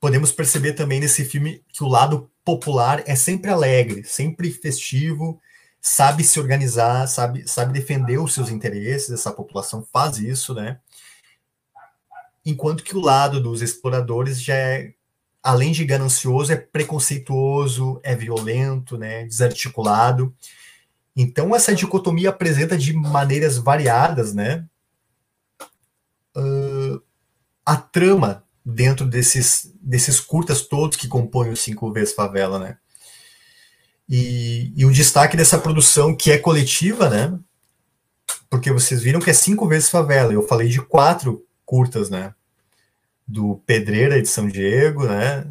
Podemos 0.00 0.32
perceber 0.32 0.72
também 0.72 0.98
nesse 0.98 1.24
filme 1.24 1.62
que 1.68 1.84
o 1.84 1.88
lado 1.88 2.30
popular 2.44 3.02
é 3.06 3.14
sempre 3.14 3.50
alegre, 3.50 4.02
sempre 4.04 4.50
festivo, 4.50 5.40
sabe 5.80 6.24
se 6.24 6.40
organizar, 6.40 7.06
sabe, 7.06 7.46
sabe 7.48 7.72
defender 7.72 8.18
os 8.18 8.34
seus 8.34 8.50
interesses, 8.50 9.10
essa 9.10 9.32
população 9.32 9.86
faz 9.92 10.18
isso, 10.18 10.54
né? 10.54 10.80
Enquanto 12.44 12.82
que 12.82 12.96
o 12.96 13.00
lado 13.00 13.40
dos 13.40 13.62
exploradores 13.62 14.42
já 14.42 14.54
é, 14.54 14.94
além 15.42 15.72
de 15.72 15.84
ganancioso, 15.84 16.52
é 16.52 16.56
preconceituoso, 16.56 18.00
é 18.02 18.14
violento, 18.14 18.98
né, 18.98 19.24
desarticulado. 19.24 20.34
Então 21.16 21.54
essa 21.54 21.74
dicotomia 21.74 22.30
apresenta 22.30 22.76
de 22.76 22.92
maneiras 22.92 23.58
variadas, 23.58 24.34
né, 24.34 24.66
uh, 26.36 27.02
a 27.64 27.76
trama 27.76 28.44
dentro 28.64 29.06
desses, 29.06 29.72
desses 29.80 30.20
curtas 30.20 30.62
todos 30.62 30.96
que 30.96 31.08
compõem 31.08 31.50
os 31.50 31.60
Cinco 31.60 31.92
Vezes 31.92 32.14
Favela, 32.14 32.58
né. 32.58 32.78
E, 34.08 34.72
e 34.74 34.84
o 34.84 34.90
destaque 34.90 35.36
dessa 35.36 35.56
produção, 35.56 36.16
que 36.16 36.32
é 36.32 36.38
coletiva, 36.38 37.08
né? 37.08 37.38
Porque 38.50 38.72
vocês 38.72 39.00
viram 39.00 39.20
que 39.20 39.30
é 39.30 39.32
cinco 39.32 39.68
vezes 39.68 39.88
favela. 39.88 40.32
Eu 40.32 40.42
falei 40.42 40.68
de 40.68 40.82
quatro 40.82 41.46
curtas, 41.64 42.10
né? 42.10 42.34
Do 43.32 43.62
Pedreira 43.66 44.20
de 44.20 44.28
São 44.28 44.48
Diego, 44.48 45.04
né? 45.04 45.46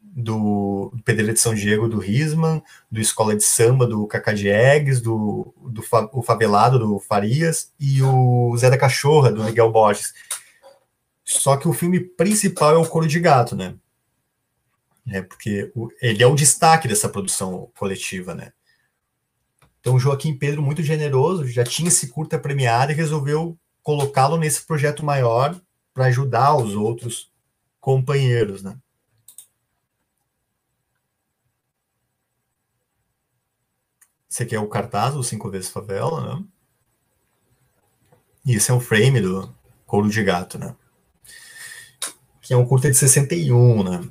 Do, 0.00 0.92
Pedreira 1.04 1.32
de 1.32 1.40
São 1.40 1.54
Diego, 1.54 1.88
do 1.88 1.98
Risman, 1.98 2.62
do 2.90 3.00
Escola 3.00 3.36
de 3.36 3.44
Samba, 3.44 3.86
do 3.86 4.06
Cacá 4.06 4.32
Eggs, 4.32 5.00
do, 5.00 5.54
do 5.56 5.84
o 6.12 6.22
Favelado, 6.22 6.78
do 6.78 6.98
Farias, 6.98 7.72
e 7.78 8.02
o 8.02 8.56
Zé 8.56 8.68
da 8.68 8.76
Cachorra, 8.76 9.30
do 9.30 9.44
Miguel 9.44 9.70
Borges. 9.70 10.12
Só 11.24 11.56
que 11.56 11.68
o 11.68 11.72
filme 11.72 12.00
principal 12.00 12.74
é 12.74 12.78
o 12.78 12.86
Coro 12.86 13.06
de 13.06 13.20
Gato, 13.20 13.54
né? 13.54 13.74
né? 15.06 15.22
Porque 15.22 15.72
ele 16.02 16.22
é 16.22 16.26
o 16.26 16.34
destaque 16.34 16.88
dessa 16.88 17.08
produção 17.08 17.70
coletiva, 17.78 18.34
né? 18.34 18.52
Então, 19.80 19.98
Joaquim 19.98 20.36
Pedro, 20.36 20.60
muito 20.60 20.82
generoso, 20.82 21.46
já 21.46 21.64
tinha 21.64 21.88
esse 21.88 22.08
curta 22.08 22.38
premiado 22.38 22.92
e 22.92 22.94
resolveu 22.94 23.58
colocá-lo 23.82 24.36
nesse 24.36 24.66
projeto 24.66 25.04
maior 25.04 25.58
para 26.00 26.08
ajudar 26.08 26.56
os 26.56 26.74
outros 26.74 27.30
companheiros, 27.78 28.62
né? 28.62 28.74
Esse 34.30 34.44
aqui 34.44 34.54
é 34.54 34.58
o 34.58 34.66
cartaz 34.66 35.12
do 35.12 35.22
Cinco 35.22 35.50
Vezes 35.50 35.68
Favela, 35.68 36.38
né? 36.38 36.44
E 38.46 38.54
esse 38.54 38.70
é 38.70 38.74
o 38.74 38.80
frame 38.80 39.20
do 39.20 39.54
Couro 39.84 40.08
de 40.08 40.24
Gato, 40.24 40.58
né? 40.58 40.74
Que 42.40 42.54
é 42.54 42.56
um 42.56 42.64
curta 42.64 42.90
de 42.90 42.96
61, 42.96 43.84
né? 43.84 44.08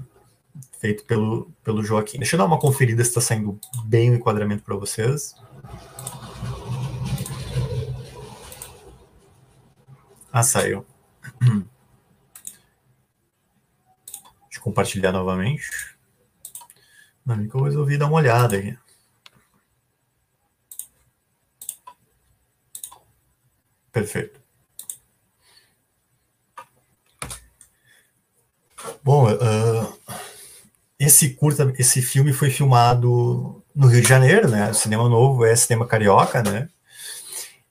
feito 0.78 1.04
pelo, 1.06 1.52
pelo 1.64 1.84
Joaquim. 1.84 2.20
Deixa 2.20 2.36
eu 2.36 2.38
dar 2.38 2.46
uma 2.46 2.60
conferida 2.60 3.04
se 3.04 3.10
está 3.10 3.20
saindo 3.20 3.60
bem 3.86 4.12
o 4.12 4.14
enquadramento 4.14 4.62
para 4.64 4.76
vocês. 4.76 5.34
Ah, 10.32 10.44
saiu. 10.44 10.86
Compartilhar 14.70 15.12
novamente. 15.12 15.68
Que 17.26 17.56
eu 17.56 17.64
resolvi 17.64 17.98
dar 17.98 18.06
uma 18.06 18.18
olhada 18.18 18.56
aqui. 18.56 18.78
Perfeito. 23.92 24.40
Bom, 29.04 29.32
uh, 29.32 30.00
esse 31.00 31.32
curta, 31.34 31.74
esse 31.80 32.00
filme 32.00 32.32
foi 32.32 32.52
filmado 32.52 33.64
no 33.76 33.88
Rio 33.88 34.02
de 34.02 34.08
Janeiro, 34.08 34.50
né? 34.50 34.70
O 34.70 34.76
cinema 34.76 35.10
novo 35.10 35.44
é 35.46 35.56
cinema 35.56 35.88
carioca, 35.88 36.44
né? 36.44 36.70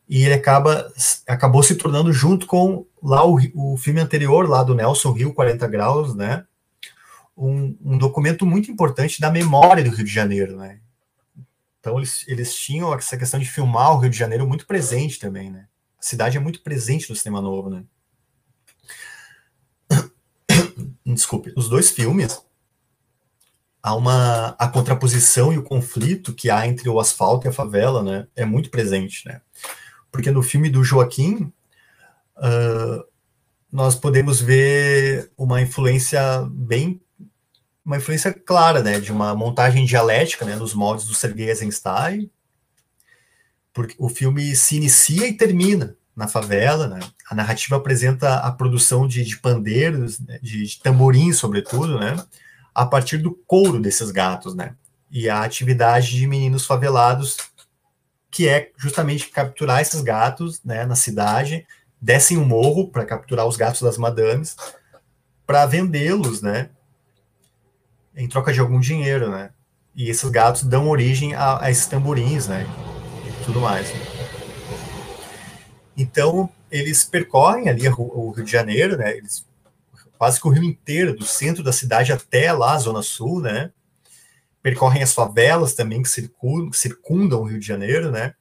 E 0.09 0.25
ele 0.25 0.35
acaba 0.35 0.93
acabou 1.29 1.63
se 1.63 1.77
tornando 1.77 2.13
junto 2.13 2.45
com 2.45 2.85
lá 3.01 3.25
o, 3.25 3.39
o 3.55 3.77
filme 3.77 4.01
anterior 4.01 4.49
lá 4.49 4.65
do 4.65 4.75
Nelson 4.75 5.13
Rio 5.13 5.33
40 5.33 5.69
graus, 5.69 6.15
né? 6.17 6.45
Um, 7.41 7.77
um, 7.81 7.97
documento 7.97 8.45
muito 8.45 8.69
importante 8.69 9.21
da 9.21 9.31
memória 9.31 9.85
do 9.85 9.91
Rio 9.91 10.05
de 10.05 10.13
Janeiro, 10.13 10.57
né? 10.57 10.81
Então 11.79 11.97
eles, 11.97 12.25
eles 12.27 12.53
tinham 12.53 12.93
essa 12.93 13.17
questão 13.17 13.39
de 13.39 13.47
filmar 13.47 13.93
o 13.93 13.99
Rio 13.99 14.11
de 14.11 14.19
Janeiro 14.19 14.45
muito 14.47 14.67
presente 14.67 15.21
também, 15.21 15.49
né? 15.49 15.69
A 15.97 16.03
cidade 16.03 16.37
é 16.37 16.41
muito 16.41 16.61
presente 16.63 17.09
no 17.09 17.15
cinema 17.15 17.41
novo, 17.41 17.71
né? 17.71 17.85
Desculpe, 21.07 21.53
os 21.57 21.69
dois 21.69 21.91
filmes 21.91 22.43
há 23.83 23.95
uma 23.95 24.49
a 24.59 24.69
contraposição 24.69 25.53
e 25.53 25.59
o 25.59 25.63
conflito 25.63 26.35
que 26.35 26.51
há 26.51 26.67
entre 26.67 26.89
o 26.89 27.01
asfalto 27.01 27.47
e 27.47 27.49
a 27.49 27.53
favela, 27.53 28.03
né, 28.03 28.27
é 28.35 28.45
muito 28.45 28.71
presente, 28.71 29.27
né? 29.27 29.41
Porque 30.11 30.31
no 30.31 30.43
filme 30.43 30.69
do 30.69 30.83
Joaquim 30.83 31.53
uh, 32.37 33.05
nós 33.71 33.95
podemos 33.95 34.41
ver 34.41 35.31
uma 35.37 35.61
influência 35.61 36.21
bem 36.51 37.01
uma 37.89 37.97
influência 37.97 38.35
clara, 38.35 38.83
né, 38.83 39.01
de 39.01 39.11
uma 39.11 39.35
montagem 39.35 39.87
dialética, 39.87 40.45
né, 40.45 40.55
nos 40.57 40.75
moldes 40.75 41.07
do 41.07 41.15
Sergei 41.15 41.49
Eisenstein, 41.49 42.31
porque 43.73 43.95
o 43.99 44.11
filme 44.11 44.55
se 44.55 44.77
inicia 44.77 45.27
e 45.27 45.33
termina 45.33 45.97
na 46.15 46.29
favela, 46.29 46.87
né? 46.87 46.99
A 47.31 47.35
narrativa 47.35 47.77
apresenta 47.77 48.41
a 48.41 48.53
produção 48.53 49.07
de, 49.07 49.25
de 49.25 49.39
pandeiros, 49.39 50.19
né, 50.21 50.39
de, 50.43 50.65
de 50.65 51.33
sobretudo, 51.33 51.99
né? 51.99 52.17
a 52.75 52.85
partir 52.85 53.17
do 53.19 53.33
couro 53.47 53.81
desses 53.81 54.11
gatos, 54.11 54.55
né? 54.55 54.75
E 55.11 55.29
a 55.29 55.43
atividade 55.43 56.11
de 56.11 56.27
meninos 56.27 56.67
favelados, 56.67 57.39
que 58.31 58.47
é 58.49 58.71
justamente 58.77 59.31
capturar 59.31 59.81
esses 59.81 60.03
gatos, 60.03 60.63
né, 60.63 60.85
na 60.85 60.95
cidade, 60.95 61.67
descem 62.01 62.37
o 62.37 62.43
um 62.43 62.45
morro 62.45 62.89
para 62.89 63.07
capturar 63.07 63.47
os 63.47 63.57
gatos 63.57 63.81
das 63.81 63.97
madames, 63.97 64.57
para 65.47 65.65
vendê-los, 65.65 66.43
né, 66.43 66.69
em 68.19 68.29
troca 68.29 68.53
de 68.53 68.59
algum 68.59 68.81
dinheiro, 68.81 69.31
né? 69.31 69.51
E 69.95 70.11
esses 70.11 70.29
gatos 70.29 70.65
dão 70.65 70.89
origem 70.89 71.35
a, 71.35 71.65
a 71.65 71.71
esses 71.71 71.87
tamborins, 71.87 72.49
né? 72.49 72.67
E 73.27 73.45
tudo 73.45 73.61
mais. 73.61 73.89
Né? 73.89 74.01
Então, 75.97 76.51
eles 76.71 77.05
percorrem 77.05 77.69
ali 77.69 77.89
o 77.89 78.31
Rio 78.31 78.45
de 78.45 78.51
Janeiro, 78.51 78.97
né? 78.97 79.17
Eles 79.17 79.47
quase 80.19 80.41
que 80.41 80.49
o 80.49 80.51
rio 80.51 80.65
inteiro, 80.65 81.17
do 81.17 81.25
centro 81.25 81.63
da 81.63 81.73
cidade 81.73 82.13
até 82.13 82.53
lá, 82.53 82.75
a 82.75 82.79
Zona 82.79 83.03
Sul, 83.03 83.41
né? 83.41 83.71
Percorrem 84.61 85.03
as 85.03 85.15
favelas 85.15 85.75
também 85.75 86.03
que 86.03 86.09
circundam, 86.09 86.73
circundam 86.73 87.41
o 87.41 87.45
Rio 87.45 87.61
de 87.61 87.67
Janeiro, 87.67 88.11
né? 88.11 88.35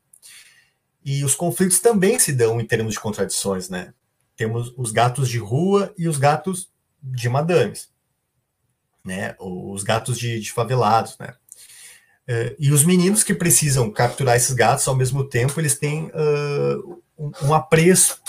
E 1.06 1.24
os 1.24 1.36
conflitos 1.36 1.80
também 1.80 2.18
se 2.18 2.34
dão 2.34 2.60
em 2.60 2.66
termos 2.66 2.94
de 2.94 3.00
contradições, 3.00 3.70
né? 3.70 3.94
Temos 4.36 4.74
os 4.76 4.92
gatos 4.92 5.30
de 5.30 5.38
rua 5.38 5.94
e 5.98 6.08
os 6.08 6.18
gatos 6.18 6.70
de 7.02 7.30
madames, 7.30 7.90
né? 9.08 9.36
Os 9.40 9.82
gatos 9.84 10.20
de, 10.20 10.40
de 10.40 10.52
favelados, 10.52 11.18
né? 11.18 11.34
Uh, 12.30 12.54
e 12.60 12.72
os 12.72 12.84
meninos 12.84 13.24
que 13.24 13.34
precisam 13.34 13.90
capturar 13.90 14.36
esses 14.36 14.54
gatos, 14.54 14.88
ao 14.88 14.96
mesmo 14.96 15.24
tempo, 15.24 15.60
eles 15.60 15.80
têm 15.80 16.08
uh, 16.08 17.02
um, 17.18 17.32
um 17.44 17.54
apreço 17.54 18.22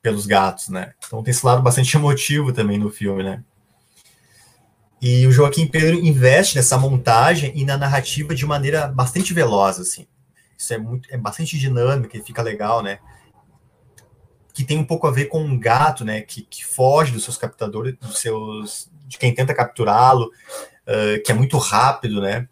pelos 0.00 0.24
gatos, 0.24 0.68
né? 0.68 0.94
Então 1.04 1.22
tem 1.22 1.32
esse 1.32 1.44
lado 1.44 1.60
bastante 1.60 1.94
emotivo 1.96 2.52
também 2.52 2.78
no 2.78 2.90
filme, 2.90 3.22
né? 3.22 3.42
E 5.02 5.26
o 5.26 5.32
Joaquim 5.32 5.66
Pedro 5.66 5.96
investe 5.98 6.56
nessa 6.56 6.78
montagem 6.78 7.52
e 7.54 7.64
na 7.64 7.76
narrativa 7.76 8.34
de 8.34 8.46
maneira 8.46 8.86
bastante 8.86 9.34
veloz, 9.34 9.80
assim. 9.80 10.06
Isso 10.56 10.74
é 10.74 10.78
muito, 10.78 11.08
é 11.10 11.16
bastante 11.16 11.58
dinâmico 11.58 12.16
e 12.16 12.22
fica 12.22 12.42
legal, 12.42 12.82
né? 12.82 12.98
Que 14.60 14.64
tem 14.66 14.76
um 14.76 14.84
pouco 14.84 15.06
a 15.06 15.10
ver 15.10 15.24
com 15.24 15.42
um 15.42 15.58
gato, 15.58 16.04
né? 16.04 16.20
Que, 16.20 16.42
que 16.42 16.66
foge 16.66 17.12
dos 17.12 17.24
seus 17.24 17.38
captadores, 17.38 17.96
dos 17.98 18.18
seus, 18.18 18.90
de 19.06 19.16
quem 19.16 19.34
tenta 19.34 19.54
capturá-lo, 19.54 20.26
uh, 20.26 21.22
que 21.24 21.32
é 21.32 21.34
muito 21.34 21.56
rápido, 21.56 22.20
né? 22.20 22.46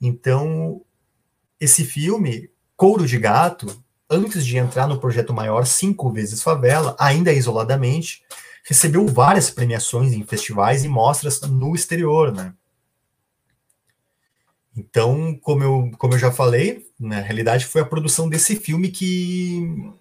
Então, 0.00 0.82
esse 1.60 1.84
filme, 1.84 2.50
Couro 2.76 3.06
de 3.06 3.16
Gato, 3.16 3.80
antes 4.10 4.44
de 4.44 4.58
entrar 4.58 4.88
no 4.88 4.98
projeto 4.98 5.32
maior 5.32 5.64
Cinco 5.64 6.10
Vezes 6.10 6.42
Favela, 6.42 6.96
ainda 6.98 7.32
isoladamente, 7.32 8.24
recebeu 8.64 9.06
várias 9.06 9.48
premiações 9.48 10.12
em 10.12 10.24
festivais 10.24 10.84
e 10.84 10.88
mostras 10.88 11.40
no 11.42 11.76
exterior, 11.76 12.32
né? 12.32 12.52
Então, 14.76 15.38
como 15.40 15.62
eu, 15.62 15.90
como 15.96 16.14
eu 16.14 16.18
já 16.18 16.32
falei, 16.32 16.90
na 16.98 17.20
realidade 17.20 17.66
foi 17.66 17.82
a 17.82 17.86
produção 17.86 18.28
desse 18.28 18.56
filme 18.56 18.88
que, 18.88 19.92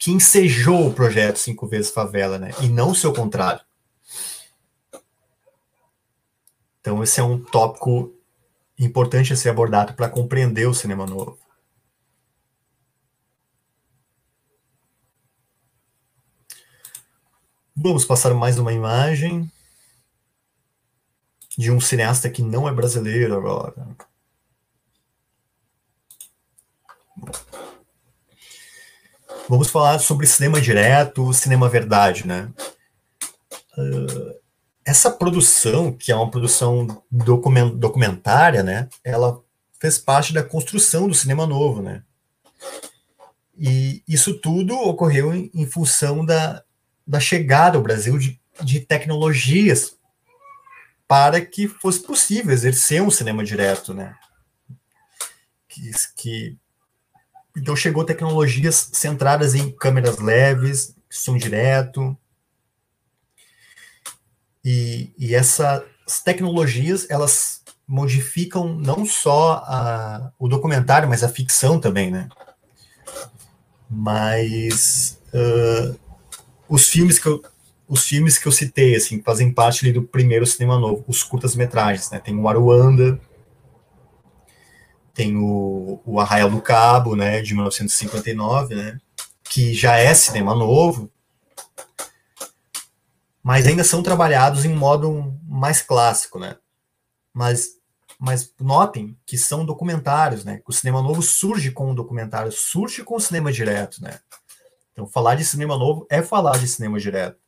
que 0.00 0.10
ensejou 0.10 0.88
o 0.88 0.94
projeto 0.94 1.36
Cinco 1.36 1.68
Vezes 1.68 1.90
Favela, 1.90 2.38
né? 2.38 2.52
E 2.62 2.68
não 2.68 2.92
o 2.92 2.94
seu 2.94 3.12
contrário. 3.12 3.60
Então, 6.80 7.02
esse 7.02 7.20
é 7.20 7.22
um 7.22 7.38
tópico 7.38 8.10
importante 8.78 9.34
a 9.34 9.36
ser 9.36 9.50
abordado 9.50 9.92
para 9.92 10.08
compreender 10.08 10.66
o 10.66 10.72
cinema 10.72 11.04
novo. 11.04 11.38
Vamos 17.76 18.06
passar 18.06 18.32
mais 18.32 18.58
uma 18.58 18.72
imagem 18.72 19.52
de 21.58 21.70
um 21.70 21.78
cineasta 21.78 22.30
que 22.30 22.42
não 22.42 22.66
é 22.66 22.72
brasileiro 22.72 23.36
agora. 23.36 23.86
Vamos 29.50 29.68
falar 29.68 29.98
sobre 29.98 30.28
cinema 30.28 30.60
direto, 30.60 31.32
cinema 31.32 31.68
verdade, 31.68 32.24
né? 32.24 32.52
Uh, 33.76 34.38
essa 34.84 35.10
produção, 35.10 35.92
que 35.92 36.12
é 36.12 36.14
uma 36.14 36.30
produção 36.30 37.02
document, 37.10 37.70
documentária, 37.70 38.62
né? 38.62 38.88
Ela 39.02 39.42
fez 39.80 39.98
parte 39.98 40.32
da 40.32 40.44
construção 40.44 41.08
do 41.08 41.14
cinema 41.14 41.48
novo, 41.48 41.82
né? 41.82 42.04
E 43.58 44.04
isso 44.06 44.34
tudo 44.34 44.76
ocorreu 44.76 45.34
em, 45.34 45.50
em 45.52 45.66
função 45.66 46.24
da, 46.24 46.62
da 47.04 47.18
chegada 47.18 47.76
ao 47.76 47.82
Brasil 47.82 48.16
de, 48.18 48.40
de 48.62 48.78
tecnologias 48.78 49.96
para 51.08 51.44
que 51.44 51.66
fosse 51.66 52.00
possível 52.04 52.52
exercer 52.52 53.02
um 53.02 53.10
cinema 53.10 53.42
direto, 53.42 53.92
né? 53.92 54.16
Que, 55.68 55.90
que 56.14 56.58
então 57.60 57.76
chegou 57.76 58.04
tecnologias 58.04 58.90
centradas 58.92 59.54
em 59.54 59.70
câmeras 59.70 60.18
leves, 60.18 60.94
som 61.08 61.36
direto. 61.36 62.16
E, 64.64 65.12
e 65.18 65.34
essas 65.34 66.20
tecnologias, 66.24 67.06
elas 67.10 67.62
modificam 67.86 68.74
não 68.74 69.04
só 69.04 69.62
a, 69.66 70.32
o 70.38 70.48
documentário, 70.48 71.08
mas 71.08 71.22
a 71.22 71.28
ficção 71.28 71.78
também, 71.78 72.10
né? 72.10 72.28
Mas 73.88 75.18
uh, 75.34 75.98
os 76.68 76.88
filmes 76.88 77.18
que 77.18 77.26
eu 77.26 77.42
os 77.90 78.04
filmes 78.04 78.38
que 78.38 78.46
eu 78.46 78.52
citei, 78.52 78.94
assim, 78.94 79.20
fazem 79.20 79.52
parte 79.52 79.90
do 79.90 80.00
primeiro 80.00 80.46
cinema 80.46 80.78
novo, 80.78 81.04
os 81.08 81.24
curtas-metragens, 81.24 82.08
né? 82.08 82.20
Tem 82.20 82.38
o 82.38 82.48
Aruanda, 82.48 83.20
tem 85.14 85.36
o, 85.36 86.00
o 86.04 86.20
Arraial 86.20 86.50
do 86.50 86.60
Cabo, 86.60 87.16
né, 87.16 87.40
de 87.42 87.54
1959, 87.54 88.74
né, 88.74 88.98
que 89.44 89.74
já 89.74 89.96
é 89.96 90.14
cinema 90.14 90.54
novo, 90.54 91.10
mas 93.42 93.66
ainda 93.66 93.84
são 93.84 94.02
trabalhados 94.02 94.64
em 94.64 94.74
modo 94.74 95.34
mais 95.44 95.82
clássico, 95.82 96.38
né? 96.38 96.56
Mas, 97.32 97.70
mas 98.18 98.52
notem 98.60 99.16
que 99.24 99.38
são 99.38 99.64
documentários, 99.64 100.44
né? 100.44 100.60
O 100.66 100.72
cinema 100.72 101.00
novo 101.00 101.22
surge 101.22 101.70
com 101.70 101.90
um 101.90 101.94
documentário, 101.94 102.52
surge 102.52 103.02
com 103.02 103.16
o 103.16 103.20
cinema 103.20 103.50
direto, 103.50 104.02
né? 104.02 104.20
Então, 104.92 105.06
falar 105.06 105.36
de 105.36 105.44
cinema 105.44 105.76
novo 105.76 106.06
é 106.10 106.22
falar 106.22 106.58
de 106.58 106.68
cinema 106.68 107.00
direto. 107.00 107.38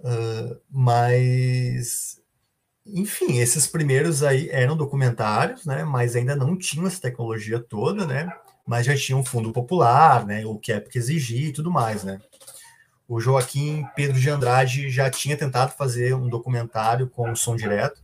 Uh, 0.00 0.60
mas 0.68 2.20
enfim, 2.86 3.38
esses 3.38 3.66
primeiros 3.66 4.22
aí 4.22 4.48
eram 4.50 4.76
documentários, 4.76 5.64
né? 5.64 5.84
Mas 5.84 6.16
ainda 6.16 6.34
não 6.34 6.56
tinham 6.56 6.86
essa 6.86 7.00
tecnologia 7.00 7.60
toda, 7.60 8.06
né? 8.06 8.32
Mas 8.66 8.86
já 8.86 8.96
tinha 8.96 9.16
um 9.16 9.24
fundo 9.24 9.52
popular, 9.52 10.26
né? 10.26 10.44
O 10.44 10.58
que 10.58 10.72
é 10.72 10.80
porque 10.80 10.98
exigir 10.98 11.48
e 11.48 11.52
tudo 11.52 11.70
mais, 11.70 12.02
né? 12.02 12.20
O 13.08 13.20
Joaquim 13.20 13.86
Pedro 13.94 14.18
de 14.18 14.28
Andrade 14.30 14.90
já 14.90 15.10
tinha 15.10 15.36
tentado 15.36 15.72
fazer 15.76 16.14
um 16.14 16.28
documentário 16.28 17.08
com 17.08 17.34
som 17.36 17.56
direto. 17.56 18.02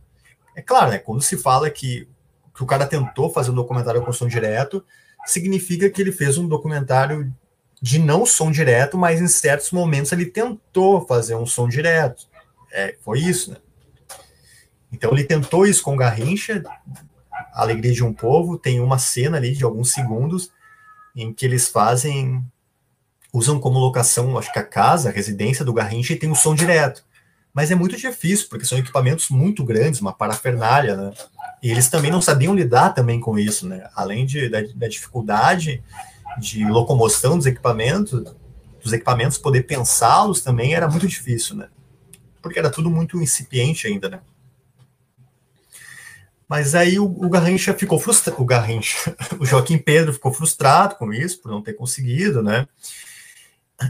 É 0.55 0.61
claro, 0.61 0.91
né? 0.91 0.97
Quando 0.97 1.21
se 1.21 1.37
fala 1.37 1.69
que, 1.69 2.07
que 2.55 2.63
o 2.63 2.65
cara 2.65 2.85
tentou 2.85 3.31
fazer 3.31 3.51
um 3.51 3.55
documentário 3.55 4.01
com 4.03 4.13
som 4.13 4.27
direto, 4.27 4.83
significa 5.25 5.89
que 5.89 6.01
ele 6.01 6.11
fez 6.11 6.37
um 6.37 6.47
documentário 6.47 7.33
de 7.81 7.99
não 7.99 8.25
som 8.25 8.51
direto, 8.51 8.97
mas 8.97 9.21
em 9.21 9.27
certos 9.27 9.71
momentos 9.71 10.11
ele 10.11 10.25
tentou 10.25 11.05
fazer 11.05 11.35
um 11.35 11.45
som 11.45 11.67
direto. 11.67 12.27
É, 12.71 12.95
foi 13.01 13.19
isso, 13.19 13.51
né? 13.51 13.57
Então 14.91 15.11
ele 15.11 15.23
tentou 15.23 15.65
isso 15.65 15.83
com 15.83 15.95
Garrincha, 15.95 16.63
Alegria 17.53 17.93
de 17.93 18.03
um 18.03 18.13
Povo, 18.13 18.57
tem 18.57 18.79
uma 18.79 18.97
cena 18.97 19.37
ali 19.37 19.55
de 19.55 19.63
alguns 19.63 19.91
segundos 19.91 20.51
em 21.15 21.33
que 21.33 21.45
eles 21.45 21.67
fazem, 21.67 22.43
usam 23.33 23.59
como 23.59 23.79
locação, 23.79 24.37
acho 24.37 24.51
que 24.51 24.59
a 24.59 24.63
casa, 24.63 25.09
a 25.09 25.11
residência 25.11 25.65
do 25.65 25.73
Garrincha, 25.73 26.13
e 26.13 26.15
tem 26.15 26.31
o 26.31 26.35
som 26.35 26.55
direto. 26.55 27.03
Mas 27.53 27.71
é 27.71 27.75
muito 27.75 27.97
difícil, 27.97 28.47
porque 28.49 28.65
são 28.65 28.77
equipamentos 28.77 29.29
muito 29.29 29.63
grandes, 29.63 30.01
uma 30.01 30.13
parafernália, 30.13 30.95
né? 30.95 31.11
E 31.61 31.69
eles 31.69 31.89
também 31.89 32.11
não 32.11 32.21
sabiam 32.21 32.55
lidar 32.55 32.91
também 32.91 33.19
com 33.19 33.37
isso, 33.37 33.67
né? 33.67 33.89
Além 33.95 34.25
de, 34.25 34.47
da, 34.47 34.61
da 34.75 34.87
dificuldade 34.87 35.83
de 36.39 36.63
locomoção 36.65 37.37
dos 37.37 37.47
equipamentos, 37.47 38.23
dos 38.81 38.93
equipamentos, 38.93 39.37
poder 39.37 39.63
pensá-los 39.63 40.41
também 40.41 40.73
era 40.73 40.87
muito 40.87 41.07
difícil, 41.07 41.55
né? 41.55 41.67
Porque 42.41 42.59
era 42.59 42.69
tudo 42.69 42.89
muito 42.89 43.21
incipiente 43.21 43.87
ainda, 43.87 44.09
né? 44.09 44.19
Mas 46.49 46.73
aí 46.73 46.99
o, 46.99 47.05
o 47.05 47.29
Garrincha 47.29 47.75
ficou 47.75 47.99
frustrado, 47.99 48.41
o 48.41 48.45
Garrincha, 48.45 49.15
o 49.39 49.45
Joaquim 49.45 49.77
Pedro 49.77 50.11
ficou 50.11 50.33
frustrado 50.33 50.95
com 50.95 51.13
isso, 51.13 51.39
por 51.39 51.51
não 51.51 51.61
ter 51.61 51.73
conseguido, 51.73 52.41
né? 52.41 52.67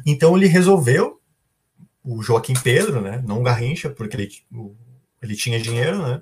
Então 0.05 0.35
ele 0.35 0.45
resolveu, 0.45 1.21
o 2.03 2.21
Joaquim 2.21 2.53
Pedro, 2.53 2.99
né? 2.99 3.23
Não 3.25 3.39
o 3.39 3.43
Garrincha, 3.43 3.89
porque 3.89 4.17
ele, 4.17 4.29
ele 5.21 5.35
tinha 5.37 5.59
dinheiro, 5.59 6.05
né? 6.05 6.21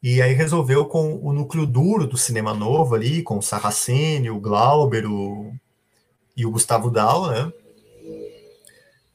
E 0.00 0.22
aí 0.22 0.32
resolveu 0.34 0.86
com 0.86 1.16
o 1.16 1.32
núcleo 1.32 1.66
duro 1.66 2.06
do 2.06 2.16
cinema 2.16 2.54
novo 2.54 2.94
ali, 2.94 3.22
com 3.22 3.38
o 3.38 3.42
Sarraceni, 3.42 4.30
o 4.30 4.40
Glauber 4.40 5.04
o, 5.06 5.52
e 6.36 6.46
o 6.46 6.50
Gustavo 6.50 6.90
Dal, 6.90 7.28
né? 7.28 7.52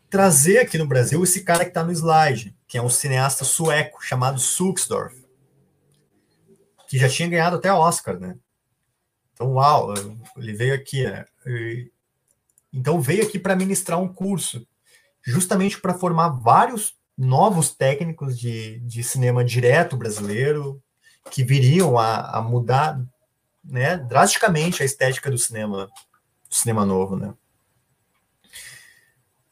Trazer 0.09 0.59
aqui 0.59 0.77
no 0.77 0.85
Brasil 0.85 1.23
esse 1.23 1.43
cara 1.43 1.63
que 1.63 1.71
está 1.71 1.83
no 1.83 1.91
slide, 1.91 2.53
que 2.67 2.77
é 2.77 2.81
um 2.81 2.89
cineasta 2.89 3.45
sueco 3.45 4.03
chamado 4.03 4.39
Suxdorf 4.39 5.26
que 6.87 6.97
já 6.97 7.09
tinha 7.09 7.27
ganhado 7.27 7.57
até 7.57 7.71
Oscar, 7.71 8.19
né? 8.19 8.35
Então, 9.33 9.53
uau, 9.53 9.93
ele 10.37 10.53
veio 10.53 10.73
aqui, 10.73 11.03
né? 11.03 11.25
Então, 12.73 12.99
veio 12.99 13.23
aqui 13.23 13.37
para 13.37 13.55
ministrar 13.55 13.99
um 13.99 14.07
curso, 14.07 14.67
justamente 15.23 15.79
para 15.79 15.93
formar 15.93 16.29
vários 16.29 16.95
novos 17.17 17.69
técnicos 17.69 18.37
de, 18.39 18.79
de 18.79 19.03
cinema 19.03 19.43
direto 19.43 19.95
brasileiro, 19.97 20.81
que 21.31 21.43
viriam 21.43 21.97
a, 21.97 22.37
a 22.37 22.41
mudar 22.41 22.99
né, 23.63 23.97
drasticamente 23.97 24.81
a 24.81 24.85
estética 24.85 25.29
do 25.29 25.37
cinema, 25.37 25.87
do 26.49 26.55
cinema 26.55 26.85
novo, 26.85 27.15
né? 27.15 27.33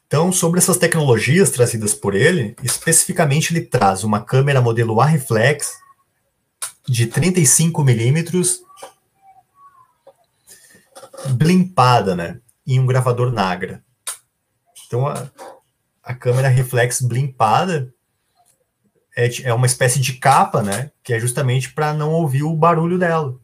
Então, 0.06 0.30
sobre 0.30 0.60
essas 0.60 0.78
tecnologias 0.78 1.50
trazidas 1.50 1.92
por 1.92 2.14
ele, 2.14 2.54
especificamente 2.62 3.52
ele 3.52 3.66
traz 3.66 4.04
uma 4.04 4.20
câmera 4.20 4.60
modelo 4.60 5.00
A-Reflex, 5.00 5.72
de 6.88 7.06
35 7.06 7.82
milímetros 7.82 8.62
blimpada, 11.30 12.14
né? 12.14 12.40
Em 12.66 12.78
um 12.80 12.86
gravador 12.86 13.32
Nagra. 13.32 13.82
Então 14.86 15.06
a, 15.06 15.28
a 16.02 16.14
câmera 16.14 16.48
reflex 16.48 17.00
blimpada 17.00 17.92
é, 19.16 19.28
é 19.44 19.54
uma 19.54 19.66
espécie 19.66 20.00
de 20.00 20.14
capa, 20.14 20.62
né? 20.62 20.90
Que 21.02 21.14
é 21.14 21.20
justamente 21.20 21.72
para 21.72 21.92
não 21.92 22.12
ouvir 22.12 22.42
o 22.42 22.54
barulho 22.54 22.98
dela. 22.98 23.36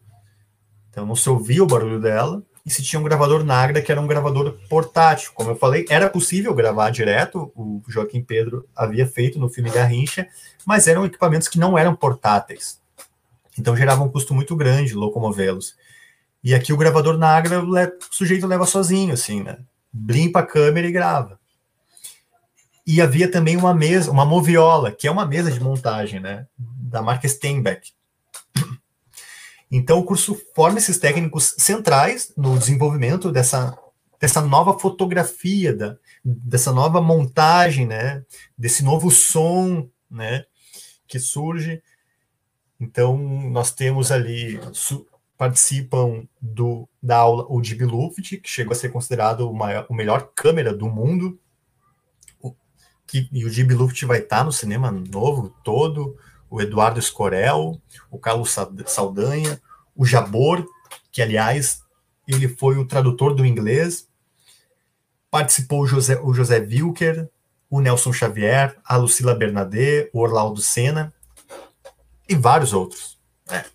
Então 0.89 1.05
não 1.05 1.15
se 1.15 1.29
ouvia 1.29 1.63
o 1.63 1.67
barulho 1.67 1.99
dela 1.99 2.43
e 2.65 2.69
se 2.69 2.81
tinha 2.81 2.99
um 2.99 3.03
gravador 3.03 3.43
Nagra 3.43 3.81
que 3.81 3.91
era 3.91 3.99
um 3.99 4.07
gravador 4.07 4.57
portátil. 4.69 5.31
Como 5.33 5.49
eu 5.49 5.55
falei, 5.55 5.85
era 5.89 6.09
possível 6.09 6.53
gravar 6.53 6.91
direto, 6.91 7.51
o 7.55 7.81
Joaquim 7.89 8.23
Pedro 8.23 8.67
havia 8.75 9.05
feito 9.05 9.37
no 9.37 9.49
filme 9.49 9.69
Garrincha, 9.69 10.27
mas 10.65 10.87
eram 10.87 11.05
equipamentos 11.05 11.47
que 11.47 11.59
não 11.59 11.77
eram 11.77 11.95
portáteis. 11.95 12.82
Então 13.57 13.75
gerava 13.75 14.03
um 14.03 14.09
custo 14.09 14.33
muito 14.33 14.55
grande 14.55 14.93
locomovê-los. 14.93 15.75
E 16.43 16.53
aqui 16.53 16.73
o 16.73 16.77
gravador 16.77 17.17
Nagra, 17.17 17.63
o 17.63 17.91
sujeito 18.11 18.47
leva 18.47 18.65
sozinho, 18.65 19.13
assim, 19.13 19.41
né? 19.41 19.59
Limpa 19.93 20.39
a 20.39 20.45
câmera 20.45 20.87
e 20.87 20.91
grava. 20.91 21.39
E 22.85 23.01
havia 23.01 23.31
também 23.31 23.55
uma 23.55 23.73
mesa, 23.73 24.11
uma 24.11 24.25
moviola, 24.25 24.91
que 24.91 25.07
é 25.07 25.11
uma 25.11 25.25
mesa 25.25 25.49
de 25.49 25.59
montagem, 25.59 26.19
né? 26.19 26.45
Da 26.57 27.01
marca 27.01 27.27
Steinbeck. 27.27 27.93
Então 29.71 29.99
o 29.99 30.03
curso 30.03 30.39
forma 30.53 30.77
esses 30.77 30.99
técnicos 30.99 31.55
centrais 31.57 32.31
no 32.37 32.59
desenvolvimento 32.59 33.31
dessa, 33.31 33.75
dessa 34.19 34.39
nova 34.39 34.77
fotografia, 34.77 35.75
da, 35.75 35.97
dessa 36.23 36.71
nova 36.71 37.01
montagem, 37.01 37.87
né? 37.87 38.23
Desse 38.57 38.83
novo 38.83 39.09
som, 39.09 39.89
né? 40.11 40.45
Que 41.07 41.19
surge 41.19 41.81
Então, 42.83 43.17
nós 43.17 43.71
temos 43.71 44.11
ali, 44.11 44.59
participam 45.37 46.27
do, 46.41 46.87
da 47.01 47.17
aula 47.17 47.45
o 47.49 47.63
Jimmy 47.63 47.85
Luft, 47.85 48.37
que 48.41 48.49
chegou 48.49 48.73
a 48.73 48.75
ser 48.75 48.89
considerado 48.89 49.49
o, 49.49 49.53
maior, 49.53 49.85
o 49.89 49.93
melhor 49.93 50.31
câmera 50.35 50.73
do 50.73 50.89
mundo, 50.89 51.39
o, 52.41 52.53
que, 53.07 53.29
e 53.31 53.45
o 53.45 53.49
Jimmy 53.49 53.73
Luft 53.73 54.03
vai 54.03 54.19
estar 54.19 54.43
no 54.43 54.51
cinema 54.51 54.91
novo 54.91 55.55
todo, 55.63 56.17
o 56.49 56.61
Eduardo 56.61 56.99
Escorel, 56.99 57.81
o 58.11 58.19
Carlos 58.19 58.53
Saldanha, 58.85 59.61
o 59.95 60.05
Jabor, 60.05 60.67
que, 61.09 61.21
aliás, 61.21 61.83
ele 62.27 62.49
foi 62.49 62.77
o 62.77 62.85
tradutor 62.85 63.33
do 63.33 63.45
inglês, 63.45 64.09
participou 65.31 65.83
o 65.83 65.87
José, 65.87 66.19
o 66.21 66.33
José 66.33 66.59
Wilker, 66.59 67.29
o 67.69 67.79
Nelson 67.79 68.11
Xavier, 68.11 68.77
a 68.83 68.97
Lucila 68.97 69.33
Bernadette, 69.33 70.09
o 70.13 70.19
Orlando 70.19 70.61
Senna 70.61 71.13
e 72.27 72.35
vários 72.35 72.73
outros. 72.73 73.19
Né? 73.49 73.65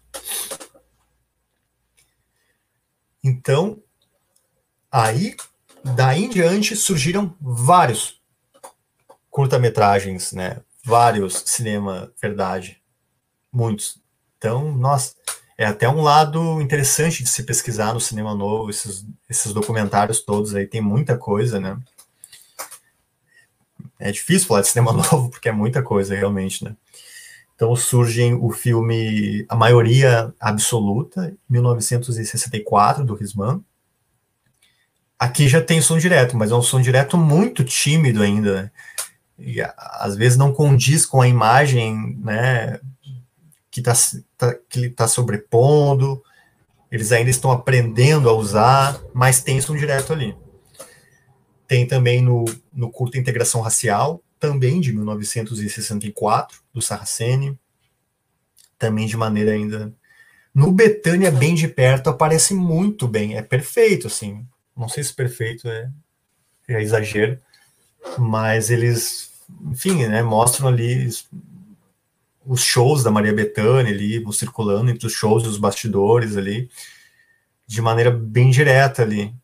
Então, 3.22 3.82
aí, 4.90 5.36
daí 5.84 6.24
em 6.24 6.28
diante, 6.28 6.76
surgiram 6.76 7.36
vários 7.40 8.20
curta-metragens, 9.30 10.32
né? 10.32 10.60
Vários 10.84 11.42
cinema 11.46 12.12
verdade, 12.20 12.80
muitos. 13.52 14.00
Então, 14.36 14.72
nossa, 14.72 15.14
é 15.56 15.66
até 15.66 15.88
um 15.88 16.00
lado 16.00 16.60
interessante 16.62 17.22
de 17.22 17.28
se 17.28 17.42
pesquisar 17.42 17.92
no 17.92 18.00
cinema 18.00 18.34
novo, 18.34 18.70
esses, 18.70 19.04
esses 19.28 19.52
documentários 19.52 20.20
todos 20.20 20.54
aí, 20.54 20.66
tem 20.66 20.80
muita 20.80 21.18
coisa, 21.18 21.60
né? 21.60 21.76
É 23.98 24.12
difícil 24.12 24.46
falar 24.46 24.60
de 24.60 24.68
cinema 24.68 24.92
novo, 24.94 25.30
porque 25.30 25.48
é 25.48 25.52
muita 25.52 25.82
coisa, 25.82 26.14
realmente, 26.14 26.64
né? 26.64 26.76
Então 27.58 27.74
surgem 27.74 28.34
o 28.34 28.52
filme 28.52 29.44
A 29.48 29.56
Maioria 29.56 30.32
Absoluta, 30.38 31.34
1964, 31.50 33.04
do 33.04 33.16
Risman. 33.16 33.60
Aqui 35.18 35.48
já 35.48 35.60
tem 35.60 35.82
som 35.82 35.98
direto, 35.98 36.36
mas 36.36 36.52
é 36.52 36.54
um 36.54 36.62
som 36.62 36.80
direto 36.80 37.18
muito 37.18 37.64
tímido 37.64 38.22
ainda? 38.22 38.72
E 39.36 39.60
às 39.76 40.14
vezes 40.14 40.38
não 40.38 40.52
condiz 40.52 41.04
com 41.04 41.20
a 41.20 41.26
imagem, 41.26 42.16
né, 42.22 42.78
que 43.72 43.80
está 43.80 43.92
tá, 44.36 44.54
que 44.68 44.78
ele 44.78 44.90
tá 44.90 45.08
sobrepondo, 45.08 46.22
eles 46.92 47.10
ainda 47.10 47.28
estão 47.28 47.50
aprendendo 47.50 48.30
a 48.30 48.34
usar, 48.34 49.00
mas 49.12 49.42
tem 49.42 49.60
som 49.60 49.74
direto 49.74 50.12
ali. 50.12 50.36
Tem 51.66 51.84
também 51.88 52.22
no, 52.22 52.44
no 52.72 52.88
curto 52.88 53.18
Integração 53.18 53.60
Racial, 53.60 54.22
também 54.38 54.80
de 54.80 54.92
1964, 54.92 56.60
do 56.72 56.80
Saraceni, 56.80 57.58
também 58.78 59.06
de 59.06 59.16
maneira 59.16 59.52
ainda. 59.52 59.92
No 60.54 60.72
Betânia, 60.72 61.30
bem 61.30 61.54
de 61.54 61.68
perto, 61.68 62.08
aparece 62.08 62.54
muito 62.54 63.06
bem, 63.06 63.36
é 63.36 63.42
perfeito, 63.42 64.06
assim. 64.06 64.46
Não 64.76 64.88
sei 64.88 65.02
se 65.04 65.12
perfeito 65.12 65.68
é, 65.68 65.90
é 66.68 66.82
exagero, 66.82 67.38
mas 68.18 68.70
eles, 68.70 69.30
enfim, 69.66 70.06
né, 70.06 70.22
mostram 70.22 70.68
ali 70.68 71.08
os 72.46 72.62
shows 72.62 73.02
da 73.02 73.10
Maria 73.10 73.32
Bethânia 73.32 73.92
ali, 73.92 74.24
circulando 74.32 74.90
entre 74.90 75.06
os 75.06 75.12
shows 75.12 75.44
e 75.44 75.48
os 75.48 75.58
bastidores 75.58 76.36
ali, 76.36 76.70
de 77.66 77.82
maneira 77.82 78.10
bem 78.10 78.50
direta 78.50 79.02
ali, 79.02 79.34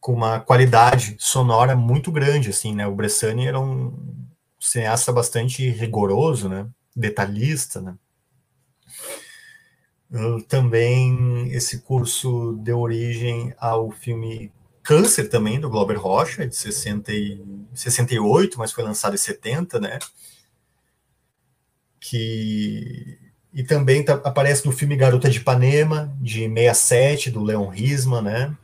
com 0.00 0.14
uma 0.14 0.40
qualidade 0.40 1.16
sonora 1.18 1.76
muito 1.76 2.10
grande, 2.10 2.48
assim, 2.48 2.74
né? 2.74 2.86
O 2.86 2.94
Bressani 2.94 3.46
era 3.46 3.60
um 3.60 3.92
cineasta 4.68 5.12
bastante 5.12 5.68
rigoroso, 5.70 6.48
né? 6.48 6.66
Detalhista, 6.94 7.80
né? 7.80 7.94
Também 10.48 11.50
esse 11.52 11.80
curso 11.80 12.52
deu 12.62 12.78
origem 12.78 13.52
ao 13.58 13.90
filme 13.90 14.52
Câncer 14.82 15.28
também, 15.28 15.58
do 15.58 15.68
Glauber 15.68 15.96
Rocha, 15.96 16.46
de 16.46 16.54
60 16.54 17.12
e, 17.12 17.44
68, 17.74 18.58
mas 18.58 18.72
foi 18.72 18.84
lançado 18.84 19.14
em 19.14 19.18
70, 19.18 19.80
né? 19.80 19.98
que 22.10 23.18
e 23.52 23.64
também 23.64 24.04
tá, 24.04 24.14
aparece 24.24 24.66
no 24.66 24.72
filme 24.72 24.96
Garota 24.96 25.30
de 25.30 25.38
Ipanema, 25.38 26.14
de 26.20 26.46
67, 26.46 27.30
do 27.30 27.42
Leon 27.42 27.68
Risman, 27.68 28.20
né? 28.20 28.56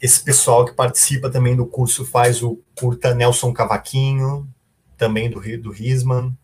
Esse 0.00 0.22
pessoal 0.22 0.64
que 0.64 0.72
participa 0.72 1.28
também 1.28 1.56
do 1.56 1.66
curso 1.66 2.04
faz 2.04 2.42
o 2.42 2.60
curta 2.76 3.14
Nelson 3.14 3.52
Cavaquinho, 3.52 4.48
também 4.96 5.28
do, 5.28 5.40
do 5.58 5.70
Risman. 5.70 6.36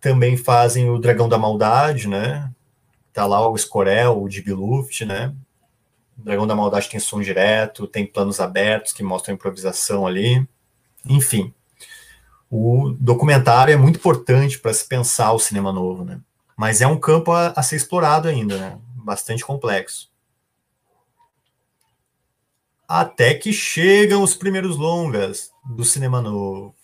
Também 0.00 0.36
fazem 0.36 0.90
o 0.90 0.98
Dragão 0.98 1.28
da 1.28 1.38
Maldade, 1.38 2.08
né? 2.08 2.50
Tá 3.12 3.26
lá 3.26 3.46
o 3.48 3.54
Escorel, 3.54 4.22
o 4.22 4.28
Deep 4.28 4.50
Luft, 4.52 5.02
né? 5.02 5.34
O 6.18 6.22
Dragão 6.22 6.46
da 6.46 6.56
Maldade 6.56 6.88
tem 6.88 6.98
som 6.98 7.20
direto, 7.20 7.86
tem 7.86 8.06
planos 8.06 8.40
abertos 8.40 8.92
que 8.92 9.02
mostram 9.02 9.32
a 9.32 9.36
improvisação 9.36 10.06
ali. 10.06 10.46
Enfim, 11.04 11.54
o 12.50 12.96
documentário 12.98 13.72
é 13.72 13.76
muito 13.76 13.96
importante 13.96 14.58
para 14.58 14.74
se 14.74 14.86
pensar 14.86 15.32
o 15.32 15.38
cinema 15.38 15.72
novo, 15.72 16.04
né? 16.04 16.20
Mas 16.56 16.80
é 16.80 16.86
um 16.86 16.98
campo 16.98 17.30
a, 17.32 17.48
a 17.48 17.62
ser 17.62 17.76
explorado 17.76 18.28
ainda, 18.28 18.58
né? 18.58 18.78
Bastante 18.96 19.44
complexo. 19.44 20.09
Até 22.92 23.34
que 23.34 23.52
chegam 23.52 24.20
os 24.20 24.34
primeiros 24.34 24.76
longas 24.76 25.52
do 25.64 25.84
cinema 25.84 26.20
novo. 26.20 26.74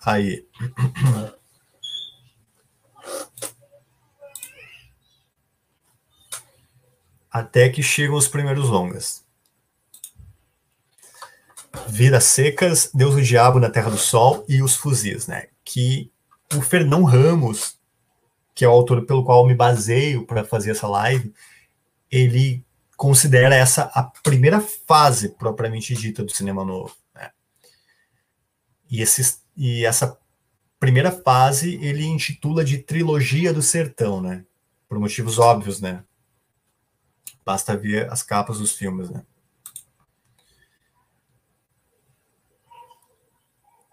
Aí. 0.00 0.46
Até 7.28 7.68
que 7.68 7.82
chegam 7.82 8.14
os 8.14 8.28
primeiros 8.28 8.68
longas. 8.68 9.26
Vidas 11.88 12.26
Secas, 12.26 12.88
Deus 12.94 13.16
o 13.16 13.20
Diabo 13.20 13.58
na 13.58 13.68
Terra 13.68 13.90
do 13.90 13.98
Sol 13.98 14.44
e 14.48 14.62
Os 14.62 14.76
Fuzis, 14.76 15.26
né? 15.26 15.48
Que 15.64 16.12
o 16.54 16.62
Fernão 16.62 17.02
Ramos, 17.02 17.76
que 18.54 18.64
é 18.64 18.68
o 18.68 18.72
autor 18.72 19.04
pelo 19.04 19.24
qual 19.24 19.44
me 19.44 19.56
baseio 19.56 20.24
para 20.24 20.44
fazer 20.44 20.70
essa 20.70 20.86
live, 20.86 21.34
ele 22.08 22.64
considera 23.00 23.54
essa 23.54 23.84
a 23.94 24.02
primeira 24.02 24.60
fase 24.60 25.30
propriamente 25.30 25.94
dita 25.94 26.22
do 26.22 26.30
cinema 26.30 26.66
novo. 26.66 26.94
Né? 27.14 27.30
E, 28.90 29.00
esses, 29.00 29.42
e 29.56 29.86
essa 29.86 30.20
primeira 30.78 31.10
fase 31.10 31.76
ele 31.76 32.04
intitula 32.04 32.62
de 32.62 32.76
Trilogia 32.76 33.54
do 33.54 33.62
Sertão, 33.62 34.20
né? 34.20 34.44
Por 34.86 34.98
motivos 34.98 35.38
óbvios, 35.38 35.80
né? 35.80 36.04
Basta 37.42 37.74
ver 37.74 38.12
as 38.12 38.22
capas 38.22 38.58
dos 38.58 38.74
filmes, 38.74 39.08
né? 39.08 39.24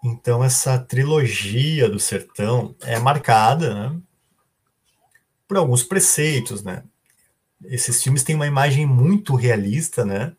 Então, 0.04 0.44
essa 0.44 0.78
trilogia 0.78 1.88
do 1.88 1.98
sertão 1.98 2.76
é 2.82 2.98
marcada 2.98 3.74
né, 3.74 4.00
por 5.48 5.56
alguns 5.56 5.82
preceitos, 5.82 6.62
né? 6.62 6.84
Esses 7.64 8.02
filmes 8.02 8.22
têm 8.22 8.34
uma 8.34 8.46
imagem 8.46 8.86
muito 8.86 9.34
realista, 9.34 10.04
né? 10.04 10.34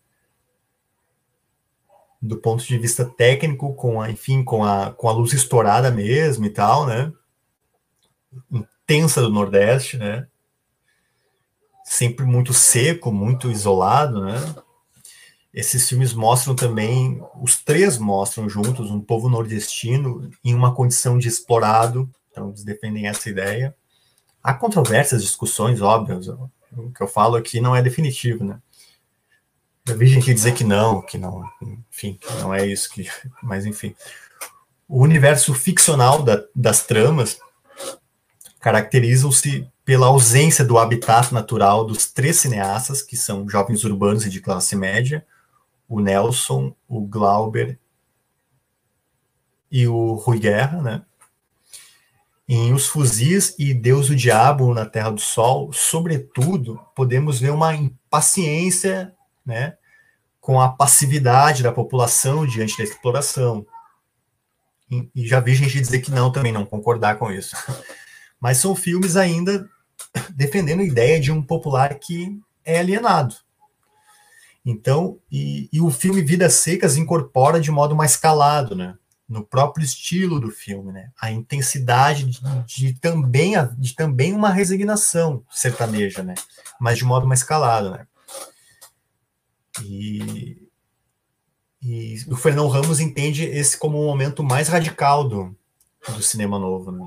Do 2.22 2.38
ponto 2.38 2.63
de 2.63 2.78
vista 2.78 3.05
técnico, 3.05 3.74
com 3.76 4.01
a, 4.01 4.09
enfim, 4.09 4.43
com 4.43 4.63
a, 4.63 4.91
com 4.91 5.07
a 5.07 5.11
luz 5.11 5.34
estourada 5.34 5.89
mesmo 5.91 6.45
e 6.45 6.49
tal, 6.49 6.86
né? 6.86 7.11
Intensa 8.51 9.22
do 9.22 9.30
Nordeste, 9.30 9.97
né? 9.97 10.28
Sempre 11.84 12.26
muito 12.26 12.53
seco, 12.53 13.11
muito 13.11 13.49
isolado, 13.49 14.24
né? 14.24 14.36
esses 15.53 15.89
filmes 15.89 16.13
mostram 16.13 16.55
também, 16.55 17.22
os 17.41 17.57
três 17.57 17.97
mostram 17.97 18.47
juntos 18.47 18.91
um 18.91 19.01
povo 19.01 19.28
nordestino 19.28 20.30
em 20.43 20.53
uma 20.53 20.74
condição 20.74 21.17
de 21.17 21.28
explorado, 21.28 22.09
então 22.32 22.49
eles 22.49 22.63
defendem 22.63 23.07
essa 23.07 23.30
ideia. 23.30 23.76
Há 24.43 24.53
controvérsias, 24.53 25.24
discussões 25.24 25.82
óbvias, 25.82 26.28
o 26.76 26.91
que 26.91 27.01
eu 27.01 27.07
falo 27.07 27.36
aqui 27.36 27.59
não 27.59 27.76
é 27.76 27.82
definitivo, 27.82 28.43
né? 28.43 28.59
Eu 29.86 29.97
vi 29.97 30.07
gente 30.07 30.34
dizer 30.34 30.53
que 30.53 30.63
não, 30.63 31.01
que 31.01 31.17
não, 31.17 31.43
enfim, 31.89 32.20
não 32.39 32.53
é 32.53 32.65
isso 32.65 32.89
que, 32.91 33.09
mas 33.41 33.65
enfim. 33.65 33.95
O 34.88 35.01
universo 35.01 35.53
ficcional 35.53 36.22
da, 36.22 36.43
das 36.55 36.86
tramas 36.86 37.39
caracterizam-se 38.59 39.67
pela 39.84 40.07
ausência 40.07 40.63
do 40.63 40.78
habitat 40.78 41.34
natural 41.34 41.86
dos 41.86 42.11
três 42.11 42.38
cineastas, 42.38 43.01
que 43.01 43.17
são 43.17 43.49
jovens 43.49 43.84
urbanos 43.84 44.26
e 44.26 44.30
de 44.30 44.41
classe 44.41 44.76
média, 44.76 45.26
o 45.88 45.99
Nelson, 45.99 46.76
o 46.88 47.01
Glauber 47.01 47.80
e 49.72 49.88
o 49.88 50.13
Rui 50.13 50.39
Guerra, 50.39 50.82
né? 50.82 51.01
Em 52.51 52.73
Os 52.73 52.87
Fuzis 52.87 53.53
e 53.59 53.75
Deus 53.75 54.09
o 54.09 54.15
Diabo 54.15 54.73
na 54.73 54.83
Terra 54.83 55.11
do 55.11 55.21
Sol, 55.21 55.71
sobretudo, 55.71 56.79
podemos 56.95 57.39
ver 57.39 57.51
uma 57.51 57.75
impaciência, 57.75 59.13
né, 59.45 59.77
com 60.41 60.59
a 60.59 60.67
passividade 60.67 61.61
da 61.61 61.71
população 61.71 62.47
diante 62.47 62.75
da 62.75 62.83
exploração. 62.83 63.67
E, 64.89 65.27
já 65.27 65.39
vi 65.39 65.53
gente 65.53 65.79
dizer 65.79 65.99
que 65.99 66.09
não, 66.09 66.31
também 66.31 66.51
não 66.51 66.65
concordar 66.65 67.19
com 67.19 67.31
isso. 67.31 67.55
Mas 68.41 68.57
são 68.57 68.75
filmes 68.75 69.15
ainda 69.15 69.69
defendendo 70.31 70.79
a 70.79 70.85
ideia 70.85 71.19
de 71.19 71.31
um 71.31 71.43
popular 71.43 71.99
que 71.99 72.35
é 72.65 72.79
alienado. 72.79 73.35
Então, 74.65 75.19
e, 75.31 75.69
e, 75.71 75.79
o 75.79 75.91
filme 75.91 76.23
Vidas 76.23 76.55
Secas 76.55 76.97
incorpora 76.97 77.61
de 77.61 77.69
modo 77.69 77.95
mais 77.95 78.17
calado, 78.17 78.75
né? 78.75 78.97
No 79.30 79.45
próprio 79.45 79.86
estilo 79.86 80.39
do 80.39 80.49
filme, 80.49 80.91
né? 80.91 81.11
A 81.21 81.32
intensidade 81.32 82.25
de, 82.25 82.41
de 82.65 82.93
também, 82.93 83.53
de 83.77 83.95
também 83.95 84.34
uma 84.34 84.49
resignação 84.49 85.43
sertaneja, 85.51 86.23
né? 86.23 86.34
Mas 86.80 86.97
de 86.97 87.05
modo 87.05 87.27
mais 87.27 87.43
calado, 87.43 87.91
né? 87.91 88.07
E, 89.84 90.67
e 91.82 92.17
o 92.27 92.36
Fernão 92.36 92.67
Ramos 92.67 92.99
entende 92.99 93.43
esse 93.45 93.77
como 93.77 94.01
um 94.01 94.05
momento 94.05 94.43
mais 94.43 94.67
radical 94.67 95.27
do, 95.27 95.55
do 96.09 96.23
cinema 96.23 96.57
novo, 96.57 96.91
né? 96.91 97.05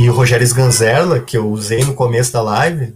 E 0.00 0.08
o 0.08 0.14
Rogério 0.14 0.46
Sganzerla, 0.46 1.20
que 1.20 1.36
eu 1.36 1.50
usei 1.50 1.84
no 1.84 1.94
começo 1.94 2.32
da 2.32 2.40
live, 2.40 2.94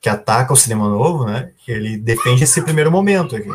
que 0.00 0.08
ataca 0.08 0.52
o 0.52 0.56
cinema 0.56 0.88
novo, 0.88 1.24
né? 1.24 1.52
Ele 1.66 1.96
defende 1.96 2.44
esse 2.44 2.62
primeiro 2.62 2.90
momento 2.90 3.36
aqui, 3.36 3.48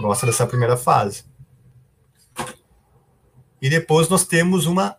gosta 0.00 0.26
dessa 0.26 0.46
primeira 0.46 0.76
fase. 0.76 1.24
E 3.64 3.70
depois 3.70 4.10
nós 4.10 4.26
temos 4.26 4.66
uma 4.66 4.98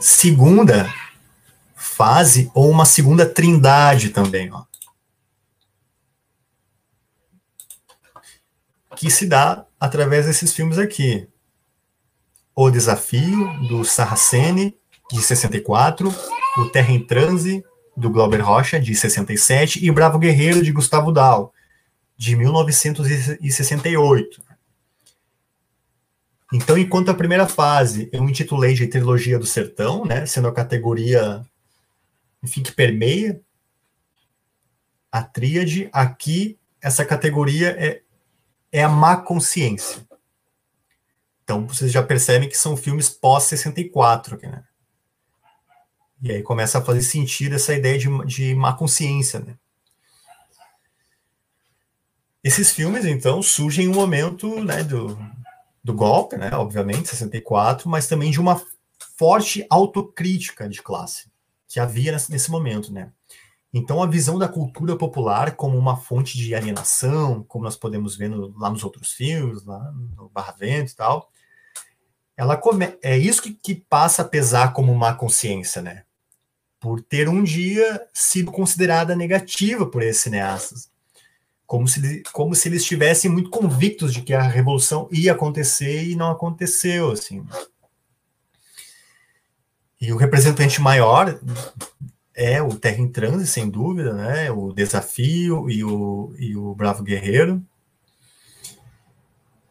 segunda 0.00 0.90
fase 1.76 2.50
ou 2.54 2.70
uma 2.70 2.86
segunda 2.86 3.26
trindade 3.26 4.08
também, 4.08 4.50
ó. 4.50 4.64
Que 8.96 9.10
se 9.10 9.26
dá 9.26 9.66
através 9.78 10.24
desses 10.24 10.54
filmes 10.54 10.78
aqui. 10.78 11.28
O 12.56 12.70
Desafio, 12.70 13.46
do 13.68 13.84
Sarracene, 13.84 14.74
de 15.10 15.20
64, 15.20 16.08
O 16.56 16.70
Terra 16.70 16.92
em 16.92 17.04
Transe, 17.04 17.62
do 17.94 18.08
Glauber 18.08 18.40
Rocha, 18.40 18.80
de 18.80 18.94
67, 18.94 19.84
e 19.84 19.90
Bravo 19.90 20.18
Guerreiro, 20.18 20.62
de 20.62 20.72
Gustavo 20.72 21.12
Dal, 21.12 21.52
de 22.16 22.34
1968. 22.34 24.51
Então, 26.52 26.76
enquanto 26.76 27.10
a 27.10 27.14
primeira 27.14 27.48
fase 27.48 28.10
eu 28.12 28.22
intitulei 28.28 28.74
de 28.74 28.86
Trilogia 28.86 29.38
do 29.38 29.46
Sertão, 29.46 30.04
né, 30.04 30.26
sendo 30.26 30.48
a 30.48 30.52
categoria, 30.52 31.44
enfim, 32.42 32.62
que 32.62 32.72
permeia 32.72 33.40
a 35.10 35.22
tríade, 35.22 35.88
aqui 35.92 36.58
essa 36.80 37.04
categoria 37.04 37.70
é, 37.78 38.02
é 38.70 38.82
a 38.82 38.88
má 38.88 39.16
consciência. 39.16 40.06
Então, 41.42 41.66
vocês 41.66 41.90
já 41.90 42.02
percebem 42.02 42.48
que 42.48 42.56
são 42.56 42.76
filmes 42.76 43.08
pós-64, 43.08 44.40
né? 44.42 44.64
E 46.20 46.30
aí 46.30 46.42
começa 46.42 46.78
a 46.78 46.82
fazer 46.82 47.02
sentido 47.02 47.56
essa 47.56 47.74
ideia 47.74 47.98
de, 47.98 48.08
de 48.26 48.54
má 48.54 48.72
consciência, 48.74 49.40
né? 49.40 49.56
Esses 52.44 52.72
filmes, 52.72 53.04
então, 53.04 53.42
surgem 53.42 53.86
em 53.86 53.88
um 53.88 53.94
momento 53.94 54.64
né, 54.64 54.82
do, 54.82 55.16
do 55.82 55.94
golpe, 55.94 56.36
né, 56.36 56.50
obviamente, 56.54 57.08
64, 57.08 57.88
mas 57.88 58.06
também 58.06 58.30
de 58.30 58.40
uma 58.40 58.60
forte 59.16 59.66
autocrítica 59.68 60.68
de 60.68 60.82
classe 60.82 61.30
que 61.68 61.80
havia 61.80 62.12
nesse, 62.12 62.50
momento, 62.50 62.92
né? 62.92 63.10
Então, 63.72 64.02
a 64.02 64.06
visão 64.06 64.38
da 64.38 64.46
cultura 64.46 64.96
popular 64.96 65.56
como 65.56 65.78
uma 65.78 65.96
fonte 65.96 66.36
de 66.36 66.54
alienação, 66.54 67.42
como 67.44 67.64
nós 67.64 67.76
podemos 67.76 68.16
ver 68.16 68.28
no, 68.28 68.56
lá 68.58 68.68
nos 68.68 68.84
outros 68.84 69.12
filmes, 69.12 69.64
lá 69.64 69.90
no 70.16 70.28
Barra 70.28 70.52
Vento 70.52 70.92
e 70.92 70.94
tal, 70.94 71.30
ela 72.36 72.56
come, 72.56 72.96
é 73.02 73.16
isso 73.16 73.42
que, 73.42 73.54
que 73.54 73.74
passa 73.74 74.22
a 74.22 74.28
pesar 74.28 74.74
como 74.74 74.94
má 74.94 75.14
consciência, 75.14 75.80
né? 75.80 76.04
por 76.82 77.00
ter 77.00 77.28
um 77.28 77.44
dia 77.44 78.04
sido 78.12 78.50
considerada 78.50 79.14
negativa 79.14 79.86
por 79.86 80.02
esses 80.02 80.20
cineastas. 80.20 80.90
Como 81.72 81.88
se, 81.88 82.22
como 82.34 82.54
se 82.54 82.68
eles 82.68 82.82
estivessem 82.82 83.30
muito 83.30 83.48
convictos 83.48 84.12
de 84.12 84.20
que 84.20 84.34
a 84.34 84.42
revolução 84.42 85.08
ia 85.10 85.32
acontecer 85.32 86.04
e 86.04 86.14
não 86.14 86.30
aconteceu, 86.30 87.10
assim. 87.10 87.42
E 89.98 90.12
o 90.12 90.18
representante 90.18 90.82
maior 90.82 91.40
é 92.34 92.60
o 92.60 92.74
Terra 92.76 93.00
em 93.00 93.08
Transe, 93.08 93.46
sem 93.46 93.70
dúvida, 93.70 94.12
né? 94.12 94.50
O 94.50 94.70
Desafio 94.70 95.70
e 95.70 95.82
o, 95.82 96.34
e 96.38 96.54
o 96.54 96.74
Bravo 96.74 97.02
Guerreiro 97.02 97.64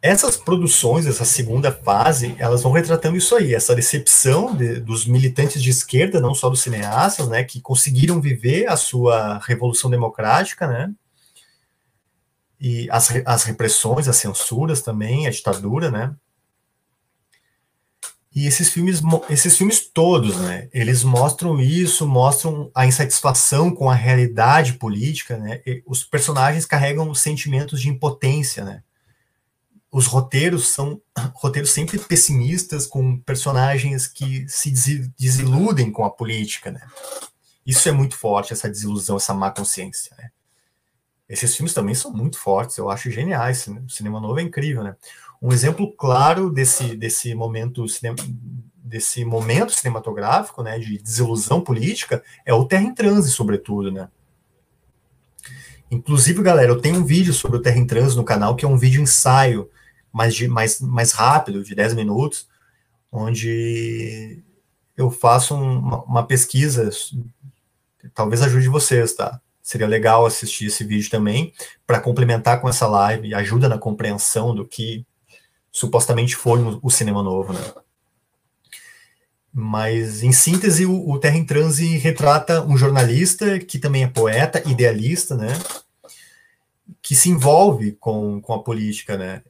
essas 0.02 0.36
produções, 0.36 1.06
essa 1.06 1.24
segunda 1.24 1.70
fase, 1.70 2.34
elas 2.36 2.64
vão 2.64 2.72
retratando 2.72 3.16
isso 3.16 3.36
aí, 3.36 3.54
essa 3.54 3.72
decepção 3.72 4.52
de, 4.52 4.80
dos 4.80 5.06
militantes 5.06 5.62
de 5.62 5.70
esquerda, 5.70 6.20
não 6.20 6.34
só 6.34 6.50
dos 6.50 6.62
cineastas, 6.62 7.28
né, 7.28 7.44
que 7.44 7.60
conseguiram 7.60 8.20
viver 8.20 8.68
a 8.68 8.76
sua 8.76 9.38
revolução 9.46 9.88
democrática, 9.88 10.66
né, 10.66 10.92
e 12.62 12.88
as, 12.92 13.10
as 13.26 13.42
repressões, 13.42 14.06
as 14.06 14.16
censuras 14.16 14.82
também, 14.82 15.26
a 15.26 15.30
ditadura, 15.30 15.90
né, 15.90 16.14
e 18.34 18.46
esses 18.46 18.70
filmes, 18.70 19.02
esses 19.28 19.58
filmes 19.58 19.80
todos, 19.80 20.36
né, 20.36 20.68
eles 20.72 21.02
mostram 21.02 21.60
isso, 21.60 22.06
mostram 22.06 22.70
a 22.72 22.86
insatisfação 22.86 23.74
com 23.74 23.90
a 23.90 23.94
realidade 23.94 24.74
política, 24.74 25.36
né, 25.36 25.60
os 25.84 26.04
personagens 26.04 26.64
carregam 26.64 27.12
sentimentos 27.16 27.80
de 27.80 27.88
impotência, 27.88 28.64
né, 28.64 28.84
os 29.90 30.06
roteiros 30.06 30.68
são 30.68 31.02
roteiros 31.34 31.72
sempre 31.72 31.98
pessimistas, 31.98 32.86
com 32.86 33.18
personagens 33.18 34.06
que 34.06 34.48
se 34.48 34.70
desiludem 35.18 35.90
com 35.90 36.04
a 36.04 36.10
política, 36.10 36.70
né? 36.70 36.80
Isso 37.64 37.88
é 37.88 37.92
muito 37.92 38.16
forte, 38.16 38.52
essa 38.52 38.70
desilusão, 38.70 39.18
essa 39.18 39.34
má 39.34 39.50
consciência, 39.50 40.16
né? 40.16 40.30
Esses 41.32 41.56
filmes 41.56 41.72
também 41.72 41.94
são 41.94 42.12
muito 42.12 42.38
fortes, 42.38 42.76
eu 42.76 42.90
acho 42.90 43.10
geniais. 43.10 43.66
O 43.66 43.88
cinema 43.88 44.20
novo 44.20 44.38
é 44.38 44.42
incrível, 44.42 44.84
né? 44.84 44.94
Um 45.40 45.50
exemplo 45.50 45.90
claro 45.90 46.50
desse, 46.50 46.94
desse 46.94 47.34
momento 47.34 47.86
desse 48.84 49.24
momento 49.24 49.72
cinematográfico, 49.72 50.62
né, 50.62 50.78
de 50.78 50.98
desilusão 50.98 51.62
política, 51.62 52.22
é 52.44 52.52
o 52.52 52.66
Terra 52.66 52.82
em 52.82 52.94
Transe, 52.94 53.30
sobretudo, 53.30 53.90
né? 53.90 54.10
Inclusive, 55.90 56.42
galera, 56.42 56.70
eu 56.70 56.80
tenho 56.80 56.96
um 56.96 57.04
vídeo 57.04 57.32
sobre 57.32 57.56
o 57.56 57.62
Terra 57.62 57.78
em 57.78 57.86
Transe 57.86 58.14
no 58.14 58.24
canal, 58.24 58.54
que 58.54 58.66
é 58.66 58.68
um 58.68 58.76
vídeo 58.76 59.00
ensaio 59.00 59.70
mais, 60.12 60.34
de, 60.34 60.46
mais, 60.46 60.82
mais 60.82 61.12
rápido, 61.12 61.64
de 61.64 61.74
10 61.74 61.94
minutos, 61.94 62.46
onde 63.10 64.42
eu 64.94 65.10
faço 65.10 65.54
uma, 65.54 66.02
uma 66.02 66.26
pesquisa, 66.26 66.90
talvez 68.12 68.42
ajude 68.42 68.68
vocês, 68.68 69.14
tá? 69.14 69.40
Seria 69.62 69.86
legal 69.86 70.26
assistir 70.26 70.66
esse 70.66 70.84
vídeo 70.84 71.10
também, 71.10 71.52
para 71.86 72.00
complementar 72.00 72.60
com 72.60 72.68
essa 72.68 72.86
live, 72.86 73.34
ajuda 73.34 73.68
na 73.68 73.78
compreensão 73.78 74.54
do 74.54 74.66
que 74.66 75.06
supostamente 75.70 76.34
foi 76.36 76.58
o 76.82 76.90
cinema 76.90 77.22
novo, 77.22 77.52
né? 77.52 77.60
Mas, 79.54 80.22
em 80.22 80.32
síntese, 80.32 80.86
o, 80.86 81.10
o 81.10 81.18
Terra 81.18 81.36
em 81.36 81.44
Transe 81.44 81.98
retrata 81.98 82.62
um 82.64 82.76
jornalista 82.76 83.58
que 83.58 83.78
também 83.78 84.02
é 84.02 84.08
poeta, 84.08 84.62
idealista, 84.68 85.36
né? 85.36 85.48
Que 87.02 87.14
se 87.14 87.28
envolve 87.28 87.92
com, 87.92 88.40
com 88.40 88.54
a 88.54 88.62
política, 88.62 89.16
né? 89.16 89.42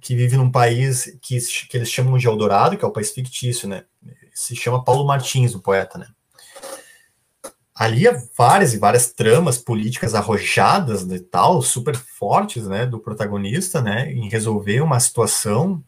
que 0.00 0.14
vive 0.14 0.36
num 0.36 0.50
país 0.50 1.16
que, 1.20 1.38
que 1.68 1.76
eles 1.76 1.90
chamam 1.90 2.18
de 2.18 2.26
Eldorado, 2.26 2.76
que 2.76 2.84
é 2.84 2.88
o 2.88 2.92
país 2.92 3.10
fictício, 3.10 3.68
né? 3.68 3.84
Se 4.32 4.54
chama 4.54 4.84
Paulo 4.84 5.06
Martins, 5.06 5.54
o 5.54 5.60
poeta, 5.60 5.98
né? 5.98 6.06
Ali 7.74 8.06
há 8.06 8.20
várias 8.36 8.74
e 8.74 8.78
várias 8.78 9.12
tramas 9.12 9.56
políticas 9.56 10.14
arrojadas 10.14 11.02
e 11.02 11.20
tal, 11.20 11.62
super 11.62 11.96
fortes, 11.96 12.66
né, 12.66 12.84
do 12.84 12.98
protagonista, 12.98 13.80
né, 13.80 14.12
em 14.12 14.28
resolver 14.28 14.80
uma 14.80 15.00
situação, 15.00 15.82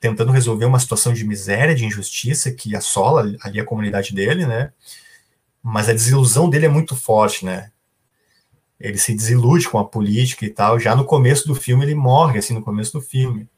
tentando 0.00 0.32
resolver 0.32 0.64
uma 0.64 0.78
situação 0.78 1.12
de 1.12 1.24
miséria, 1.26 1.74
de 1.74 1.84
injustiça 1.84 2.50
que 2.52 2.76
assola 2.76 3.34
ali 3.42 3.60
a 3.60 3.64
comunidade 3.64 4.14
dele, 4.14 4.46
né? 4.46 4.72
Mas 5.62 5.88
a 5.88 5.92
desilusão 5.92 6.48
dele 6.48 6.66
é 6.66 6.68
muito 6.68 6.94
forte, 6.94 7.44
né? 7.44 7.70
ele 8.78 8.98
se 8.98 9.14
desilude 9.14 9.68
com 9.68 9.78
a 9.78 9.84
política 9.84 10.44
e 10.44 10.50
tal. 10.50 10.78
Já 10.78 10.94
no 10.94 11.04
começo 11.04 11.46
do 11.48 11.54
filme, 11.54 11.84
ele 11.84 11.94
morre, 11.94 12.38
assim, 12.38 12.54
no 12.54 12.62
começo 12.62 12.92
do 12.92 13.00
filme. 13.00 13.48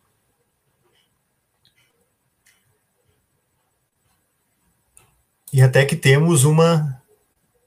E 5.52 5.62
até 5.62 5.84
que 5.84 5.96
temos 5.96 6.44
uma 6.44 6.97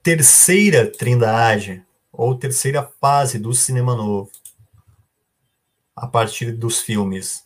terceira 0.02 0.90
trindade, 0.90 1.84
ou 2.12 2.36
terceira 2.36 2.82
fase 3.00 3.38
do 3.38 3.54
cinema 3.54 3.94
novo, 3.94 4.30
a 5.94 6.06
partir 6.06 6.52
dos 6.52 6.80
filmes 6.80 7.44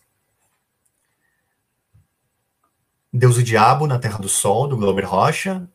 Deus 3.17 3.37
e 3.37 3.39
o 3.39 3.43
Diabo 3.43 3.87
na 3.87 3.97
Terra 3.97 4.19
do 4.19 4.29
Sol, 4.29 4.67
do 4.67 4.77
Glauber 4.77 5.05
Rocha, 5.05 5.67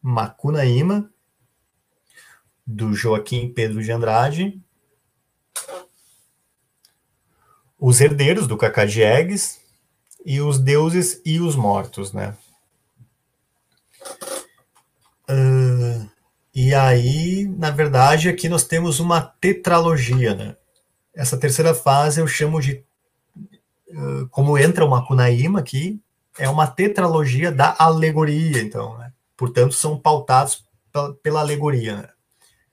Macunaíma, 0.00 1.12
do 2.66 2.94
Joaquim 2.94 3.52
Pedro 3.52 3.82
de 3.82 3.92
Andrade, 3.92 4.58
Os 7.78 8.00
Herdeiros, 8.00 8.46
do 8.46 8.56
Cacá 8.56 8.86
Diegues, 8.86 9.60
e 10.24 10.40
Os 10.40 10.58
Deuses 10.58 11.20
e 11.24 11.40
os 11.40 11.56
Mortos, 11.56 12.12
né? 12.12 12.36
Uh, 15.30 16.10
e 16.52 16.74
aí, 16.74 17.46
na 17.56 17.70
verdade, 17.70 18.28
aqui 18.28 18.48
nós 18.48 18.64
temos 18.64 18.98
uma 18.98 19.20
tetralogia, 19.20 20.34
né? 20.34 20.56
Essa 21.14 21.38
terceira 21.38 21.72
fase 21.72 22.20
eu 22.20 22.26
chamo 22.26 22.60
de, 22.60 22.84
uh, 23.88 24.28
como 24.30 24.58
entra 24.58 24.84
uma 24.84 25.06
Kunaíma 25.06 25.60
aqui, 25.60 26.00
é 26.36 26.48
uma 26.48 26.66
tetralogia 26.66 27.52
da 27.52 27.76
alegoria, 27.78 28.60
então, 28.60 28.98
né? 28.98 29.12
Portanto, 29.36 29.74
são 29.74 29.96
pautados 29.96 30.64
pela, 31.22 31.40
alegoria, 31.40 31.96
né? 31.96 32.08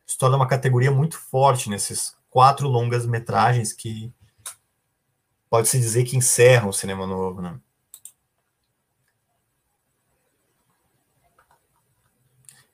Isso 0.05 0.18
torna 0.18 0.38
uma 0.38 0.47
categoria 0.47 0.91
muito 0.91 1.18
forte 1.20 1.70
nesses 1.70 2.16
quatro 2.30 2.68
longas 2.68 3.05
metragens 3.05 3.74
que 3.74 4.12
pode-se 5.49 5.78
dizer 5.78 6.03
que 6.05 6.18
encerram 6.18 6.70
o 6.70 6.74
cinema 6.74 7.05
novo, 7.05 7.41
né? 7.41 7.60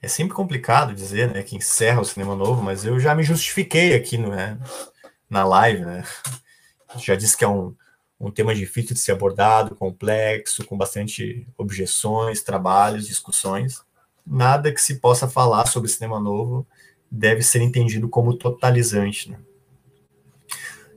É 0.04 0.08
sempre 0.10 0.36
complicado 0.36 0.94
dizer, 0.94 1.34
né, 1.34 1.42
que 1.44 1.56
encerra 1.56 2.02
o 2.02 2.06
cinema 2.06 2.36
novo, 2.36 2.62
mas 2.62 2.84
eu 2.84 3.00
já 3.00 3.16
me 3.16 3.24
justifiquei 3.24 3.96
aqui 3.96 4.18
né, 4.18 4.60
na 5.30 5.46
live, 5.46 5.86
né? 5.86 6.04
Já 6.98 7.16
disse 7.16 7.38
que 7.38 7.46
é 7.46 7.48
um, 7.48 7.74
um 8.20 8.30
tema 8.30 8.54
difícil 8.54 8.96
de 8.96 9.00
ser 9.00 9.14
abordado, 9.14 9.76
complexo, 9.76 10.66
com 10.66 10.78
bastante 10.78 11.48
objeções, 11.58 12.44
trabalhos, 12.44 13.08
discussões. 13.08 13.82
Nada 14.28 14.74
que 14.74 14.82
se 14.82 14.96
possa 14.96 15.26
falar 15.26 15.68
sobre 15.68 15.90
cinema 15.90 16.20
novo 16.20 16.68
deve 17.10 17.42
ser 17.42 17.62
entendido 17.62 18.10
como 18.10 18.36
totalizante, 18.36 19.32
né? 19.32 19.40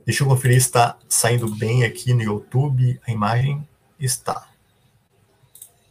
Deixa 0.05 0.23
eu 0.23 0.27
conferir 0.27 0.59
se 0.59 0.67
está 0.67 0.97
saindo 1.07 1.47
bem 1.55 1.85
aqui 1.85 2.13
no 2.13 2.23
YouTube. 2.23 2.99
A 3.07 3.11
imagem 3.11 3.65
está. 3.97 4.49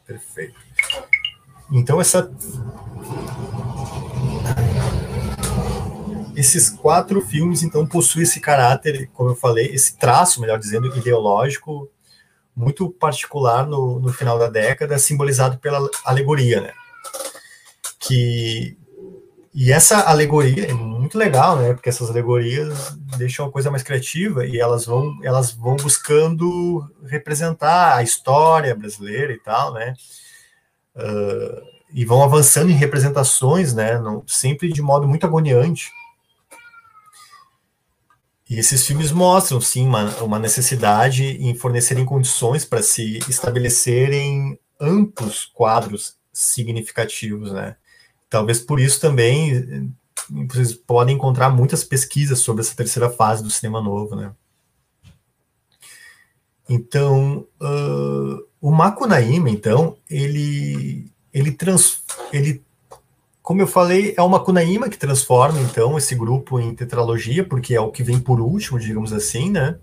Perfeito. 0.07 0.66
Então, 1.71 2.01
essa 2.01 2.31
esses 6.37 6.69
quatro 6.69 7.21
filmes, 7.23 7.63
então, 7.63 7.87
possuem 7.87 8.23
esse 8.25 8.41
caráter, 8.41 9.09
como 9.15 9.31
eu 9.31 9.35
falei, 9.35 9.67
esse 9.67 9.97
traço, 9.97 10.41
melhor 10.41 10.59
dizendo, 10.59 10.95
ideológico 10.97 11.91
muito 12.57 12.89
particular 12.89 13.67
no, 13.67 14.01
no 14.01 14.11
final 14.13 14.39
da 14.39 14.49
década, 14.49 14.99
simbolizado 14.99 15.59
pela 15.59 15.91
alegoria, 16.05 16.63
né? 16.63 16.73
Que, 18.01 18.79
e 19.53 19.71
essa 19.71 20.01
alegoria 20.09 20.71
é 20.71 20.73
muito 20.73 21.19
legal, 21.19 21.57
né? 21.57 21.75
Porque 21.75 21.91
essas 21.91 22.09
alegorias 22.09 22.97
deixam 23.19 23.47
a 23.47 23.53
coisa 23.53 23.71
mais 23.71 23.83
criativa 23.83 24.47
e 24.47 24.59
elas 24.59 24.87
vão, 24.87 25.19
elas 25.23 25.53
vão 25.53 25.77
buscando 25.77 26.83
representar 27.05 27.97
a 27.97 28.03
história 28.03 28.75
brasileira 28.75 29.35
e 29.35 29.39
tal, 29.39 29.75
né? 29.75 29.93
Uh, 30.97 31.77
e 31.93 32.05
vão 32.05 32.23
avançando 32.23 32.71
em 32.71 32.75
representações, 32.75 33.73
né, 33.73 33.99
no, 33.99 34.25
sempre 34.27 34.73
de 34.73 34.83
modo 34.83 35.07
muito 35.07 35.25
agoniante. 35.25 35.91
E 38.49 38.59
esses 38.59 38.87
filmes 38.87 39.11
mostram, 39.11 39.61
sim, 39.61 39.87
uma, 39.87 40.05
uma 40.23 40.39
necessidade 40.39 41.25
em 41.25 41.55
fornecerem 41.55 42.05
condições 42.05 42.65
para 42.65 42.83
se 42.83 43.19
estabelecerem 43.29 44.59
amplos 44.81 45.47
quadros 45.47 46.17
significativos, 46.33 47.51
né? 47.51 47.77
Talvez 48.29 48.61
por 48.61 48.79
isso 48.79 49.01
também 49.01 49.93
vocês 50.49 50.75
podem 50.75 51.17
encontrar 51.17 51.51
muitas 51.51 51.83
pesquisas 51.85 52.39
sobre 52.39 52.63
essa 52.63 52.75
terceira 52.75 53.11
fase 53.11 53.43
do 53.43 53.51
cinema 53.51 53.81
novo, 53.81 54.15
né? 54.15 54.33
Então, 56.69 57.47
uh, 57.61 58.47
o 58.61 58.71
Makunaíma, 58.71 59.51
então, 59.51 59.97
ele 60.09 61.11
ele, 61.33 61.53
trans, 61.53 62.03
ele 62.33 62.65
como 63.47 63.63
eu 63.63 63.67
falei, 63.69 64.13
é 64.17 64.23
uma 64.23 64.43
Kunaíma 64.43 64.89
que 64.89 64.99
transforma, 64.99 65.61
então, 65.61 65.97
esse 65.97 66.17
grupo 66.17 66.59
em 66.59 66.75
tetralogia, 66.75 67.45
porque 67.45 67.77
é 67.77 67.81
o 67.81 67.93
que 67.93 68.03
vem 68.03 68.19
por 68.19 68.41
último, 68.41 68.77
digamos 68.77 69.13
assim, 69.13 69.53
né? 69.53 69.79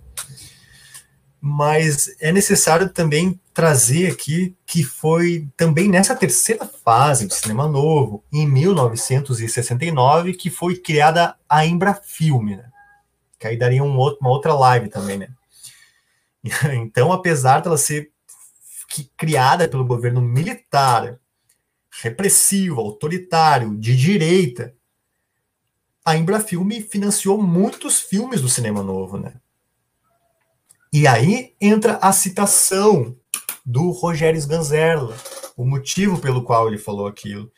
Mas 1.40 2.14
é 2.20 2.30
necessário 2.30 2.90
também 2.90 3.40
trazer 3.54 4.12
aqui 4.12 4.54
que 4.66 4.84
foi 4.84 5.48
também 5.56 5.88
nessa 5.88 6.14
terceira 6.14 6.66
fase 6.66 7.26
do 7.26 7.34
cinema 7.34 7.66
novo, 7.66 8.22
em 8.34 8.46
1969, 8.46 10.34
que 10.34 10.50
foi 10.50 10.76
criada 10.76 11.36
a 11.48 11.66
Embrafilme, 11.66 12.58
né? 12.58 12.66
Que 13.40 13.48
aí 13.48 13.58
daria 13.58 13.82
um 13.82 13.96
outro, 13.96 14.20
uma 14.20 14.32
outra 14.32 14.54
live 14.54 14.90
também, 14.90 15.20
né? 15.20 15.30
Então, 16.74 17.14
apesar 17.14 17.62
dela 17.62 17.78
ser 17.78 18.12
criada 19.18 19.68
pelo 19.68 19.86
governo 19.86 20.22
militar 20.22 21.20
repressivo, 22.02 22.82
autoritário, 22.82 23.78
de 23.78 23.96
direita, 23.96 24.76
a 26.04 26.18
Embrafilme 26.18 26.82
financiou 26.82 27.42
muitos 27.42 28.02
filmes 28.02 28.42
do 28.42 28.50
cinema 28.50 28.82
novo, 28.82 29.18
né? 29.18 29.36
E 30.92 31.08
aí 31.08 31.56
entra 31.60 31.98
a 31.98 32.12
citação 32.12 33.16
do 33.66 33.90
Rogério 33.92 34.40
Sganzerla, 34.40 35.16
o 35.56 35.66
motivo 35.66 36.20
pelo 36.20 36.44
qual 36.44 36.68
ele 36.68 36.78
falou 36.78 37.08
aquilo. 37.08 37.52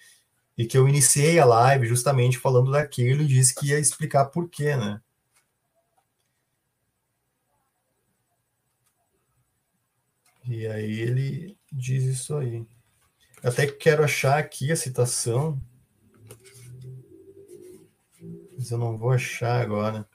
E 0.58 0.66
que 0.66 0.78
eu 0.78 0.88
iniciei 0.88 1.38
a 1.38 1.46
live 1.46 1.88
justamente 1.88 2.38
falando 2.38 2.72
daquilo 2.72 3.24
e 3.24 3.28
disse 3.28 3.54
que 3.54 3.68
ia 3.70 3.80
explicar 3.80 4.26
por 4.26 4.50
quê, 4.50 4.76
né? 4.78 5.02
E 10.48 10.68
aí 10.68 11.00
ele 11.00 11.58
diz 11.72 12.04
isso 12.04 12.36
aí. 12.36 12.66
Até 13.44 13.68
quero 13.68 14.04
achar 14.04 14.38
aqui 14.38 14.72
a 14.72 14.76
citação. 14.76 15.60
Mas 18.58 18.72
eu 18.72 18.78
não 18.78 18.98
vou 18.98 19.12
achar 19.12 19.62
agora. 19.62 20.08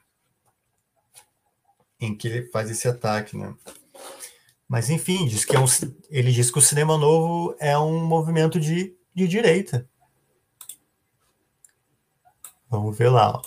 Em 1.99 2.15
que 2.15 2.27
ele 2.27 2.47
faz 2.47 2.69
esse 2.69 2.87
ataque, 2.87 3.37
né? 3.37 3.53
Mas 4.67 4.89
enfim, 4.89 5.27
diz 5.27 5.43
que 5.43 5.55
é 5.55 5.59
um, 5.59 5.65
ele 6.09 6.31
diz 6.31 6.49
que 6.49 6.57
o 6.57 6.61
cinema 6.61 6.97
novo 6.97 7.55
é 7.59 7.77
um 7.77 8.05
movimento 8.05 8.59
de, 8.59 8.95
de 9.13 9.27
direita. 9.27 9.87
Vamos 12.69 12.97
ver 12.97 13.09
lá. 13.09 13.33
Ó. 13.33 13.41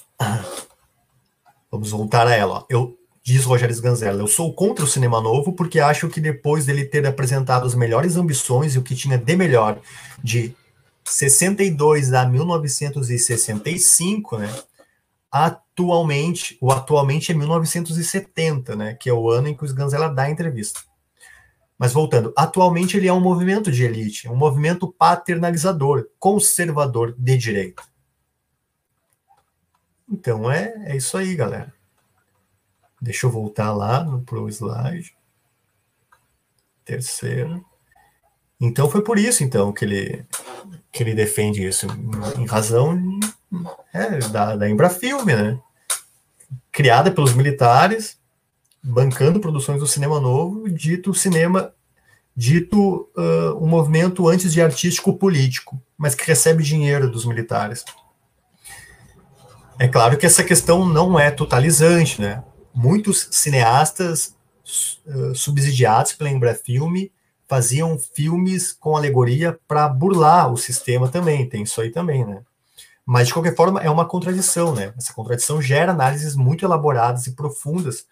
Vamos 1.70 1.90
voltar 1.90 2.26
a 2.26 2.34
ela. 2.34 2.58
Ó. 2.58 2.66
Eu, 2.68 2.98
Diz 3.26 3.44
Rogério 3.44 3.72
Sganzella, 3.72 4.20
eu 4.20 4.28
sou 4.28 4.52
contra 4.52 4.84
o 4.84 4.88
cinema 4.88 5.18
novo 5.18 5.54
porque 5.54 5.80
acho 5.80 6.10
que 6.10 6.20
depois 6.20 6.66
dele 6.66 6.84
ter 6.84 7.06
apresentado 7.06 7.66
as 7.66 7.74
melhores 7.74 8.16
ambições 8.16 8.74
e 8.74 8.78
o 8.78 8.82
que 8.82 8.94
tinha 8.94 9.16
de 9.16 9.34
melhor 9.34 9.80
de 10.22 10.54
62 11.02 12.12
a 12.12 12.26
1965, 12.26 14.36
né? 14.36 14.54
Atualmente, 15.32 16.58
o 16.60 16.70
atualmente 16.70 17.32
é 17.32 17.34
1970, 17.34 18.76
né? 18.76 18.92
Que 18.92 19.08
é 19.08 19.14
o 19.14 19.30
ano 19.30 19.48
em 19.48 19.56
que 19.56 19.62
o 19.62 19.66
Sganzella 19.66 20.10
dá 20.10 20.24
a 20.24 20.30
entrevista. 20.30 20.80
Mas 21.78 21.94
voltando, 21.94 22.30
atualmente 22.36 22.98
ele 22.98 23.08
é 23.08 23.12
um 23.12 23.20
movimento 23.20 23.72
de 23.72 23.84
elite, 23.84 24.28
um 24.28 24.36
movimento 24.36 24.86
paternalizador, 24.86 26.08
conservador 26.18 27.14
de 27.16 27.38
direita. 27.38 27.82
Então 30.12 30.50
é, 30.50 30.74
é 30.84 30.94
isso 30.94 31.16
aí, 31.16 31.34
galera. 31.34 31.72
Deixa 33.04 33.26
eu 33.26 33.30
voltar 33.30 33.70
lá 33.70 34.02
no 34.02 34.22
Pro 34.22 34.48
Slide. 34.48 35.14
Terceiro. 36.86 37.62
Então 38.58 38.88
foi 38.88 39.02
por 39.02 39.18
isso 39.18 39.44
então 39.44 39.70
que 39.74 39.84
ele 39.84 40.24
que 40.90 41.02
ele 41.02 41.14
defende 41.14 41.66
isso 41.66 41.86
em 42.38 42.46
razão 42.46 42.98
é, 43.92 44.20
da, 44.30 44.56
da 44.56 44.70
Embrafilme, 44.70 45.34
né? 45.34 45.60
Criada 46.72 47.10
pelos 47.10 47.34
militares, 47.34 48.18
bancando 48.82 49.38
produções 49.38 49.80
do 49.80 49.86
cinema 49.86 50.18
novo, 50.18 50.66
dito 50.70 51.12
cinema, 51.12 51.74
dito 52.34 53.10
uh, 53.18 53.62
um 53.62 53.66
movimento 53.66 54.26
antes 54.28 54.50
de 54.50 54.62
artístico 54.62 55.12
político, 55.12 55.78
mas 55.98 56.14
que 56.14 56.24
recebe 56.24 56.62
dinheiro 56.62 57.10
dos 57.10 57.26
militares. 57.26 57.84
É 59.78 59.88
claro 59.88 60.16
que 60.16 60.24
essa 60.24 60.42
questão 60.42 60.86
não 60.86 61.20
é 61.20 61.30
totalizante, 61.30 62.18
né? 62.22 62.42
Muitos 62.74 63.28
cineastas 63.30 64.34
uh, 65.06 65.34
subsidiados 65.34 66.14
pela 66.14 66.30
Embrafilme 66.30 67.12
faziam 67.46 67.98
filmes 67.98 68.72
com 68.72 68.96
alegoria 68.96 69.58
para 69.68 69.88
burlar 69.88 70.52
o 70.52 70.56
sistema 70.56 71.08
também, 71.08 71.48
tem 71.48 71.62
isso 71.62 71.80
aí 71.80 71.90
também, 71.90 72.24
né? 72.24 72.42
Mas, 73.06 73.28
de 73.28 73.34
qualquer 73.34 73.54
forma, 73.54 73.80
é 73.80 73.90
uma 73.90 74.06
contradição, 74.06 74.74
né? 74.74 74.94
Essa 74.96 75.12
contradição 75.12 75.60
gera 75.60 75.92
análises 75.92 76.34
muito 76.34 76.64
elaboradas 76.64 77.26
e 77.26 77.34
profundas 77.34 78.06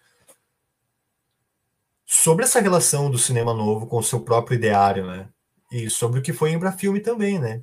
sobre 2.05 2.45
essa 2.45 2.61
relação 2.61 3.09
do 3.09 3.17
cinema 3.17 3.53
novo 3.53 3.87
com 3.87 3.97
o 3.97 4.03
seu 4.03 4.19
próprio 4.19 4.55
ideário, 4.55 5.07
né? 5.07 5.27
E 5.71 5.89
sobre 5.89 6.19
o 6.19 6.23
que 6.23 6.31
foi 6.31 6.51
Embrafilme 6.51 6.99
também, 6.99 7.39
né? 7.39 7.61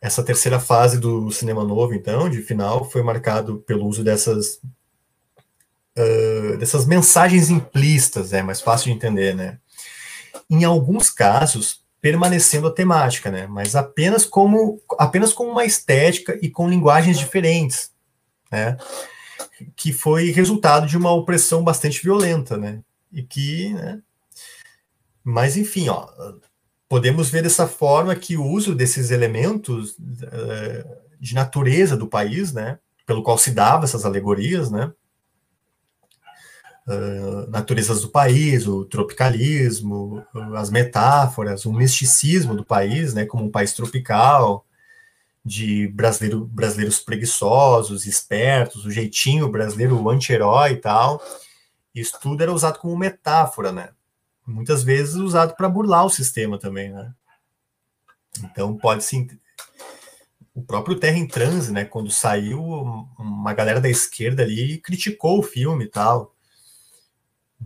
Essa 0.00 0.24
terceira 0.24 0.58
fase 0.58 0.98
do 0.98 1.30
cinema 1.30 1.62
novo, 1.62 1.94
então, 1.94 2.30
de 2.30 2.40
final, 2.40 2.90
foi 2.90 3.02
marcado 3.02 3.58
pelo 3.58 3.86
uso 3.86 4.02
dessas 4.02 4.58
uh, 5.98 6.56
dessas 6.58 6.86
mensagens 6.86 7.50
implícitas, 7.50 8.32
é 8.32 8.42
mais 8.42 8.60
fácil 8.60 8.86
de 8.86 8.92
entender, 8.92 9.34
né? 9.34 9.58
Em 10.48 10.64
alguns 10.64 11.10
casos, 11.10 11.82
permanecendo 12.00 12.66
a 12.66 12.72
temática, 12.72 13.30
né? 13.30 13.46
Mas 13.46 13.76
apenas 13.76 14.26
como 14.26 14.80
apenas 14.98 15.32
com 15.32 15.44
uma 15.44 15.64
estética 15.64 16.36
e 16.42 16.50
com 16.50 16.68
linguagens 16.68 17.18
diferentes, 17.18 17.92
né? 18.50 18.76
Que 19.76 19.92
foi 19.92 20.30
resultado 20.30 20.86
de 20.86 20.96
uma 20.96 21.12
opressão 21.12 21.62
bastante 21.62 22.02
violenta, 22.02 22.56
né? 22.56 22.80
E 23.12 23.22
que, 23.22 23.72
né? 23.74 24.00
Mas 25.22 25.56
enfim, 25.56 25.88
ó, 25.88 26.08
podemos 26.88 27.30
ver 27.30 27.42
dessa 27.42 27.68
forma 27.68 28.16
que 28.16 28.36
o 28.36 28.44
uso 28.44 28.74
desses 28.74 29.12
elementos 29.12 29.92
uh, 29.92 31.02
de 31.20 31.34
natureza 31.34 31.96
do 31.96 32.08
país, 32.08 32.52
né? 32.52 32.80
Pelo 33.06 33.22
qual 33.22 33.38
se 33.38 33.52
dava 33.52 33.84
essas 33.84 34.04
alegorias, 34.04 34.70
né? 34.72 34.92
Naturezas 37.48 38.02
do 38.02 38.08
país, 38.08 38.66
o 38.66 38.84
tropicalismo, 38.84 40.24
as 40.56 40.70
metáforas, 40.70 41.64
o 41.64 41.72
misticismo 41.72 42.54
do 42.54 42.64
país, 42.64 43.14
né, 43.14 43.24
como 43.24 43.44
um 43.44 43.50
país 43.50 43.72
tropical, 43.72 44.66
de 45.44 45.88
brasileiro, 45.88 46.44
brasileiros 46.44 47.00
preguiçosos, 47.00 48.06
espertos, 48.06 48.84
o 48.84 48.90
jeitinho 48.90 49.48
brasileiro 49.48 50.08
anti-herói 50.08 50.72
e 50.72 50.76
tal. 50.76 51.22
Isso 51.94 52.18
tudo 52.20 52.42
era 52.42 52.52
usado 52.52 52.78
como 52.78 52.96
metáfora, 52.96 53.72
né? 53.72 53.90
Muitas 54.46 54.82
vezes 54.82 55.14
usado 55.14 55.54
para 55.56 55.68
burlar 55.68 56.04
o 56.04 56.10
sistema 56.10 56.58
também, 56.58 56.90
né? 56.92 57.12
Então 58.44 58.76
pode 58.76 59.04
se 59.04 59.28
o 60.54 60.62
próprio 60.62 60.98
Terra 60.98 61.16
em 61.16 61.26
Transe, 61.26 61.72
né, 61.72 61.84
quando 61.84 62.10
saiu, 62.10 62.60
uma 63.18 63.52
galera 63.54 63.80
da 63.80 63.88
esquerda 63.88 64.42
ali 64.42 64.78
criticou 64.78 65.38
o 65.38 65.42
filme 65.42 65.84
e 65.84 65.88
tal. 65.88 66.34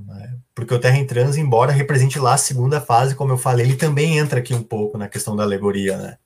Né? 0.05 0.37
Porque 0.55 0.75
o 0.75 0.79
Terra 0.79 0.97
em 0.97 1.07
Trans, 1.07 1.37
embora 1.37 1.73
represente 1.73 2.19
lá 2.19 2.35
a 2.35 2.39
segunda 2.39 2.81
fase, 2.81 3.15
como 3.15 3.33
eu 3.33 3.39
falei, 3.39 3.67
ele 3.67 3.77
também 3.77 4.19
entra 4.19 4.41
aqui 4.41 4.55
um 4.55 4.63
pouco 4.63 4.99
na 4.99 5.09
questão 5.09 5.37
da 5.37 5.43
alegoria, 5.43 5.97
né? 5.97 6.19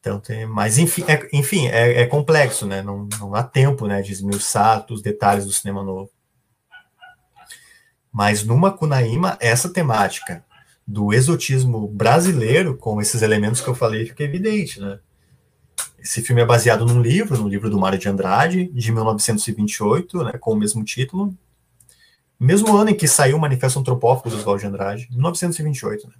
Então 0.00 0.20
tem, 0.20 0.46
mas 0.46 0.78
enfim, 0.78 1.04
é, 1.08 1.28
enfim, 1.32 1.66
é, 1.66 2.02
é 2.02 2.06
complexo, 2.06 2.66
né? 2.66 2.82
Não, 2.82 3.08
não 3.18 3.34
há 3.34 3.42
tempo, 3.42 3.86
né, 3.86 4.00
de 4.00 4.12
esmiuçar 4.12 4.86
os 4.90 5.02
detalhes 5.02 5.44
do 5.44 5.52
cinema 5.52 5.82
novo. 5.82 6.10
Mas 8.12 8.42
numa 8.42 8.72
Kunaíma, 8.72 9.36
essa 9.40 9.68
temática 9.68 10.44
do 10.86 11.12
exotismo 11.12 11.86
brasileiro, 11.88 12.76
com 12.76 13.00
esses 13.00 13.20
elementos 13.20 13.60
que 13.60 13.68
eu 13.68 13.74
falei, 13.74 14.06
fica 14.06 14.24
evidente, 14.24 14.80
né? 14.80 14.98
Esse 15.98 16.22
filme 16.22 16.40
é 16.40 16.46
baseado 16.46 16.86
num 16.86 17.02
livro, 17.02 17.36
no 17.36 17.48
livro 17.48 17.68
do 17.68 17.78
Mário 17.78 17.98
de 17.98 18.08
Andrade, 18.08 18.70
de 18.72 18.92
1928, 18.92 20.24
né, 20.24 20.32
com 20.38 20.52
o 20.52 20.56
mesmo 20.56 20.82
título, 20.84 21.36
mesmo 22.38 22.76
ano 22.76 22.90
em 22.90 22.94
que 22.94 23.08
saiu 23.08 23.36
o 23.36 23.40
Manifesto 23.40 23.78
Antropófago 23.78 24.30
do 24.30 24.36
Oswald 24.36 24.60
de 24.60 24.66
Andrade, 24.66 25.08
1928. 25.10 26.06
Né? 26.06 26.14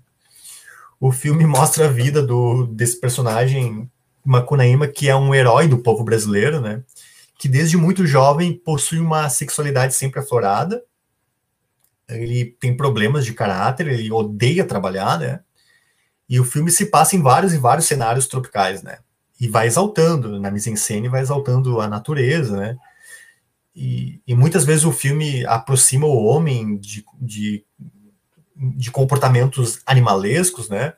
O 1.00 1.12
filme 1.12 1.46
mostra 1.46 1.86
a 1.86 1.88
vida 1.88 2.22
do, 2.22 2.66
desse 2.66 3.00
personagem 3.00 3.90
Macunaíma, 4.24 4.88
que 4.88 5.08
é 5.08 5.16
um 5.16 5.34
herói 5.34 5.68
do 5.68 5.78
povo 5.78 6.02
brasileiro, 6.02 6.60
né? 6.60 6.82
que 7.38 7.48
desde 7.48 7.76
muito 7.76 8.04
jovem 8.04 8.52
possui 8.52 8.98
uma 8.98 9.28
sexualidade 9.28 9.94
sempre 9.94 10.18
aflorada, 10.18 10.82
ele 12.08 12.56
tem 12.58 12.76
problemas 12.76 13.24
de 13.24 13.32
caráter, 13.32 13.86
ele 13.86 14.10
odeia 14.10 14.64
trabalhar, 14.64 15.18
né? 15.18 15.40
E 16.28 16.40
o 16.40 16.44
filme 16.44 16.70
se 16.70 16.86
passa 16.86 17.14
em 17.14 17.22
vários 17.22 17.54
e 17.54 17.58
vários 17.58 17.86
cenários 17.86 18.26
tropicais, 18.26 18.82
né? 18.82 18.98
E 19.40 19.46
vai 19.46 19.66
exaltando, 19.66 20.40
na 20.40 20.50
mise-en-scène, 20.50 21.08
vai 21.08 21.20
exaltando 21.20 21.80
a 21.80 21.86
natureza, 21.86 22.56
né? 22.56 22.76
E, 23.80 24.20
e, 24.26 24.34
muitas 24.34 24.64
vezes 24.64 24.84
o 24.84 24.90
filme 24.90 25.46
aproxima 25.46 26.04
o 26.04 26.24
homem 26.24 26.76
de, 26.78 27.04
de, 27.14 27.64
de 28.56 28.90
comportamentos 28.90 29.80
animalescos, 29.86 30.68
né? 30.68 30.94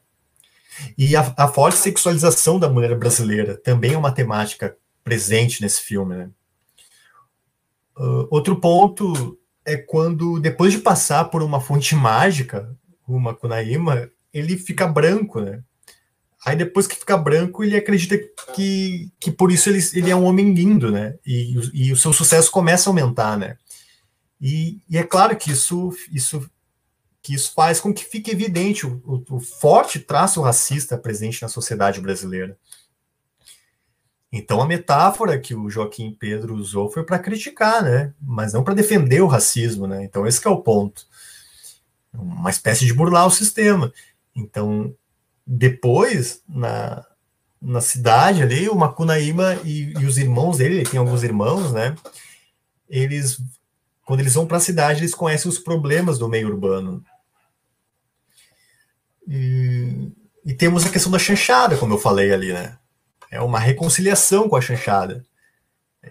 E 0.97 1.15
a, 1.15 1.35
a, 1.37 1.47
forte 1.47 1.77
sexualização 1.77 2.59
da 2.59 2.71
mulher 2.71 2.97
brasileira 2.99 3.55
também 3.55 3.93
é 3.93 3.99
uma 3.99 4.11
temática 4.11 4.75
presente 5.05 5.61
nesse 5.61 5.83
filme, 5.83 6.17
né? 6.17 6.31
Uh, 7.99 8.27
outro 8.31 8.59
ponto 8.59 9.39
é 9.63 9.77
quando, 9.77 10.41
depois 10.41 10.73
de 10.73 10.79
passar 10.79 11.27
por 11.27 11.43
uma 11.43 11.61
fonte 11.61 11.95
mágica, 11.97 12.75
uma 13.07 13.35
Kunaíma, 13.35 14.11
ele 14.33 14.57
fica 14.57 14.89
branco, 14.89 15.43
né? 15.43 15.63
Aí 16.45 16.57
depois 16.57 16.87
que 16.87 16.97
fica 16.97 17.19
branco, 17.19 17.63
ele 17.63 17.77
acredita 17.77 18.19
que, 18.55 19.13
que 19.21 19.31
por 19.31 19.53
isso 19.53 19.69
ele, 19.69 19.81
ele 19.93 20.11
é 20.11 20.17
um 20.17 20.25
homem 20.25 20.55
lindo, 20.55 20.91
né? 20.91 21.17
E, 21.25 21.55
e 21.75 21.93
o 21.93 21.97
seu 21.97 22.13
sucesso 22.13 22.51
começa 22.51 22.89
a 22.89 22.91
aumentar, 22.91 23.37
né? 23.37 23.59
E, 24.41 24.81
e, 24.89 24.97
é 24.97 25.03
claro 25.03 25.37
que 25.37 25.51
isso, 25.51 25.95
isso, 26.11 26.51
que 27.21 27.35
isso 27.35 27.53
faz 27.55 27.79
com 27.79 27.93
que 27.93 28.05
fique 28.05 28.31
evidente 28.31 28.87
o, 28.87 29.03
o, 29.05 29.37
o 29.37 29.41
forte 29.41 29.99
traço 29.99 30.41
racista 30.41 30.97
presente 30.97 31.43
na 31.43 31.49
sociedade 31.49 32.01
brasileira. 32.01 32.57
Então 34.33 34.63
a 34.63 34.67
metáfora 34.67 35.39
que 35.39 35.55
o 35.55 35.69
Joaquim 35.69 36.17
Pedro 36.19 36.55
usou 36.55 36.89
foi 36.89 37.05
para 37.05 37.19
criticar, 37.19 37.83
né? 37.83 38.15
Mas 38.21 38.53
não 38.55 38.65
para 38.65 38.75
defender 38.75 39.21
o 39.21 39.27
racismo, 39.27 39.87
né? 39.87 40.05
Então 40.05 40.27
esse 40.27 40.47
é 40.47 40.51
o 40.51 40.63
ponto. 40.63 41.07
Uma 42.15 42.49
espécie 42.49 42.87
de 42.87 42.95
burlar 42.95 43.27
o 43.27 43.31
sistema. 43.31 43.93
Então 44.35 44.95
depois, 45.53 46.45
na, 46.49 47.05
na 47.61 47.81
cidade 47.81 48.41
ali, 48.41 48.69
o 48.69 48.77
Macunaíma 48.77 49.57
e, 49.65 49.93
e, 49.99 50.07
os 50.07 50.17
irmãos 50.17 50.59
dele, 50.59 50.77
ele 50.77 50.89
tem 50.89 51.01
alguns 51.01 51.25
irmãos, 51.25 51.73
né? 51.73 51.97
Eles, 52.89 53.43
quando 54.07 54.21
eles 54.21 54.35
vão 54.35 54.47
para 54.47 54.59
a 54.59 54.61
cidade, 54.61 55.01
eles 55.01 55.13
conhecem 55.13 55.49
os 55.49 55.59
problemas 55.59 56.21
do 56.21 56.29
meio 56.29 56.47
urbano. 56.47 57.05
E, 59.27 60.13
e, 60.47 60.55
temos 60.55 60.87
a 60.87 60.89
questão 60.89 61.11
da 61.11 61.19
chanchada, 61.19 61.77
como 61.77 61.95
eu 61.95 61.99
falei 61.99 62.33
ali, 62.33 62.53
né? 62.53 62.79
É 63.29 63.41
uma 63.41 63.59
reconciliação 63.59 64.49
com 64.49 64.55
a 64.55 64.61
chanchada. 64.61 65.25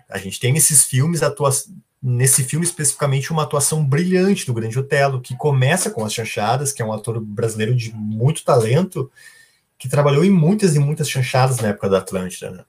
A 0.10 0.18
gente 0.18 0.38
tem 0.38 0.52
nesses 0.52 0.84
filmes 0.84 1.24
atuação 1.24 1.74
nesse 2.02 2.44
filme 2.44 2.66
especificamente 2.66 3.32
uma 3.32 3.44
atuação 3.44 3.84
brilhante 3.84 4.46
do 4.46 4.54
Grande 4.54 4.80
Otelo, 4.80 5.22
que 5.22 5.36
começa 5.36 5.90
com 5.90 6.06
as 6.06 6.14
chanchadas, 6.14 6.72
que 6.72 6.82
é 6.82 6.86
um 6.86 6.94
ator 6.94 7.20
brasileiro 7.20 7.76
de 7.76 7.94
muito 7.94 8.44
talento, 8.44 9.12
que 9.78 9.90
trabalhou 9.90 10.24
em 10.24 10.30
muitas 10.30 10.76
e 10.76 10.80
muitas 10.80 11.10
chanchadas 11.10 11.58
na 11.58 11.70
época 11.70 11.90
da 11.90 12.00
Atlântida. 12.00 12.52
Né? 12.52 12.66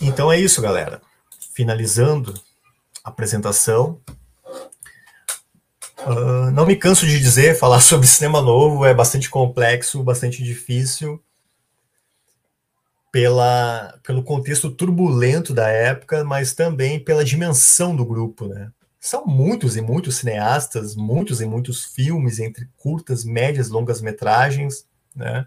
Então 0.00 0.30
é 0.30 0.38
isso, 0.38 0.60
galera. 0.60 1.00
Finalizando 1.54 2.34
a 3.02 3.08
apresentação, 3.08 4.00
Uh, 6.06 6.52
não 6.52 6.64
me 6.64 6.76
canso 6.76 7.04
de 7.04 7.18
dizer, 7.18 7.56
falar 7.58 7.80
sobre 7.80 8.06
cinema 8.06 8.40
novo 8.40 8.84
é 8.84 8.94
bastante 8.94 9.28
complexo, 9.28 10.04
bastante 10.04 10.42
difícil, 10.44 11.20
pela, 13.10 13.98
pelo 14.04 14.22
contexto 14.22 14.70
turbulento 14.70 15.52
da 15.52 15.68
época, 15.68 16.22
mas 16.22 16.54
também 16.54 17.02
pela 17.02 17.24
dimensão 17.24 17.96
do 17.96 18.04
grupo, 18.04 18.46
né? 18.46 18.70
São 19.00 19.26
muitos 19.26 19.76
e 19.76 19.80
muitos 19.80 20.16
cineastas, 20.16 20.94
muitos 20.94 21.40
e 21.40 21.46
muitos 21.46 21.84
filmes, 21.84 22.38
entre 22.38 22.68
curtas, 22.76 23.24
médias, 23.24 23.68
longas 23.68 24.00
metragens, 24.00 24.86
né? 25.14 25.46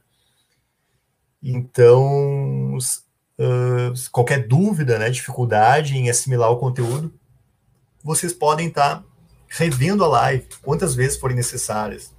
Então, 1.42 2.78
uh, 2.78 4.12
qualquer 4.12 4.46
dúvida, 4.46 5.00
né, 5.00 5.10
dificuldade 5.10 5.96
em 5.96 6.10
assimilar 6.10 6.52
o 6.52 6.58
conteúdo, 6.58 7.14
vocês 8.04 8.34
podem 8.34 8.68
estar 8.68 8.98
tá 8.98 9.09
revendo 9.50 10.04
a 10.04 10.08
live 10.08 10.48
quantas 10.62 10.96
vezes 10.96 11.18
forem 11.18 11.36
necessárias. 11.36 12.14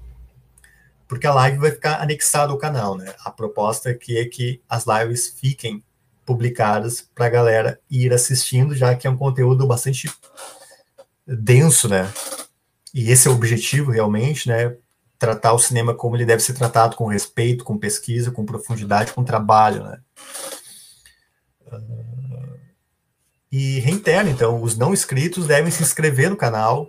Porque 1.09 1.27
a 1.27 1.35
live 1.35 1.59
vai 1.59 1.71
ficar 1.71 2.01
anexada 2.01 2.53
ao 2.53 2.59
canal, 2.59 2.97
né? 2.97 3.15
A 3.25 3.31
proposta 3.31 3.91
aqui 3.91 4.19
é 4.19 4.25
que 4.25 4.61
as 4.69 4.85
lives 4.87 5.35
fiquem 5.37 5.83
publicadas 6.25 7.09
para 7.15 7.27
a 7.27 7.31
galera 7.31 7.81
ir 7.91 8.13
assistindo, 8.13 8.75
já 8.75 8.95
que 8.95 9.07
é 9.07 9.11
um 9.11 9.17
conteúdo 9.17 9.67
bastante 9.67 10.09
denso, 11.27 11.89
né? 11.89 12.13
E 12.95 13.11
esse 13.11 13.27
é 13.27 13.31
o 13.31 13.35
objetivo 13.35 13.91
realmente, 13.91 14.49
né? 14.49 14.77
Tratar 15.19 15.53
o 15.53 15.59
cinema 15.59 15.95
como 15.95 16.17
ele 16.17 16.25
deve 16.25 16.43
ser 16.43 16.55
tratado, 16.55 16.97
com 16.97 17.07
respeito, 17.07 17.65
com 17.65 17.79
pesquisa, 17.79 18.31
com 18.31 18.47
profundidade, 18.47 19.13
com 19.13 19.25
trabalho, 19.25 19.85
né? 19.85 20.01
Uh, 21.67 22.59
e 23.51 23.81
reitero, 23.81 24.29
então, 24.29 24.63
os 24.63 24.77
não 24.77 24.93
inscritos 24.93 25.47
devem 25.47 25.73
se 25.73 25.83
inscrever 25.83 26.31
no 26.31 26.37
canal, 26.37 26.89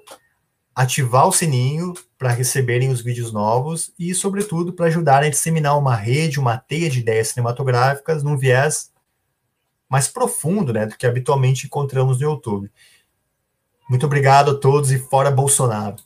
ativar 0.75 1.27
o 1.27 1.31
sininho 1.31 1.93
para 2.17 2.31
receberem 2.31 2.89
os 2.89 3.01
vídeos 3.01 3.31
novos 3.31 3.93
e, 3.99 4.13
sobretudo, 4.15 4.73
para 4.73 4.85
ajudar 4.85 5.23
a 5.23 5.29
disseminar 5.29 5.77
uma 5.77 5.95
rede, 5.95 6.39
uma 6.39 6.57
teia 6.57 6.89
de 6.89 6.99
ideias 6.99 7.29
cinematográficas 7.29 8.23
num 8.23 8.37
viés 8.37 8.91
mais 9.89 10.07
profundo 10.07 10.71
né, 10.71 10.85
do 10.85 10.97
que 10.97 11.05
habitualmente 11.05 11.65
encontramos 11.65 12.19
no 12.19 12.29
YouTube. 12.29 12.71
Muito 13.89 14.05
obrigado 14.05 14.51
a 14.51 14.55
todos 14.57 14.91
e 14.91 14.97
fora 14.97 15.29
Bolsonaro. 15.29 15.97